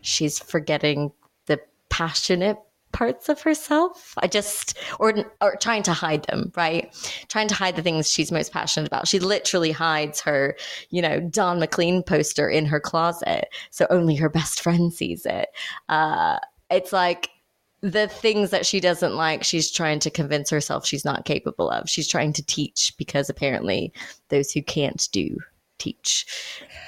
she's 0.00 0.38
forgetting 0.38 1.12
the 1.46 1.60
passionate 1.90 2.58
parts 2.92 3.28
of 3.28 3.42
herself. 3.42 4.14
I 4.18 4.26
just 4.26 4.78
or 4.98 5.12
or 5.42 5.56
trying 5.56 5.82
to 5.84 5.92
hide 5.92 6.24
them 6.24 6.50
right? 6.56 6.94
Trying 7.28 7.48
to 7.48 7.54
hide 7.54 7.76
the 7.76 7.82
things 7.82 8.10
she's 8.10 8.32
most 8.32 8.52
passionate 8.52 8.86
about. 8.86 9.06
She 9.06 9.18
literally 9.18 9.70
hides 9.70 10.20
her 10.22 10.56
you 10.90 11.02
know 11.02 11.20
don 11.20 11.60
mclean 11.60 12.02
poster 12.02 12.48
in 12.48 12.64
her 12.64 12.80
closet. 12.80 13.48
So 13.70 13.86
only 13.90 14.14
her 14.16 14.30
best 14.30 14.62
friend 14.62 14.92
sees 14.92 15.26
it. 15.26 15.48
Uh 15.90 16.38
it's 16.70 16.92
like 16.92 17.28
the 17.90 18.08
things 18.08 18.50
that 18.50 18.66
she 18.66 18.80
doesn't 18.80 19.14
like, 19.14 19.44
she's 19.44 19.70
trying 19.70 20.00
to 20.00 20.10
convince 20.10 20.50
herself 20.50 20.84
she's 20.84 21.04
not 21.04 21.24
capable 21.24 21.70
of. 21.70 21.88
She's 21.88 22.08
trying 22.08 22.32
to 22.34 22.44
teach 22.44 22.92
because 22.98 23.30
apparently 23.30 23.92
those 24.28 24.50
who 24.50 24.60
can't 24.60 25.08
do 25.12 25.38
teach. 25.78 26.26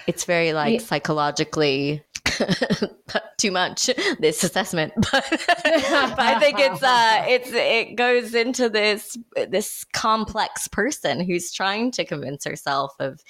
It's 0.08 0.24
very 0.24 0.52
like 0.52 0.80
yeah. 0.80 0.86
psychologically 0.86 2.02
too 3.38 3.50
much 3.50 3.88
this 4.18 4.44
assessment 4.44 4.92
but, 5.12 5.24
but 5.30 6.20
i 6.20 6.38
think 6.38 6.58
it's 6.58 6.82
uh 6.82 7.24
it's 7.28 7.50
it 7.52 7.96
goes 7.96 8.34
into 8.34 8.68
this 8.68 9.16
this 9.48 9.84
complex 9.92 10.68
person 10.68 11.24
who's 11.24 11.50
trying 11.50 11.90
to 11.90 12.04
convince 12.04 12.44
herself 12.44 12.94
of 13.00 13.22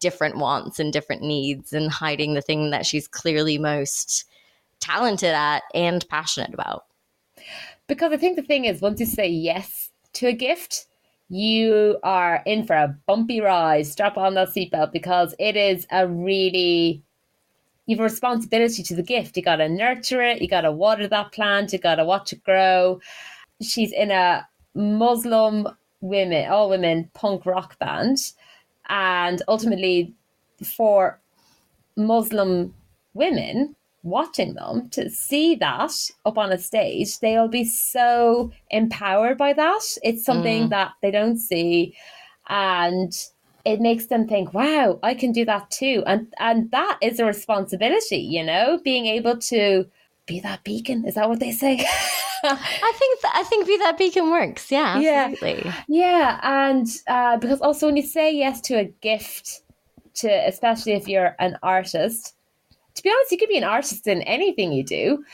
different 0.00 0.36
wants 0.36 0.78
and 0.78 0.92
different 0.92 1.22
needs 1.22 1.72
and 1.72 1.90
hiding 1.90 2.34
the 2.34 2.42
thing 2.42 2.70
that 2.70 2.84
she's 2.84 3.08
clearly 3.08 3.56
most 3.56 4.24
talented 4.80 5.30
at 5.30 5.62
and 5.74 6.06
passionate 6.08 6.52
about 6.52 6.84
because 7.88 8.12
i 8.12 8.16
think 8.16 8.36
the 8.36 8.42
thing 8.42 8.64
is 8.64 8.80
once 8.80 9.00
you 9.00 9.06
say 9.06 9.28
yes 9.28 9.90
to 10.12 10.26
a 10.26 10.32
gift 10.32 10.86
you 11.28 11.98
are 12.02 12.42
in 12.44 12.64
for 12.66 12.76
a 12.76 12.96
bumpy 13.06 13.40
ride 13.40 13.86
strap 13.86 14.16
on 14.18 14.34
that 14.34 14.48
seatbelt 14.48 14.92
because 14.92 15.34
it 15.38 15.56
is 15.56 15.86
a 15.90 16.06
really 16.06 17.02
you've 17.86 18.00
a 18.00 18.04
responsibility 18.04 18.82
to 18.82 18.94
the 18.94 19.02
gift. 19.02 19.36
You 19.36 19.42
got 19.42 19.56
to 19.56 19.68
nurture 19.68 20.22
it. 20.22 20.40
You 20.40 20.48
got 20.48 20.62
to 20.62 20.72
water 20.72 21.08
that 21.08 21.32
plant. 21.32 21.72
You 21.72 21.78
got 21.78 21.96
to 21.96 22.04
watch 22.04 22.32
it 22.32 22.42
grow. 22.44 23.00
She's 23.60 23.92
in 23.92 24.10
a 24.10 24.46
Muslim 24.74 25.68
women, 26.00 26.50
all 26.50 26.70
women 26.70 27.10
punk 27.14 27.46
rock 27.46 27.78
band, 27.78 28.18
and 28.88 29.42
ultimately 29.48 30.14
for 30.64 31.20
Muslim 31.96 32.74
women 33.14 33.76
watching 34.02 34.54
them 34.54 34.88
to 34.90 35.08
see 35.08 35.54
that 35.56 35.92
up 36.24 36.38
on 36.38 36.52
a 36.52 36.58
stage, 36.58 37.18
they'll 37.20 37.48
be 37.48 37.64
so 37.64 38.50
empowered 38.70 39.38
by 39.38 39.52
that. 39.52 39.82
It's 40.02 40.24
something 40.24 40.66
mm. 40.66 40.70
that 40.70 40.92
they 41.02 41.10
don't 41.10 41.38
see, 41.38 41.96
and 42.48 43.12
it 43.64 43.80
makes 43.80 44.06
them 44.06 44.26
think, 44.26 44.52
wow, 44.52 44.98
I 45.02 45.14
can 45.14 45.32
do 45.32 45.44
that 45.44 45.70
too. 45.70 46.02
And 46.06 46.32
and 46.38 46.70
that 46.72 46.98
is 47.00 47.20
a 47.20 47.24
responsibility, 47.24 48.18
you 48.18 48.44
know, 48.44 48.80
being 48.82 49.06
able 49.06 49.38
to 49.38 49.86
be 50.26 50.40
that 50.40 50.64
beacon. 50.64 51.04
Is 51.06 51.14
that 51.14 51.28
what 51.28 51.40
they 51.40 51.52
say? 51.52 51.84
I 52.44 52.92
think 52.98 53.20
th- 53.20 53.34
I 53.34 53.44
think 53.44 53.66
be 53.66 53.76
that 53.78 53.98
beacon 53.98 54.30
works. 54.30 54.70
Yeah, 54.70 54.96
absolutely. 54.96 55.62
Yeah, 55.64 55.74
yeah. 55.88 56.40
and 56.42 56.86
uh, 57.06 57.36
because 57.36 57.60
also 57.60 57.86
when 57.86 57.96
you 57.96 58.02
say 58.02 58.34
yes 58.34 58.60
to 58.62 58.78
a 58.78 58.84
gift, 59.00 59.62
to 60.14 60.28
especially 60.28 60.92
if 60.92 61.06
you're 61.06 61.36
an 61.38 61.56
artist, 61.62 62.34
to 62.94 63.02
be 63.02 63.10
honest, 63.10 63.32
you 63.32 63.38
could 63.38 63.48
be 63.48 63.58
an 63.58 63.64
artist 63.64 64.06
in 64.06 64.22
anything 64.22 64.72
you 64.72 64.84
do. 64.84 65.24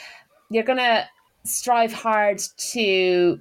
You're 0.50 0.64
gonna 0.64 1.06
strive 1.44 1.92
hard 1.92 2.40
to 2.72 3.40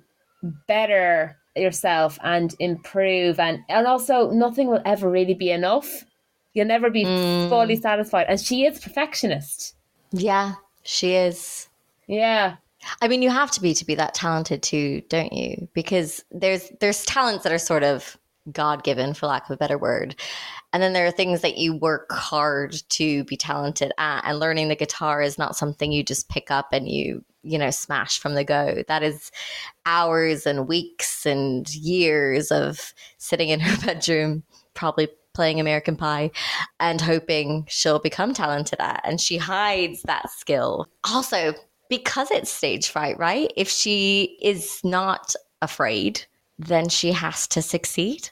better 0.68 1.38
yourself 1.56 2.20
and 2.24 2.56
improve 2.60 3.40
and 3.40 3.60
and 3.70 3.88
also 3.88 4.30
nothing 4.32 4.68
will 4.68 4.82
ever 4.86 5.10
really 5.10 5.34
be 5.34 5.52
enough. 5.52 6.06
You'll 6.54 6.68
never 6.68 6.90
be 6.90 7.04
mm. 7.04 7.50
fully 7.50 7.76
satisfied 7.76 8.28
and 8.30 8.40
she 8.40 8.66
is 8.66 8.80
perfectionist. 8.80 9.76
Yeah 10.12 10.54
she 10.84 11.16
is. 11.16 11.68
Yeah. 12.08 12.56
I 13.02 13.08
mean 13.08 13.22
you 13.22 13.30
have 13.30 13.52
to 13.52 13.62
be 13.62 13.74
to 13.74 13.86
be 13.86 13.96
that 13.96 14.14
talented 14.14 14.64
too 14.64 15.02
don't 15.10 15.34
you? 15.34 15.68
Because 15.74 16.24
there's 16.32 16.72
there's 16.80 17.06
talents 17.06 17.44
that 17.44 17.52
are 17.52 17.58
sort 17.58 17.84
of 17.84 18.18
god 18.52 18.84
given 18.84 19.14
for 19.14 19.28
lack 19.28 19.46
of 19.46 19.54
a 19.54 19.58
better 19.58 19.78
word 19.78 20.16
and 20.74 20.82
then 20.82 20.94
there 20.94 21.06
are 21.06 21.12
things 21.12 21.42
that 21.42 21.58
you 21.58 21.76
work 21.76 22.12
hard 22.12 22.76
to 22.90 23.24
be 23.26 23.38
talented 23.38 23.92
at 23.98 24.24
and 24.26 24.40
learning 24.40 24.68
the 24.68 24.76
guitar 24.76 25.22
is 25.22 25.38
not 25.38 25.56
something 25.56 25.92
you 25.92 26.04
just 26.04 26.30
pick 26.30 26.52
up 26.52 26.68
and 26.72 26.88
you 26.88 27.24
you 27.48 27.58
know, 27.58 27.72
smash 27.72 28.20
from 28.20 28.36
the 28.36 28.44
go. 28.44 28.84
That 28.88 29.04
is 29.04 29.32
hours 29.86 30.46
and 30.46 30.68
weeks 30.68 31.26
and 31.26 31.74
years 31.74 32.52
of 32.52 32.94
sitting 33.18 33.50
in 33.50 33.60
her 33.62 33.86
bedroom, 33.86 34.44
probably 34.74 35.08
playing 35.34 35.60
American 35.60 35.96
Pie 35.96 36.32
and 36.80 37.00
hoping 37.00 37.66
she'll 37.70 38.00
become 38.00 38.34
talented 38.34 38.80
at. 38.80 39.02
And 39.04 39.22
she 39.22 39.38
hides 39.38 40.02
that 40.04 40.30
skill. 40.32 40.88
Also, 41.04 41.54
because 41.90 42.32
it's 42.32 42.52
stage 42.52 42.90
fright, 42.90 43.18
right? 43.18 43.52
If 43.56 43.70
she 43.70 44.38
is 44.42 44.82
not 44.84 45.34
afraid, 45.62 46.26
then 46.60 46.90
she 46.90 47.12
has 47.12 47.48
to 47.50 47.62
succeed. 47.62 48.30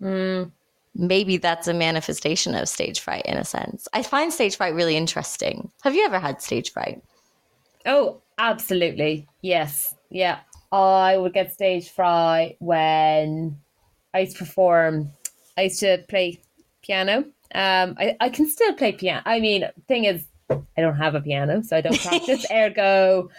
Mm. 0.00 0.50
Maybe 0.96 1.38
that's 1.38 1.66
a 1.66 1.74
manifestation 1.74 2.54
of 2.54 2.68
stage 2.68 3.00
fright 3.00 3.26
in 3.26 3.36
a 3.36 3.44
sense. 3.44 3.88
I 3.92 4.02
find 4.02 4.32
stage 4.32 4.56
fright 4.56 4.74
really 4.74 4.96
interesting. 4.96 5.70
Have 5.82 5.94
you 5.94 6.04
ever 6.04 6.18
had 6.20 6.40
stage 6.40 6.72
fright? 6.72 7.02
Oh, 7.84 8.20
Absolutely. 8.38 9.26
Yes. 9.42 9.94
Yeah. 10.10 10.40
I 10.72 11.16
would 11.16 11.32
get 11.32 11.52
stage 11.52 11.88
fright 11.90 12.56
when 12.58 13.58
I 14.12 14.20
used 14.20 14.36
to 14.36 14.44
perform. 14.44 15.10
I 15.56 15.62
used 15.62 15.80
to 15.80 16.04
play 16.08 16.40
piano. 16.82 17.18
Um, 17.54 17.94
I, 17.98 18.16
I 18.20 18.28
can 18.28 18.48
still 18.48 18.74
play 18.74 18.92
piano. 18.92 19.22
I 19.24 19.38
mean, 19.38 19.64
thing 19.86 20.04
is, 20.04 20.26
I 20.50 20.80
don't 20.80 20.96
have 20.96 21.14
a 21.14 21.20
piano, 21.20 21.62
so 21.62 21.76
I 21.76 21.80
don't 21.80 21.98
practice. 22.02 22.44
ergo, 22.50 23.30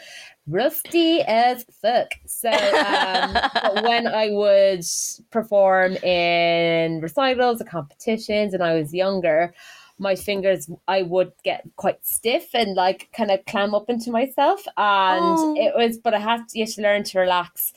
rusty 0.48 1.22
as 1.22 1.66
fuck. 1.82 2.10
So, 2.26 2.50
um, 2.50 3.38
when 3.84 4.08
I 4.08 4.30
would 4.32 4.86
perform 5.32 5.94
in 5.98 7.02
recitals 7.02 7.62
or 7.62 7.66
competitions, 7.66 8.54
and 8.54 8.64
I 8.64 8.76
was 8.76 8.94
younger, 8.94 9.54
my 9.98 10.16
fingers 10.16 10.70
I 10.88 11.04
would 11.04 11.32
get 11.44 11.64
quite 11.78 12.06
stiff 12.06 12.54
and 12.54 12.76
like 12.76 13.10
kind 13.14 13.32
of 13.32 13.46
clam 13.46 13.74
up 13.74 13.90
into 13.90 14.12
myself. 14.12 14.62
And 14.78 15.24
oh. 15.24 15.56
it 15.58 15.74
was, 15.76 15.98
but 15.98 16.14
I 16.14 16.20
had 16.20 16.48
to, 16.50 16.60
you 16.60 16.66
to 16.66 16.82
learn 16.82 17.04
to 17.04 17.20
relax. 17.20 17.74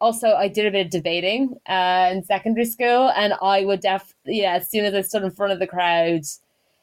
Also, 0.00 0.32
I 0.34 0.48
did 0.48 0.66
a 0.66 0.70
bit 0.70 0.86
of 0.86 0.90
debating 0.90 1.54
uh, 1.68 2.10
in 2.10 2.24
secondary 2.24 2.66
school, 2.66 3.12
and 3.16 3.34
I 3.40 3.64
would 3.64 3.80
def 3.80 4.12
yeah. 4.24 4.54
As 4.54 4.68
soon 4.68 4.84
as 4.84 4.94
I 4.94 5.02
stood 5.02 5.22
in 5.22 5.30
front 5.30 5.52
of 5.52 5.60
the 5.60 5.66
crowd, 5.66 6.22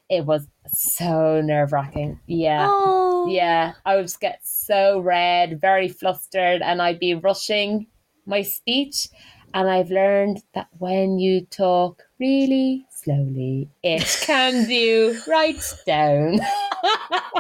it 0.10 0.26
was 0.26 0.48
so 0.68 1.42
nerve 1.42 1.72
wracking. 1.72 2.20
Yeah, 2.28 2.68
oh. 2.70 3.28
yeah. 3.30 3.74
I 3.86 3.96
would 3.96 4.12
get 4.20 4.42
so 4.44 5.00
red, 5.00 5.62
very 5.62 5.88
flustered, 5.88 6.62
and 6.62 6.82
I'd 6.82 7.00
be 7.00 7.14
rushing 7.14 7.88
my 8.26 8.42
speech. 8.42 9.08
And 9.54 9.68
I've 9.68 9.90
learned 9.90 10.44
that 10.54 10.68
when 10.78 11.18
you 11.18 11.46
talk 11.46 12.04
really 12.20 12.86
slowly, 12.92 13.70
it 13.82 14.20
can 14.26 14.68
do 14.68 15.20
right 15.28 15.62
down. 15.88 16.40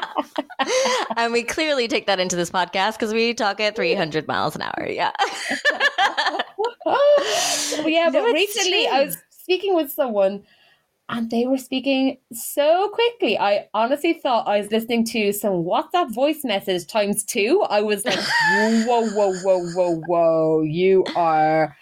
and 1.17 1.31
we 1.31 1.43
clearly 1.43 1.87
take 1.87 2.07
that 2.07 2.19
into 2.19 2.35
this 2.35 2.49
podcast 2.49 2.93
because 2.93 3.13
we 3.13 3.35
talk 3.35 3.59
at 3.59 3.75
300 3.75 4.27
miles 4.27 4.55
an 4.55 4.63
hour. 4.63 4.87
Yeah. 4.89 5.11
yeah, 7.85 8.09
but 8.11 8.23
no, 8.23 8.31
recently 8.33 8.85
true. 8.85 8.95
I 8.95 9.05
was 9.05 9.17
speaking 9.29 9.75
with 9.75 9.91
someone 9.91 10.43
and 11.09 11.29
they 11.31 11.45
were 11.45 11.57
speaking 11.57 12.17
so 12.31 12.89
quickly. 12.89 13.37
I 13.37 13.67
honestly 13.73 14.13
thought 14.13 14.47
I 14.47 14.59
was 14.59 14.71
listening 14.71 15.05
to 15.07 15.33
some 15.33 15.63
WhatsApp 15.63 16.13
voice 16.13 16.43
message 16.43 16.85
times 16.85 17.23
two. 17.23 17.65
I 17.67 17.81
was 17.81 18.05
like, 18.05 18.19
whoa, 18.53 19.09
whoa, 19.09 19.33
whoa, 19.41 19.65
whoa, 19.73 20.01
whoa, 20.07 20.61
you 20.61 21.03
are 21.15 21.75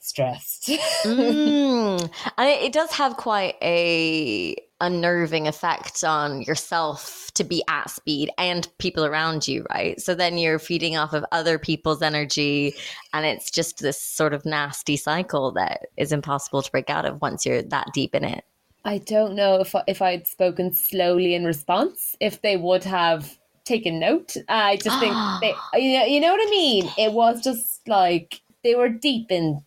stressed. 0.00 0.68
mm. 1.04 2.10
And 2.38 2.48
it, 2.48 2.62
it, 2.62 2.72
does 2.72 2.90
have 2.90 3.16
quite 3.16 3.54
a 3.62 4.56
unnerving 4.80 5.46
effect 5.46 6.02
on 6.02 6.42
yourself 6.42 7.30
to 7.34 7.44
be 7.44 7.62
at 7.68 7.88
speed 7.88 8.30
and 8.36 8.66
people 8.78 9.04
around 9.04 9.46
you, 9.46 9.64
right? 9.70 10.00
So 10.00 10.16
then 10.16 10.38
you're 10.38 10.58
feeding 10.58 10.96
off 10.96 11.12
of 11.12 11.24
other 11.30 11.56
people's 11.56 12.02
energy 12.02 12.74
and 13.12 13.24
it's 13.24 13.48
just 13.48 13.78
this 13.78 14.00
sort 14.00 14.34
of 14.34 14.44
nasty 14.44 14.96
cycle 14.96 15.52
that 15.52 15.86
is 15.96 16.10
impossible 16.10 16.62
to 16.62 16.70
break 16.72 16.90
out 16.90 17.04
of 17.04 17.22
once 17.22 17.46
you're 17.46 17.62
that 17.62 17.86
deep 17.94 18.16
in 18.16 18.24
it. 18.24 18.44
I 18.84 18.98
don't 18.98 19.34
know 19.34 19.60
if 19.60 19.74
if 19.86 20.02
I'd 20.02 20.26
spoken 20.26 20.72
slowly 20.72 21.34
in 21.34 21.44
response, 21.44 22.16
if 22.20 22.42
they 22.42 22.56
would 22.56 22.84
have 22.84 23.38
taken 23.64 24.00
note. 24.00 24.36
I 24.48 24.76
just 24.76 24.98
think 25.00 25.14
they, 25.40 25.54
you 25.80 25.98
know, 25.98 26.04
you 26.04 26.20
know 26.20 26.32
what 26.32 26.46
I 26.46 26.50
mean. 26.50 26.90
It 26.98 27.12
was 27.12 27.42
just 27.42 27.86
like 27.86 28.40
they 28.64 28.74
were 28.74 28.88
deep 28.88 29.30
in 29.30 29.62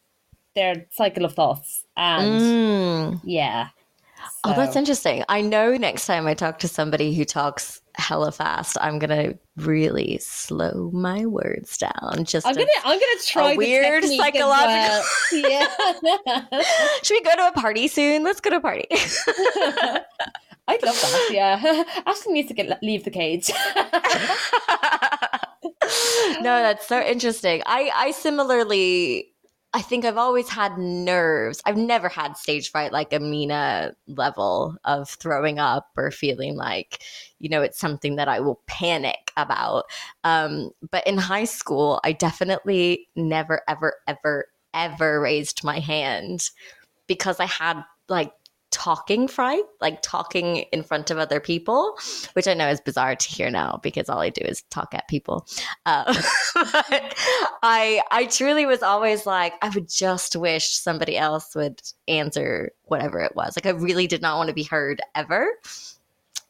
their 0.56 0.86
cycle 0.92 1.26
of 1.26 1.34
thoughts. 1.34 1.86
And 1.96 2.42
mm. 2.42 3.22
yeah. 3.24 3.70
So. 4.26 4.52
Oh, 4.52 4.54
that's 4.56 4.76
interesting. 4.76 5.24
I 5.30 5.42
know 5.42 5.76
next 5.78 6.08
time 6.08 6.28
I 6.28 6.34
talk 6.34 6.60
to 6.60 6.68
somebody 6.68 7.14
who 7.14 7.26
talks 7.26 7.82
hella 7.98 8.32
fast, 8.32 8.78
I'm 8.82 9.00
gonna 9.00 9.34
really 9.58 10.18
slow 10.22 10.92
my 10.94 11.26
words 11.26 11.78
down. 11.78 12.26
Just 12.26 12.46
I'm 12.46 12.56
gonna 12.56 12.68
I'm 12.84 13.00
gonna 13.00 13.22
try 13.26 13.56
weird 13.56 14.04
psychological. 14.04 14.48
Well. 14.48 15.06
Yeah. 15.32 16.62
Should 17.04 17.16
we 17.16 17.22
go 17.22 17.36
to 17.36 17.48
a 17.48 17.52
party 17.54 17.88
soon? 17.88 18.24
Let's 18.24 18.40
go 18.42 18.50
to 18.52 18.58
a 18.58 18.62
party. 18.62 18.86
I'd 20.68 20.82
love 20.84 20.96
that. 20.96 21.30
Yeah, 21.32 21.84
Aisling 22.08 22.32
needs 22.32 22.48
to 22.48 22.54
get 22.56 22.82
leave 22.82 23.04
the 23.04 23.12
cage. 23.12 23.52
no, 26.42 26.62
that's 26.62 26.88
so 26.88 27.02
interesting. 27.02 27.62
I 27.66 27.92
I 27.94 28.12
similarly 28.12 29.35
I 29.76 29.82
think 29.82 30.06
I've 30.06 30.18
always 30.18 30.48
had 30.48 30.78
nerves. 30.78 31.62
I've 31.66 31.76
never 31.76 32.08
had 32.08 32.38
stage 32.38 32.72
fright 32.72 32.94
like 32.94 33.12
Amina 33.12 33.94
level 34.08 34.78
of 34.86 35.10
throwing 35.10 35.60
up 35.60 35.90
or 35.98 36.12
feeling 36.12 36.56
like, 36.56 37.04
you 37.40 37.50
know, 37.50 37.62
it's 37.62 37.78
something 37.78 38.16
that 38.16 38.30
I 38.30 38.40
will 38.40 38.62
panic 38.68 39.34
about. 39.36 39.84
Um, 40.24 40.72
but 40.92 41.06
in 41.06 41.18
high 41.18 41.44
school, 41.44 42.00
I 42.06 42.14
definitely 42.14 43.10
never, 43.18 43.64
ever, 43.68 43.96
ever, 44.08 44.46
ever 44.74 45.20
raised 45.20 45.66
my 45.66 45.80
hand 45.80 46.52
because 47.06 47.42
I 47.42 47.46
had 47.46 47.84
like 48.08 48.32
talking 48.76 49.26
fright, 49.26 49.64
like 49.80 50.02
talking 50.02 50.58
in 50.74 50.84
front 50.84 51.10
of 51.10 51.18
other 51.18 51.40
people, 51.40 51.98
which 52.34 52.46
I 52.46 52.54
know 52.54 52.68
is 52.68 52.82
bizarre 52.82 53.16
to 53.16 53.30
hear 53.30 53.50
now 53.50 53.80
because 53.82 54.10
all 54.10 54.20
I 54.20 54.30
do 54.30 54.44
is 54.44 54.64
talk 54.64 54.94
at 54.94 55.08
people. 55.08 55.48
Uh, 55.86 56.04
I 57.64 58.02
I 58.12 58.28
truly 58.30 58.66
was 58.66 58.84
always 58.84 59.26
like, 59.26 59.54
I 59.62 59.70
would 59.70 59.88
just 59.88 60.36
wish 60.36 60.68
somebody 60.68 61.18
else 61.18 61.56
would 61.56 61.82
answer 62.10 62.74
whatever 62.84 63.22
it 63.22 63.34
was. 63.34 63.56
Like 63.56 63.66
I 63.66 63.78
really 63.78 64.08
did 64.08 64.22
not 64.22 64.36
want 64.36 64.50
to 64.50 64.54
be 64.54 64.64
heard 64.64 65.02
ever. 65.16 65.48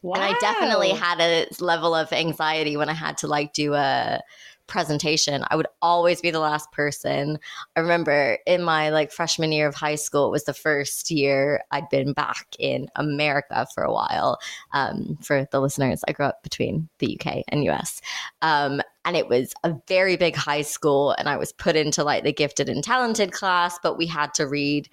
Wow. 0.02 0.16
And 0.16 0.24
I 0.24 0.34
definitely 0.40 0.90
had 0.90 1.22
a 1.22 1.48
level 1.60 1.94
of 1.94 2.12
anxiety 2.12 2.76
when 2.76 2.90
I 2.90 2.94
had 2.94 3.20
to 3.20 3.28
like 3.28 3.54
do 3.54 3.76
a 3.76 4.20
presentation. 4.68 5.44
I 5.50 5.56
would 5.56 5.68
always 5.82 6.22
be 6.22 6.32
the 6.32 6.40
last 6.40 6.72
person. 6.72 7.40
I 7.76 7.80
remember 7.80 8.38
in 8.46 8.64
my 8.64 8.90
like 8.90 9.12
freshman 9.12 9.52
year 9.52 9.68
of 9.68 9.76
high 9.76 9.96
school, 9.96 10.28
it 10.28 10.32
was 10.32 10.46
the 10.46 10.54
first 10.54 11.12
year 11.12 11.64
I'd 11.72 11.90
been 11.90 12.14
back 12.14 12.48
in 12.60 12.88
America 12.96 13.68
for 13.74 13.84
a 13.84 13.94
while. 13.94 14.40
Um, 14.74 15.18
for 15.22 15.48
the 15.52 15.62
listeners, 15.62 16.04
I 16.08 16.12
grew 16.12 16.26
up 16.26 16.44
between 16.44 16.90
the 17.00 17.20
UK 17.20 17.44
and 17.50 17.64
US. 17.66 18.02
Um, 18.42 18.82
and 19.06 19.16
it 19.16 19.30
was 19.30 19.54
a 19.64 19.76
very 19.88 20.18
big 20.18 20.36
high 20.36 20.64
school, 20.64 21.12
and 21.12 21.30
I 21.30 21.38
was 21.38 21.54
put 21.54 21.76
into 21.76 22.04
like 22.04 22.24
the 22.24 22.34
gifted 22.34 22.70
and 22.70 22.84
talented 22.84 23.32
class, 23.32 23.78
but 23.82 23.98
we 23.98 24.08
had 24.08 24.34
to 24.36 24.48
read 24.48 24.90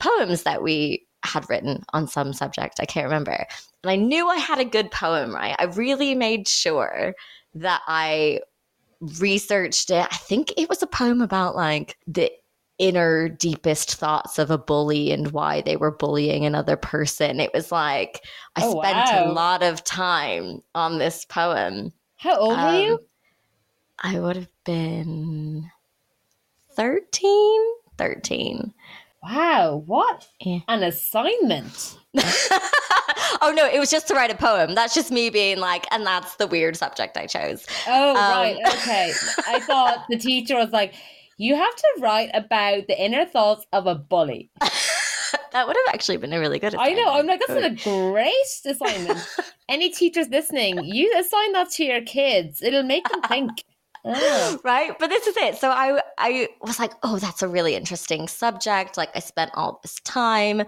poems 0.00 0.42
that 0.42 0.62
we 0.62 1.06
had 1.24 1.48
written 1.48 1.84
on 1.92 2.08
some 2.08 2.32
subject. 2.32 2.80
I 2.80 2.84
can't 2.84 3.04
remember. 3.04 3.46
And 3.84 3.90
I 3.90 3.96
knew 3.96 4.28
I 4.28 4.36
had 4.36 4.58
a 4.58 4.64
good 4.64 4.90
poem, 4.90 5.34
right? 5.34 5.54
I 5.58 5.64
really 5.64 6.14
made 6.14 6.48
sure 6.48 7.14
that 7.54 7.82
I 7.86 8.40
researched 9.18 9.90
it. 9.90 10.06
I 10.10 10.16
think 10.16 10.52
it 10.56 10.68
was 10.68 10.82
a 10.82 10.86
poem 10.86 11.20
about 11.20 11.56
like 11.56 11.98
the 12.06 12.30
inner 12.78 13.28
deepest 13.28 13.94
thoughts 13.94 14.38
of 14.38 14.50
a 14.50 14.58
bully 14.58 15.12
and 15.12 15.30
why 15.30 15.60
they 15.60 15.76
were 15.76 15.90
bullying 15.90 16.44
another 16.44 16.76
person. 16.76 17.40
It 17.40 17.52
was 17.52 17.70
like 17.70 18.20
I 18.56 18.62
oh, 18.64 18.80
spent 18.80 18.96
wow. 18.96 19.24
a 19.24 19.32
lot 19.32 19.62
of 19.62 19.84
time 19.84 20.62
on 20.74 20.98
this 20.98 21.24
poem. 21.24 21.92
How 22.16 22.36
old 22.36 22.58
um, 22.58 22.74
were 22.74 22.80
you? 22.80 22.92
Um, 22.94 22.98
I 23.98 24.20
would 24.20 24.36
have 24.36 24.64
been 24.64 25.70
13. 26.76 27.60
13. 27.98 28.72
Wow, 29.22 29.82
what 29.86 30.26
yeah. 30.40 30.60
an 30.68 30.82
assignment. 30.82 31.96
oh 33.40 33.52
no, 33.54 33.66
it 33.66 33.78
was 33.78 33.90
just 33.90 34.08
to 34.08 34.14
write 34.14 34.32
a 34.32 34.36
poem. 34.36 34.74
That's 34.74 34.94
just 34.94 35.12
me 35.12 35.30
being 35.30 35.58
like, 35.58 35.86
and 35.92 36.04
that's 36.04 36.36
the 36.36 36.48
weird 36.48 36.76
subject 36.76 37.16
I 37.16 37.26
chose. 37.26 37.64
Oh, 37.86 38.10
um, 38.10 38.16
right. 38.16 38.56
Okay. 38.66 39.12
I 39.46 39.60
thought 39.66 40.06
the 40.08 40.18
teacher 40.18 40.56
was 40.56 40.70
like, 40.70 40.94
you 41.38 41.54
have 41.54 41.74
to 41.74 41.86
write 42.00 42.30
about 42.34 42.88
the 42.88 43.00
inner 43.00 43.24
thoughts 43.24 43.64
of 43.72 43.86
a 43.86 43.94
bully. 43.94 44.50
that 44.60 45.66
would 45.66 45.76
have 45.86 45.94
actually 45.94 46.16
been 46.16 46.32
a 46.32 46.40
really 46.40 46.58
good 46.58 46.74
assignment. 46.74 46.98
I 46.98 47.02
know. 47.02 47.12
I'm 47.12 47.26
like, 47.26 47.42
that's 47.46 47.84
a 47.84 48.10
great 48.10 48.32
assignment. 48.66 49.24
Any 49.68 49.90
teachers 49.90 50.28
listening, 50.30 50.82
you 50.84 51.16
assign 51.16 51.52
that 51.52 51.70
to 51.72 51.84
your 51.84 52.02
kids. 52.02 52.60
It'll 52.60 52.82
make 52.82 53.08
them 53.08 53.22
think. 53.22 53.64
Oh. 54.04 54.58
right 54.64 54.98
but 54.98 55.10
this 55.10 55.26
is 55.26 55.36
it 55.36 55.56
so 55.56 55.70
i 55.70 56.00
i 56.18 56.48
was 56.60 56.78
like 56.78 56.92
oh 57.02 57.18
that's 57.18 57.42
a 57.42 57.48
really 57.48 57.76
interesting 57.76 58.26
subject 58.26 58.96
like 58.96 59.10
i 59.14 59.20
spent 59.20 59.52
all 59.54 59.78
this 59.82 60.00
time 60.00 60.64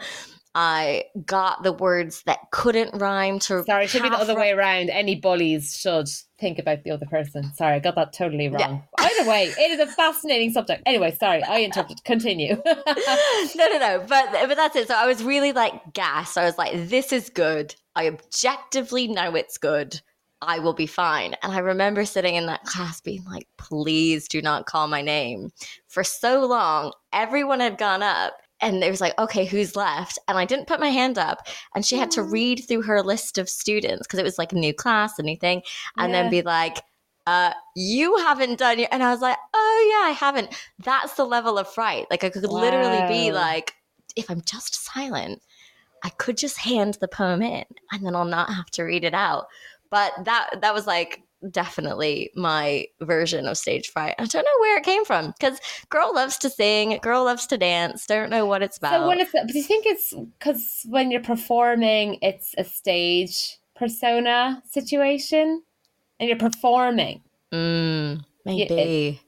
I 0.54 1.06
got 1.26 1.64
the 1.64 1.72
words 1.72 2.22
that 2.26 2.38
couldn't 2.52 3.00
rhyme 3.00 3.40
to. 3.40 3.64
Sorry, 3.64 3.86
it 3.86 3.90
should 3.90 4.04
be 4.04 4.08
the 4.08 4.16
other 4.16 4.36
way 4.36 4.52
around. 4.52 4.88
Any 4.88 5.16
bullies 5.16 5.76
should 5.76 6.08
think 6.38 6.60
about 6.60 6.84
the 6.84 6.92
other 6.92 7.06
person. 7.06 7.52
Sorry, 7.54 7.74
I 7.74 7.78
got 7.80 7.96
that 7.96 8.12
totally 8.12 8.48
wrong. 8.48 8.60
Yeah. 8.60 9.04
Either 9.04 9.28
way, 9.28 9.44
it 9.46 9.70
is 9.72 9.80
a 9.80 9.90
fascinating 9.90 10.52
subject. 10.52 10.84
Anyway, 10.86 11.16
sorry, 11.18 11.42
I 11.42 11.62
interrupted. 11.62 12.04
Continue. 12.04 12.62
no, 12.66 13.66
no, 13.66 13.78
no. 13.78 14.04
But 14.08 14.30
but 14.30 14.54
that's 14.54 14.76
it. 14.76 14.86
So 14.86 14.94
I 14.94 15.06
was 15.06 15.24
really 15.24 15.52
like 15.52 15.92
gassed. 15.92 16.38
I 16.38 16.44
was 16.44 16.56
like, 16.56 16.88
this 16.88 17.12
is 17.12 17.30
good. 17.30 17.74
I 17.96 18.06
objectively 18.06 19.08
know 19.08 19.34
it's 19.34 19.58
good. 19.58 20.00
I 20.46 20.58
will 20.58 20.74
be 20.74 20.86
fine. 20.86 21.34
And 21.42 21.52
I 21.52 21.58
remember 21.58 22.04
sitting 22.04 22.34
in 22.34 22.46
that 22.46 22.64
class 22.64 23.00
being 23.00 23.24
like, 23.24 23.48
please 23.58 24.28
do 24.28 24.40
not 24.42 24.66
call 24.66 24.88
my 24.88 25.02
name. 25.02 25.50
For 25.88 26.04
so 26.04 26.44
long, 26.44 26.92
everyone 27.12 27.60
had 27.60 27.78
gone 27.78 28.02
up 28.02 28.34
and 28.60 28.82
it 28.82 28.90
was 28.90 29.00
like, 29.00 29.18
okay, 29.18 29.44
who's 29.44 29.76
left? 29.76 30.18
And 30.28 30.38
I 30.38 30.44
didn't 30.44 30.68
put 30.68 30.80
my 30.80 30.88
hand 30.88 31.18
up. 31.18 31.46
And 31.74 31.84
she 31.84 31.96
had 31.96 32.10
to 32.12 32.22
read 32.22 32.64
through 32.66 32.82
her 32.82 33.02
list 33.02 33.36
of 33.38 33.48
students 33.48 34.06
because 34.06 34.18
it 34.18 34.24
was 34.24 34.38
like 34.38 34.52
a 34.52 34.56
new 34.56 34.72
class, 34.72 35.18
a 35.18 35.22
new 35.22 35.36
thing, 35.36 35.62
and 35.98 36.12
yeah. 36.12 36.22
then 36.22 36.30
be 36.30 36.42
like, 36.42 36.80
uh, 37.26 37.52
you 37.74 38.16
haven't 38.18 38.58
done 38.58 38.78
it. 38.78 38.88
And 38.92 39.02
I 39.02 39.10
was 39.10 39.20
like, 39.20 39.38
oh, 39.54 39.90
yeah, 39.90 40.08
I 40.08 40.12
haven't. 40.12 40.54
That's 40.78 41.14
the 41.14 41.24
level 41.24 41.58
of 41.58 41.68
fright. 41.68 42.06
Like, 42.10 42.24
I 42.24 42.30
could 42.30 42.44
wow. 42.46 42.60
literally 42.60 43.08
be 43.08 43.32
like, 43.32 43.74
if 44.16 44.30
I'm 44.30 44.42
just 44.42 44.84
silent, 44.84 45.42
I 46.02 46.10
could 46.10 46.36
just 46.36 46.58
hand 46.58 46.98
the 47.00 47.08
poem 47.08 47.40
in 47.40 47.64
and 47.90 48.04
then 48.04 48.14
I'll 48.14 48.26
not 48.26 48.52
have 48.52 48.70
to 48.72 48.82
read 48.82 49.04
it 49.04 49.14
out. 49.14 49.46
But 49.94 50.24
that 50.24 50.60
that 50.60 50.74
was 50.74 50.88
like 50.88 51.22
definitely 51.52 52.32
my 52.34 52.86
version 53.00 53.46
of 53.46 53.56
stage 53.56 53.90
fright. 53.90 54.16
I 54.18 54.24
don't 54.24 54.42
know 54.42 54.60
where 54.60 54.76
it 54.76 54.82
came 54.82 55.04
from 55.04 55.32
because 55.38 55.60
girl 55.88 56.12
loves 56.12 56.36
to 56.38 56.50
sing, 56.50 56.98
girl 57.00 57.22
loves 57.22 57.46
to 57.46 57.56
dance. 57.56 58.04
Don't 58.04 58.28
know 58.28 58.44
what 58.44 58.60
it's 58.60 58.76
about. 58.76 59.02
So 59.02 59.06
when 59.06 59.20
it's, 59.20 59.30
do 59.30 59.56
you 59.56 59.62
think 59.62 59.86
it's 59.86 60.12
because 60.36 60.84
when 60.86 61.12
you're 61.12 61.22
performing, 61.22 62.18
it's 62.22 62.56
a 62.58 62.64
stage 62.64 63.60
persona 63.76 64.64
situation, 64.68 65.62
and 66.18 66.28
you're 66.28 66.38
performing? 66.38 67.22
Mm, 67.52 68.24
maybe 68.44 69.20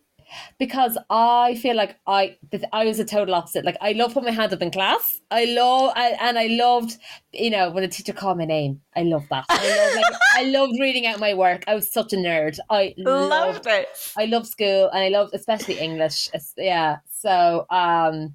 because 0.59 0.99
I 1.11 1.55
feel 1.57 1.77
like 1.77 1.97
I 2.07 2.37
I 2.72 2.85
was 2.85 2.99
a 2.99 3.05
total 3.05 3.35
opposite. 3.35 3.64
Like 3.64 3.77
I 3.81 3.93
love 3.93 4.14
putting 4.14 4.29
my 4.29 4.35
hand 4.35 4.53
up 4.53 4.62
in 4.62 4.70
class. 4.70 5.20
I 5.31 5.45
love 5.47 5.93
I, 5.97 6.16
and 6.20 6.39
I 6.39 6.47
loved 6.49 6.97
you 7.33 7.51
know 7.51 7.70
when 7.70 7.85
a 7.85 7.89
teacher 7.89 8.12
called 8.12 8.39
my 8.39 8.45
name. 8.45 8.81
I 8.95 9.03
love 9.03 9.24
that. 9.31 9.45
I 9.49 9.77
love 9.77 9.95
like 9.97 10.20
I 10.35 10.45
loved 10.45 10.74
reading 10.81 11.07
out 11.07 11.20
my 11.20 11.35
work. 11.35 11.64
I 11.66 11.74
was 11.74 11.91
such 11.91 12.12
a 12.12 12.16
nerd. 12.16 12.59
I 12.70 12.95
loved, 12.97 13.31
loved 13.31 13.66
it. 13.66 13.89
I 14.16 14.27
love 14.27 14.47
school 14.47 14.89
and 14.91 15.03
I 15.03 15.09
loved 15.09 15.35
especially 15.35 15.79
English. 15.79 16.31
Yeah. 16.57 16.99
So 17.11 17.66
um 17.70 18.35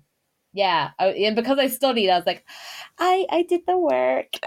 yeah, 0.53 0.91
I, 0.99 1.07
and 1.07 1.35
because 1.35 1.59
I 1.59 1.67
studied, 1.67 2.09
I 2.09 2.17
was 2.17 2.25
like, 2.25 2.45
I 3.03 3.25
I 3.31 3.41
did 3.41 3.61
the 3.65 3.79
work. 3.79 4.27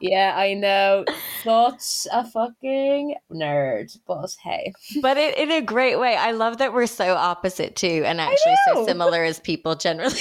yeah, 0.00 0.32
I 0.36 0.54
know, 0.54 1.04
such 1.42 2.06
a 2.12 2.24
fucking 2.24 3.16
nerd, 3.32 3.98
but 4.06 4.36
hey, 4.42 4.72
but 5.02 5.16
it, 5.16 5.36
in 5.36 5.50
a 5.50 5.60
great 5.60 5.98
way. 5.98 6.16
I 6.16 6.30
love 6.30 6.58
that 6.58 6.72
we're 6.72 6.86
so 6.86 7.14
opposite 7.14 7.74
too, 7.74 8.04
and 8.06 8.20
actually 8.20 8.54
so 8.68 8.84
similar 8.86 9.24
as 9.24 9.40
people 9.40 9.74
generally. 9.74 10.14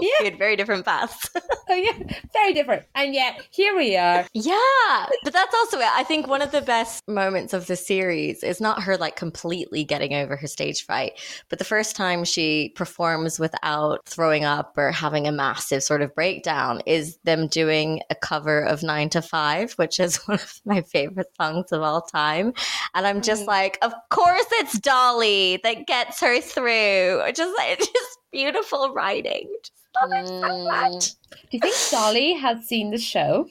yeah. 0.00 0.10
we 0.20 0.24
had 0.26 0.38
very 0.38 0.56
different 0.56 0.84
paths. 0.84 1.30
oh 1.68 1.74
yeah, 1.74 1.92
very 2.32 2.52
different. 2.52 2.84
And 2.94 3.14
yet 3.14 3.40
here 3.50 3.76
we 3.76 3.96
are. 3.96 4.26
Yeah. 4.32 5.06
But 5.24 5.32
that's 5.32 5.54
also 5.54 5.78
it. 5.78 5.88
I 5.92 6.04
think 6.04 6.26
one 6.26 6.42
of 6.42 6.52
the 6.52 6.62
best 6.62 7.06
moments 7.08 7.52
of 7.52 7.66
the 7.66 7.76
series 7.76 8.42
is 8.42 8.60
not 8.60 8.82
her 8.82 8.96
like 8.96 9.16
completely 9.16 9.84
getting 9.84 10.14
over 10.14 10.36
her 10.36 10.46
stage 10.46 10.84
fright, 10.84 11.12
but 11.48 11.58
the 11.58 11.64
first 11.64 11.96
time 11.96 12.24
she 12.24 12.72
performs 12.76 13.38
without 13.38 14.06
throwing 14.06 14.44
up 14.44 14.74
or 14.76 14.92
having 14.92 15.15
a 15.24 15.32
massive 15.32 15.84
sort 15.84 16.02
of 16.02 16.12
breakdown 16.16 16.82
is 16.84 17.16
them 17.24 17.46
doing 17.46 18.02
a 18.10 18.16
cover 18.16 18.60
of 18.60 18.82
Nine 18.82 19.08
to 19.10 19.22
Five, 19.22 19.74
which 19.74 20.00
is 20.00 20.16
one 20.26 20.38
of 20.38 20.60
my 20.64 20.82
favorite 20.82 21.30
songs 21.40 21.70
of 21.70 21.82
all 21.82 22.02
time. 22.02 22.52
And 22.94 23.06
I'm 23.06 23.22
just 23.22 23.44
mm. 23.44 23.46
like, 23.46 23.78
of 23.82 23.92
course 24.10 24.46
it's 24.54 24.80
Dolly 24.80 25.60
that 25.62 25.86
gets 25.86 26.20
her 26.20 26.40
through. 26.40 27.22
Just 27.32 27.56
like 27.56 27.78
just 27.78 28.18
beautiful 28.32 28.92
writing. 28.92 29.54
Just 29.62 29.72
love 30.02 30.10
it 30.12 30.26
so 30.26 30.64
much. 30.64 31.10
Do 31.30 31.38
you 31.52 31.60
think 31.60 31.76
Dolly 31.90 32.32
has 32.34 32.66
seen 32.66 32.90
the 32.90 32.98
show? 32.98 33.48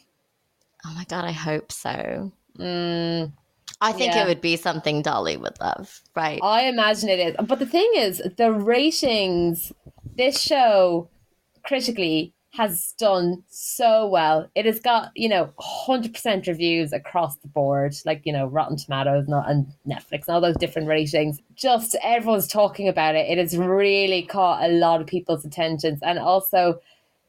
Oh 0.85 0.93
my 0.93 1.05
god, 1.05 1.23
I 1.23 1.31
hope 1.31 1.71
so. 1.71 2.31
Mm, 2.59 3.31
I 3.81 3.91
think 3.91 4.13
yeah. 4.13 4.23
it 4.23 4.27
would 4.27 4.41
be 4.41 4.55
something 4.55 5.01
Dolly 5.01 5.37
would 5.37 5.59
love, 5.59 6.01
right? 6.15 6.39
I 6.43 6.67
imagine 6.67 7.09
it 7.09 7.19
is. 7.19 7.35
But 7.45 7.59
the 7.59 7.65
thing 7.65 7.89
is, 7.95 8.21
the 8.37 8.51
ratings, 8.51 9.73
this 10.15 10.39
show 10.39 11.09
critically 11.65 12.33
has 12.51 12.93
done 12.97 13.43
so 13.49 14.07
well. 14.07 14.49
It 14.55 14.65
has 14.65 14.79
got, 14.79 15.11
you 15.15 15.27
know, 15.27 15.49
100% 15.59 16.47
reviews 16.47 16.93
across 16.93 17.35
the 17.37 17.49
board, 17.49 17.95
like, 18.05 18.21
you 18.23 18.31
know, 18.31 18.45
Rotten 18.47 18.77
Tomatoes 18.77 19.25
and 19.27 19.67
Netflix 19.85 20.27
and 20.27 20.29
all 20.29 20.41
those 20.41 20.55
different 20.55 20.87
ratings. 20.87 21.41
Just 21.55 21.97
everyone's 22.01 22.47
talking 22.47 22.87
about 22.87 23.15
it. 23.15 23.29
It 23.29 23.37
has 23.37 23.57
really 23.57 24.23
caught 24.23 24.63
a 24.63 24.71
lot 24.71 25.01
of 25.01 25.07
people's 25.07 25.43
attentions. 25.43 25.99
And 26.01 26.17
also, 26.17 26.79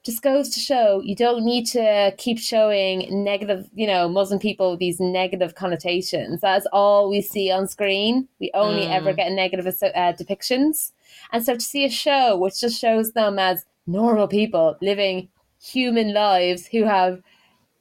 just 0.04 0.22
goes 0.22 0.48
to 0.50 0.60
show 0.60 1.02
you 1.04 1.16
don't 1.16 1.44
need 1.44 1.66
to 1.66 2.14
keep 2.16 2.38
showing 2.38 3.24
negative, 3.24 3.68
you 3.74 3.88
know, 3.88 4.08
Muslim 4.08 4.38
people 4.38 4.76
these 4.76 5.00
negative 5.00 5.56
connotations. 5.56 6.40
That's 6.40 6.66
all 6.72 7.10
we 7.10 7.20
see 7.20 7.50
on 7.50 7.66
screen. 7.66 8.28
We 8.38 8.52
only 8.54 8.86
mm. 8.86 8.94
ever 8.94 9.12
get 9.12 9.32
negative 9.32 9.66
uh, 9.66 10.12
depictions. 10.12 10.92
And 11.32 11.44
so 11.44 11.54
to 11.54 11.60
see 11.60 11.84
a 11.84 11.90
show 11.90 12.36
which 12.36 12.60
just 12.60 12.80
shows 12.80 13.12
them 13.12 13.40
as 13.40 13.64
normal 13.86 14.28
people 14.28 14.76
living 14.80 15.28
human 15.60 16.12
lives 16.12 16.66
who 16.66 16.84
have 16.84 17.20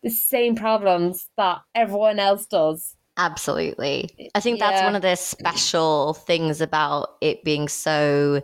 the 0.04 0.10
same 0.10 0.56
problems 0.56 1.30
that 1.38 1.60
everyone 1.74 2.20
else 2.20 2.46
does. 2.46 2.96
Absolutely. 3.18 4.10
I 4.36 4.40
think 4.40 4.60
that's 4.60 4.82
yeah. 4.82 4.86
one 4.86 4.96
of 4.96 5.02
the 5.02 5.16
special 5.16 6.14
things 6.14 6.60
about 6.62 7.16
it 7.22 7.44
being 7.44 7.68
so 7.70 8.44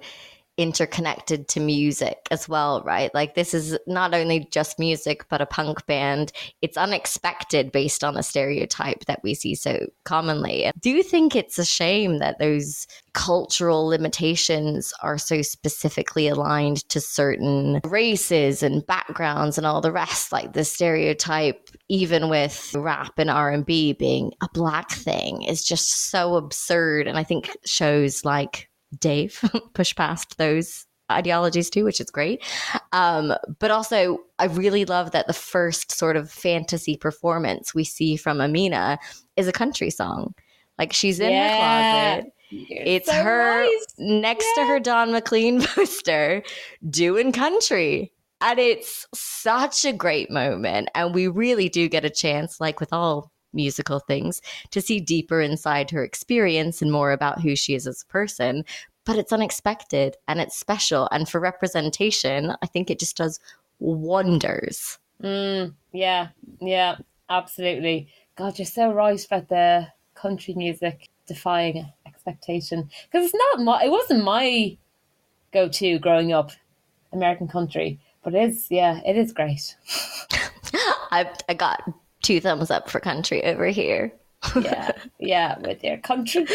interconnected 0.62 1.48
to 1.50 1.60
music 1.60 2.28
as 2.32 2.48
well, 2.48 2.82
right? 2.84 3.14
Like 3.14 3.36
this 3.36 3.54
is 3.54 3.78
not 3.88 4.14
only 4.14 4.48
just 4.52 4.80
music, 4.80 5.28
but 5.30 5.42
a 5.42 5.46
punk 5.46 5.86
band. 5.86 6.32
It's 6.62 6.78
unexpected 6.78 7.72
based 7.72 8.04
on 8.04 8.18
a 8.18 8.24
stereotype 8.24 9.06
that 9.06 9.22
we 9.24 9.34
see 9.34 9.56
so 9.56 9.88
commonly. 10.04 10.72
Do 10.80 10.90
you 10.90 11.04
think 11.04 11.36
it's 11.36 11.60
a 11.60 11.66
shame 11.66 12.20
that 12.20 12.40
those 12.40 12.88
cultural 13.14 13.88
limitations 13.88 14.94
are 15.02 15.18
so 15.18 15.42
specifically 15.42 16.28
aligned 16.28 16.88
to 16.90 17.02
certain 17.02 17.82
races 17.84 18.64
and 18.64 18.86
backgrounds 18.88 19.58
and 19.58 19.68
all 19.68 19.82
the 19.82 19.92
rest 19.92 20.32
like 20.32 20.54
the 20.54 20.64
stereotype 20.64 21.70
even 21.90 22.30
with 22.30 22.74
rap 22.76 23.12
and 23.18 23.30
R&B 23.30 23.94
being 23.94 24.32
a 24.42 24.48
black 24.54 24.92
thing 24.92 25.44
is 25.44 25.64
just 25.64 26.10
so 26.10 26.36
absurd 26.36 27.08
and 27.08 27.18
I 27.18 27.24
think 27.24 27.52
shows 27.66 28.24
like 28.24 28.70
Dave 29.00 29.40
push 29.74 29.96
past 29.96 30.38
those 30.38 30.86
ideologies 31.12 31.70
too, 31.70 31.84
which 31.84 32.00
is 32.00 32.10
great. 32.10 32.44
Um, 32.92 33.34
but 33.60 33.72
also, 33.72 34.20
I 34.40 34.46
really 34.46 34.86
love 34.86 35.12
that 35.12 35.28
the 35.28 35.34
first 35.34 35.92
sort 35.92 36.16
of 36.16 36.32
fantasy 36.32 36.98
performance 36.98 37.76
we 37.76 37.84
see 37.84 38.16
from 38.16 38.42
Amina 38.42 38.98
is 39.36 39.48
a 39.48 39.52
country 39.52 39.90
song. 39.90 40.34
Like 40.78 40.94
she's 40.94 41.20
in 41.20 41.32
yeah. 41.32 42.16
her 42.16 42.22
closet. 42.22 42.34
You're 42.50 42.84
it's 42.84 43.08
so 43.08 43.14
her 43.14 43.64
nice. 43.64 43.94
next 43.98 44.48
yeah. 44.56 44.64
to 44.64 44.68
her 44.70 44.80
Don 44.80 45.12
McLean 45.12 45.62
poster 45.76 46.44
doing 46.90 47.32
country. 47.32 48.12
And 48.42 48.58
it's 48.58 49.06
such 49.14 49.86
a 49.86 49.94
great 49.94 50.32
moment. 50.32 50.90
And 50.96 51.14
we 51.14 51.28
really 51.28 51.70
do 51.70 51.88
get 51.88 52.06
a 52.06 52.10
chance, 52.10 52.60
like 52.60 52.80
with 52.80 52.92
all 52.92 53.32
musical 53.54 54.00
things 54.00 54.42
to 54.72 54.82
see 54.82 55.00
deeper 55.00 55.42
inside 55.42 55.92
her 55.92 56.04
experience 56.04 56.82
and 56.82 56.92
more 56.92 57.12
about 57.12 57.42
who 57.42 57.56
she 57.56 57.76
is 57.76 57.88
as 57.88 58.02
a 58.02 58.12
person. 58.12 58.64
But 59.06 59.18
it's 59.18 59.34
unexpected 59.34 60.18
and 60.28 60.40
it's 60.40 60.58
special. 60.58 61.08
And 61.12 61.28
for 61.28 61.40
representation, 61.40 62.56
I 62.62 62.68
think 62.68 62.90
it 62.90 63.00
just 63.00 63.18
does 63.18 63.40
wonders. 63.80 65.00
Mm, 65.24 65.74
yeah, 65.92 66.30
yeah, 66.60 66.98
absolutely. 67.30 68.08
God, 68.36 68.58
you're 68.60 68.66
so 68.66 68.92
right 68.92 69.24
about 69.26 69.50
the 69.50 69.88
country 70.16 70.54
music 70.54 71.10
defying 71.28 71.92
expectation 72.06 72.90
because 73.06 73.26
it's 73.26 73.36
not 73.36 73.64
my, 73.64 73.84
it 73.84 73.92
wasn't 73.92 74.24
my 74.24 74.78
go-to 75.52 76.00
growing 76.00 76.32
up, 76.32 76.52
American 77.12 77.48
country, 77.48 78.00
but 78.24 78.34
it 78.36 78.50
is, 78.50 78.68
yeah, 78.70 79.02
it 79.06 79.18
is 79.18 79.34
great. 79.34 79.76
I 81.12 81.30
I 81.50 81.54
got 81.54 81.82
two 82.22 82.40
thumbs 82.40 82.72
up 82.72 82.90
for 82.90 83.00
country 83.00 83.44
over 83.44 83.66
here. 83.68 84.14
yeah, 84.60 84.92
yeah, 85.20 85.60
with 85.60 85.84
your 85.84 85.98
country 85.98 86.48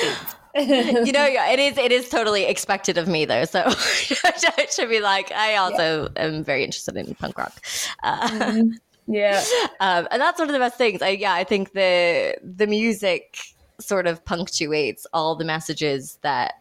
you 0.56 1.12
know, 1.12 1.26
it 1.28 1.58
is 1.58 1.78
it 1.78 1.92
is 1.92 2.08
totally 2.08 2.44
expected 2.44 2.98
of 2.98 3.08
me 3.08 3.24
though. 3.24 3.44
So 3.44 3.62
I 3.66 4.66
should 4.70 4.88
be 4.88 5.00
like, 5.00 5.32
I 5.32 5.56
also 5.56 6.08
yeah. 6.16 6.22
am 6.22 6.44
very 6.44 6.64
interested 6.64 6.96
in 6.96 7.14
punk 7.14 7.38
rock. 7.38 7.54
Uh, 8.02 8.28
mm-hmm. 8.28 8.70
Yeah, 9.08 9.42
um, 9.78 10.08
and 10.10 10.20
that's 10.20 10.38
one 10.38 10.48
of 10.48 10.52
the 10.52 10.58
best 10.58 10.76
things. 10.76 11.00
I, 11.00 11.10
yeah, 11.10 11.34
I 11.34 11.44
think 11.44 11.72
the 11.72 12.36
the 12.42 12.66
music 12.66 13.38
sort 13.78 14.06
of 14.06 14.24
punctuates 14.24 15.06
all 15.12 15.36
the 15.36 15.44
messages 15.44 16.18
that 16.22 16.54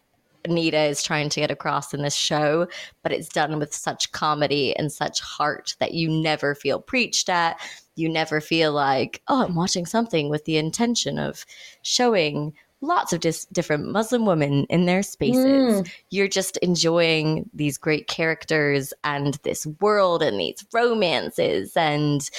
Nida 0.50 0.90
is 0.90 1.04
trying 1.04 1.30
to 1.30 1.40
get 1.40 1.52
across 1.52 1.94
in 1.94 2.02
this 2.02 2.16
show, 2.16 2.68
but 3.04 3.12
it's 3.12 3.30
done 3.30 3.60
with 3.60 3.74
such 3.74 4.12
comedy 4.12 4.76
and 4.76 4.92
such 4.92 5.20
heart 5.20 5.76
that 5.80 5.94
you 5.94 6.10
never 6.10 6.56
feel 6.56 6.80
preached 6.80 7.30
at 7.30 7.60
you 7.96 8.10
never 8.10 8.42
feel 8.42 8.74
like, 8.74 9.22
oh, 9.28 9.46
I'm 9.46 9.56
watching 9.56 9.86
something 9.86 10.30
with 10.30 10.46
the 10.46 10.58
intention 10.58 11.18
of 11.18 11.46
showing 11.82 12.54
lots 12.82 13.14
of 13.14 13.22
dis- 13.22 13.46
different 13.46 13.88
Muslim 13.88 14.26
women 14.26 14.66
in 14.70 14.86
their 14.86 15.02
spaces. 15.02 15.82
Mm. 15.82 15.92
You're 16.12 16.28
just 16.28 16.58
enjoying 16.58 17.50
these 17.54 17.78
great 17.78 18.08
characters 18.08 18.94
and 19.04 19.36
this 19.44 19.66
world 19.80 20.22
and 20.22 20.40
these 20.40 20.66
romances 20.74 21.76
and 21.76 22.30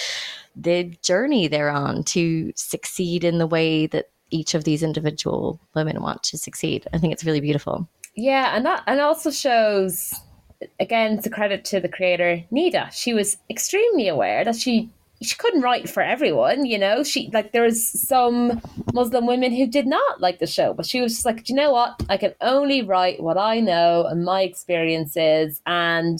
the 0.55 0.85
journey 1.03 1.49
they're 1.49 1.71
on 1.71 2.05
to 2.05 2.53
succeed 2.55 3.25
in 3.25 3.39
the 3.39 3.47
way 3.47 3.87
that 3.87 4.11
each 4.31 4.55
of 4.55 4.65
these 4.65 4.83
individual 4.83 5.61
women 5.75 6.03
want 6.03 6.23
to 6.25 6.39
succeed. 6.39 6.87
I 6.93 6.99
think 6.99 7.13
it's 7.13 7.25
really 7.25 7.41
beautiful. 7.41 7.89
Yeah, 8.17 8.57
and 8.57 8.65
that 8.65 8.83
and 8.87 9.01
also 9.01 9.31
shows 9.31 10.15
again 10.81 11.21
to 11.23 11.31
credit 11.31 11.65
to 11.67 11.81
the 11.81 11.89
creator 11.89 12.43
Nida. 12.51 12.91
She 12.91 13.13
was 13.13 13.37
extremely 13.51 14.09
aware 14.09 14.45
that 14.45 14.57
she 14.57 14.91
she 15.23 15.35
couldn't 15.37 15.63
write 15.63 15.89
for 15.89 16.03
everyone, 16.03 16.67
you 16.67 16.79
know. 16.79 17.03
She 17.03 17.31
like 17.33 17.53
there 17.53 17.63
was 17.63 17.87
some 17.87 18.61
Muslim 18.93 19.27
women 19.27 19.53
who 19.53 19.67
did 19.67 19.87
not 19.87 20.21
like 20.21 20.39
the 20.39 20.47
show, 20.47 20.75
but 20.75 20.87
she 20.87 21.01
was 21.01 21.13
just 21.13 21.27
like, 21.27 21.45
Do 21.45 21.53
you 21.53 21.57
know 21.57 21.73
what? 21.73 22.03
I 22.09 22.17
can 22.17 22.35
only 22.41 22.83
write 22.83 23.23
what 23.23 23.39
I 23.39 23.61
know 23.61 24.07
and 24.07 24.25
my 24.25 24.43
experiences, 24.43 25.61
and 25.67 26.19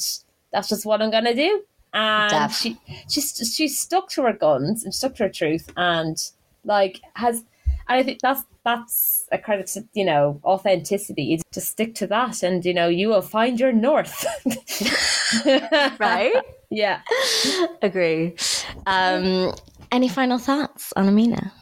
that's 0.53 0.69
just 0.69 0.87
what 0.87 1.03
I'm 1.03 1.11
gonna 1.11 1.35
do. 1.35 1.63
And 1.95 2.31
Def. 2.31 2.57
she 2.57 2.79
she 3.09 3.21
she 3.23 3.69
stuck 3.69 4.11
to 4.11 4.23
her 4.23 4.35
guns 4.35 4.85
and 4.85 4.95
stuck 4.95 5.15
to 5.17 5.25
her 5.25 5.29
truth, 5.31 5.71
and 5.77 6.19
like 6.65 7.01
has, 7.15 7.45
and 7.89 7.99
I 7.99 8.03
think 8.03 8.21
that's 8.21 8.43
that's 8.65 9.27
a 9.33 9.39
credit 9.39 9.67
to 9.69 9.87
you 9.95 10.05
know 10.05 10.41
authenticity. 10.45 11.41
Just 11.53 11.69
stick 11.69 11.95
to 11.97 12.07
that, 12.09 12.43
and 12.43 12.65
you 12.65 12.75
know 12.75 12.89
you 12.89 13.09
will 13.09 13.23
find 13.23 13.59
your 13.59 13.73
north. 13.73 14.25
right? 15.99 16.35
Yeah. 16.69 17.01
Agree. 17.81 18.35
Um, 18.87 19.55
any 19.93 20.09
final 20.09 20.37
thoughts 20.37 20.93
on 20.97 21.07
Amina? 21.07 21.53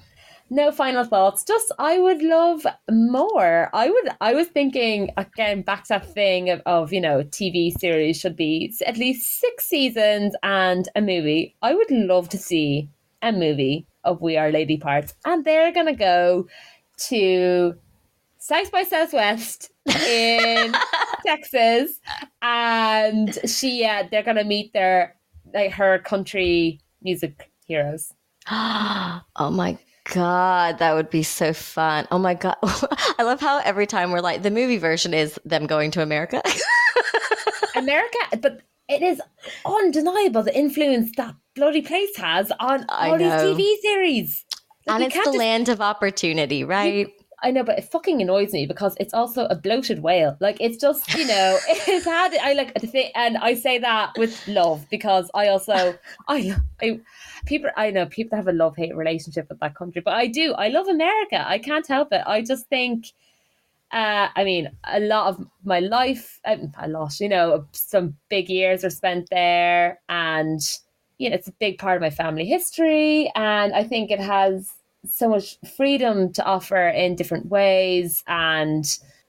No 0.49 0.73
final 0.73 1.05
thoughts. 1.05 1.45
Just 1.45 1.71
I 1.79 1.99
would 1.99 2.23
love 2.23 2.67
more. 2.91 3.69
I 3.75 3.91
would. 3.91 4.09
I 4.23 4.33
was 4.33 4.49
thinking 4.49 5.11
again 5.19 5.61
back 5.61 5.83
to 5.85 5.89
that 5.91 6.15
thing 6.15 6.49
of, 6.49 6.63
of 6.65 6.91
you 6.91 7.03
know 7.03 7.23
TV 7.25 7.79
series 7.79 8.19
should 8.19 8.35
be 8.35 8.75
at 8.87 8.97
least 8.97 9.41
six 9.41 9.67
seasons 9.67 10.35
and 10.43 10.89
a 10.97 11.03
movie. 11.03 11.55
I 11.61 11.75
would 11.75 11.91
love 11.91 12.31
to 12.31 12.39
see 12.39 12.89
a 13.25 13.33
movie 13.33 13.87
of 14.05 14.21
We 14.21 14.37
Are 14.37 14.53
Lady 14.53 14.77
Parts, 14.77 15.15
and 15.25 15.45
they're 15.45 15.73
gonna 15.73 15.97
go 15.97 16.47
to 17.09 17.75
South 18.39 18.71
by 18.71 18.83
Southwest 18.83 19.71
in 19.87 20.75
Texas, 21.27 21.99
and 22.43 23.39
she 23.49 23.81
yeah 23.81 24.07
they're 24.09 24.23
gonna 24.23 24.45
meet 24.45 24.73
their 24.75 25.17
like 25.55 25.73
her 25.73 25.99
country 26.01 26.81
music 27.03 27.51
heroes. 27.67 28.13
oh 28.51 29.23
my 29.51 29.79
god, 30.13 30.79
that 30.79 30.95
would 30.95 31.09
be 31.09 31.23
so 31.23 31.55
fun! 31.55 32.07
Oh 32.11 32.19
my 32.19 32.35
god, 32.35 32.57
I 32.63 33.23
love 33.23 33.41
how 33.41 33.61
every 33.61 33.87
time 33.87 34.13
we're 34.13 34.21
like 34.21 34.43
the 34.43 34.51
movie 34.51 34.79
version 34.79 35.15
is 35.15 35.41
them 35.47 35.67
going 35.67 35.91
to 35.93 36.03
America. 36.03 36.43
America, 37.77 38.19
but 38.41 38.61
it 38.89 39.03
is 39.03 39.21
undeniable 39.65 40.43
the 40.43 40.57
influence 40.57 41.13
that 41.17 41.35
bloody 41.55 41.83
place 41.83 42.17
has 42.17 42.53
on 42.61 42.85
all 42.89 43.17
these 43.19 43.33
TV 43.33 43.77
series. 43.81 44.45
Like, 44.87 44.97
and 44.97 45.05
it's 45.05 45.17
the 45.17 45.25
just, 45.25 45.39
land 45.39 45.69
of 45.71 45.81
opportunity, 45.81 46.63
right? 46.63 46.95
You, 46.95 47.11
I 47.43 47.51
know, 47.51 47.65
but 47.65 47.79
it 47.79 47.85
fucking 47.85 48.21
annoys 48.21 48.53
me 48.53 48.67
because 48.67 48.97
it's 49.01 49.15
also 49.15 49.47
a 49.47 49.55
bloated 49.55 50.03
whale. 50.03 50.37
Like 50.41 50.59
it's 50.61 50.79
just, 50.79 51.15
you 51.15 51.27
know, 51.27 51.59
it's 51.69 52.05
had. 52.05 52.35
I 52.43 52.53
like 52.53 52.75
the 52.75 52.87
thing, 52.87 53.11
and 53.15 53.39
I 53.39 53.55
say 53.55 53.79
that 53.79 54.13
with 54.19 54.47
love 54.47 54.87
because 54.91 55.31
I 55.35 55.49
also, 55.49 55.97
I, 56.29 56.57
I, 56.83 57.01
people, 57.47 57.71
I 57.77 57.91
know 57.91 58.07
people 58.07 58.37
have 58.37 58.49
a 58.49 58.53
love 58.53 58.77
hate 58.77 58.95
relationship 58.95 59.49
with 59.49 59.61
that 59.61 59.75
country, 59.75 60.03
but 60.05 60.15
I 60.15 60.27
do. 60.27 60.53
I 60.53 60.69
love 60.69 60.89
America. 60.89 61.43
I 61.47 61.59
can't 61.59 61.87
help 61.87 62.13
it. 62.13 62.23
I 62.27 62.43
just 62.43 62.69
think. 62.69 63.07
Uh, 63.95 64.29
I 64.35 64.43
mean, 64.43 64.73
a 64.83 64.99
lot 64.99 65.29
of 65.29 65.47
my 65.63 65.79
life, 65.79 66.41
I 66.45 66.87
lost, 66.89 67.21
you 67.21 67.29
know, 67.29 67.65
some 67.71 68.17
big 68.29 68.51
years 68.51 68.85
are 68.85 68.91
spent 68.91 69.31
there, 69.31 70.01
and 70.09 70.61
you 71.19 71.31
know, 71.31 71.37
it's 71.37 71.47
a 71.47 71.53
big 71.53 71.79
part 71.79 71.95
of 71.95 72.01
my 72.03 72.11
family 72.11 72.45
history, 72.45 73.31
and 73.37 73.73
I 73.73 73.85
think 73.85 74.11
it 74.11 74.19
has 74.19 74.73
so 75.09 75.29
much 75.29 75.59
freedom 75.77 76.33
to 76.33 76.45
offer 76.45 76.89
in 76.89 77.15
different 77.15 77.47
ways 77.47 78.25
and 78.27 78.85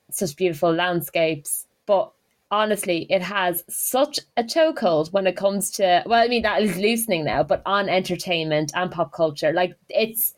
such 0.10 0.36
beautiful 0.36 0.74
landscapes. 0.74 1.68
But 1.86 2.12
honestly, 2.50 3.06
it 3.12 3.22
has 3.22 3.64
such 3.70 4.20
a 4.36 4.44
chokehold 4.44 5.14
when 5.14 5.28
it 5.28 5.38
comes 5.38 5.70
to 5.74 6.02
well, 6.08 6.24
I 6.24 6.28
mean 6.28 6.42
that 6.42 6.64
is 6.64 6.76
loosening 6.76 7.24
now, 7.26 7.44
but 7.44 7.62
on 7.68 7.88
entertainment 7.88 8.72
and 8.74 8.92
pop 8.92 9.12
culture. 9.12 9.54
Like 9.54 9.78
it's 9.90 10.34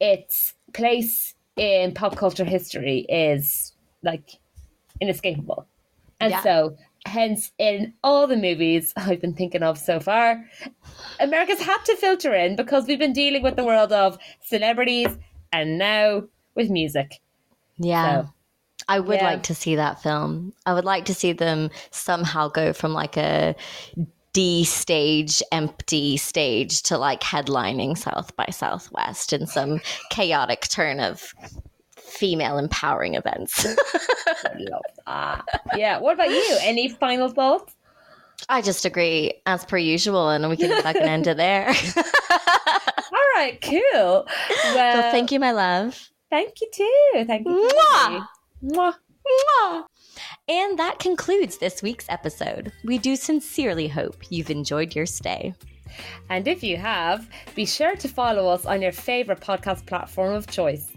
its 0.00 0.52
place 0.74 1.34
in 1.56 1.92
pop 1.94 2.16
culture 2.16 2.44
history 2.44 3.06
is 3.08 3.72
like 4.02 4.30
inescapable. 5.00 5.66
And 6.20 6.30
yeah. 6.30 6.42
so 6.42 6.76
hence 7.06 7.50
in 7.58 7.94
all 8.04 8.26
the 8.26 8.36
movies 8.36 8.92
I've 8.96 9.20
been 9.20 9.34
thinking 9.34 9.62
of 9.62 9.78
so 9.78 10.00
far, 10.00 10.44
America's 11.20 11.60
had 11.60 11.82
to 11.84 11.96
filter 11.96 12.34
in 12.34 12.56
because 12.56 12.86
we've 12.86 12.98
been 12.98 13.12
dealing 13.12 13.42
with 13.42 13.56
the 13.56 13.64
world 13.64 13.92
of 13.92 14.18
celebrities 14.42 15.16
and 15.52 15.78
now 15.78 16.22
with 16.54 16.70
music. 16.70 17.20
Yeah. 17.78 18.22
So, 18.22 18.28
I 18.88 19.00
would 19.00 19.18
yeah. 19.18 19.24
like 19.24 19.42
to 19.44 19.54
see 19.54 19.76
that 19.76 20.02
film. 20.02 20.52
I 20.66 20.74
would 20.74 20.84
like 20.84 21.04
to 21.06 21.14
see 21.14 21.32
them 21.32 21.70
somehow 21.90 22.48
go 22.48 22.72
from 22.72 22.92
like 22.92 23.16
a 23.16 23.54
D 24.32 24.64
stage, 24.64 25.42
empty 25.52 26.16
stage 26.16 26.82
to 26.84 26.96
like 26.98 27.20
headlining 27.20 27.96
South 27.98 28.34
by 28.36 28.46
Southwest 28.50 29.32
in 29.32 29.46
some 29.46 29.80
chaotic 30.10 30.68
turn 30.68 31.00
of 31.00 31.34
female 31.96 32.58
empowering 32.58 33.14
events. 33.14 33.66
Yeah. 35.76 35.98
What 35.98 36.14
about 36.14 36.30
you? 36.30 36.58
Any 36.60 36.88
final 36.88 37.28
thoughts? 37.28 37.74
I 38.48 38.62
just 38.62 38.84
agree, 38.84 39.34
as 39.46 39.64
per 39.64 39.76
usual, 39.78 40.28
and 40.30 40.48
we 40.48 40.56
can 40.56 40.82
fucking 40.82 41.02
end 41.02 41.26
it 41.26 41.36
there. 41.36 41.68
All 41.68 43.28
right, 43.36 43.58
cool. 43.62 43.80
Well, 43.94 44.26
well, 44.74 45.10
thank 45.12 45.32
you, 45.32 45.40
my 45.40 45.52
love. 45.52 46.10
Thank 46.30 46.60
you 46.60 46.68
too. 46.72 47.24
Thank 47.26 47.46
you. 47.46 47.70
Mwah! 47.70 48.26
Mwah. 48.64 48.94
Mwah! 49.26 49.84
And 50.48 50.78
that 50.78 50.98
concludes 50.98 51.58
this 51.58 51.82
week's 51.82 52.06
episode. 52.08 52.72
We 52.84 52.98
do 52.98 53.16
sincerely 53.16 53.88
hope 53.88 54.30
you've 54.30 54.50
enjoyed 54.50 54.94
your 54.94 55.06
stay. 55.06 55.54
And 56.30 56.48
if 56.48 56.62
you 56.62 56.76
have, 56.76 57.28
be 57.54 57.66
sure 57.66 57.96
to 57.96 58.08
follow 58.08 58.48
us 58.48 58.64
on 58.64 58.82
your 58.82 58.92
favourite 58.92 59.40
podcast 59.40 59.86
platform 59.86 60.34
of 60.34 60.46
choice. 60.46 60.90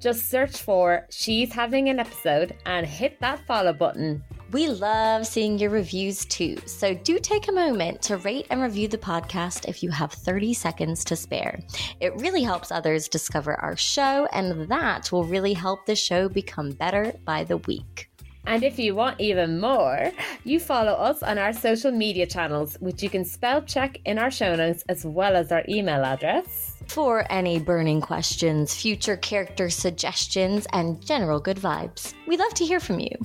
Just 0.00 0.30
search 0.30 0.56
for 0.56 1.06
She's 1.10 1.52
Having 1.52 1.90
an 1.90 1.98
Episode 1.98 2.56
and 2.64 2.86
hit 2.86 3.20
that 3.20 3.46
follow 3.46 3.72
button. 3.72 4.24
We 4.50 4.66
love 4.66 5.26
seeing 5.26 5.58
your 5.58 5.70
reviews 5.70 6.24
too, 6.24 6.56
so 6.66 6.94
do 6.94 7.20
take 7.20 7.46
a 7.46 7.52
moment 7.52 8.02
to 8.02 8.16
rate 8.16 8.48
and 8.50 8.60
review 8.60 8.88
the 8.88 8.98
podcast 8.98 9.68
if 9.68 9.80
you 9.82 9.90
have 9.90 10.12
30 10.12 10.54
seconds 10.54 11.04
to 11.04 11.14
spare. 11.14 11.60
It 12.00 12.16
really 12.16 12.42
helps 12.42 12.72
others 12.72 13.08
discover 13.08 13.54
our 13.60 13.76
show, 13.76 14.26
and 14.32 14.68
that 14.68 15.12
will 15.12 15.24
really 15.24 15.52
help 15.52 15.86
the 15.86 15.94
show 15.94 16.28
become 16.28 16.72
better 16.72 17.12
by 17.24 17.44
the 17.44 17.58
week. 17.58 18.09
And 18.46 18.64
if 18.64 18.78
you 18.78 18.94
want 18.94 19.20
even 19.20 19.60
more, 19.60 20.10
you 20.44 20.58
follow 20.58 20.92
us 20.92 21.22
on 21.22 21.38
our 21.38 21.52
social 21.52 21.90
media 21.90 22.26
channels, 22.26 22.76
which 22.80 23.02
you 23.02 23.10
can 23.10 23.24
spell 23.24 23.62
check 23.62 23.98
in 24.04 24.18
our 24.18 24.30
show 24.30 24.56
notes 24.56 24.84
as 24.88 25.04
well 25.04 25.36
as 25.36 25.52
our 25.52 25.64
email 25.68 26.04
address. 26.04 26.76
For 26.88 27.24
any 27.30 27.58
burning 27.58 28.00
questions, 28.00 28.74
future 28.74 29.16
character 29.16 29.70
suggestions, 29.70 30.66
and 30.72 31.04
general 31.04 31.38
good 31.38 31.58
vibes, 31.58 32.14
we 32.26 32.36
love 32.36 32.54
to 32.54 32.64
hear 32.64 32.80
from 32.80 32.98
you. 32.98 33.16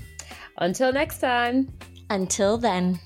Until 0.57 0.93
next 0.93 1.19
time. 1.19 1.71
Until 2.09 2.57
then. 2.57 2.99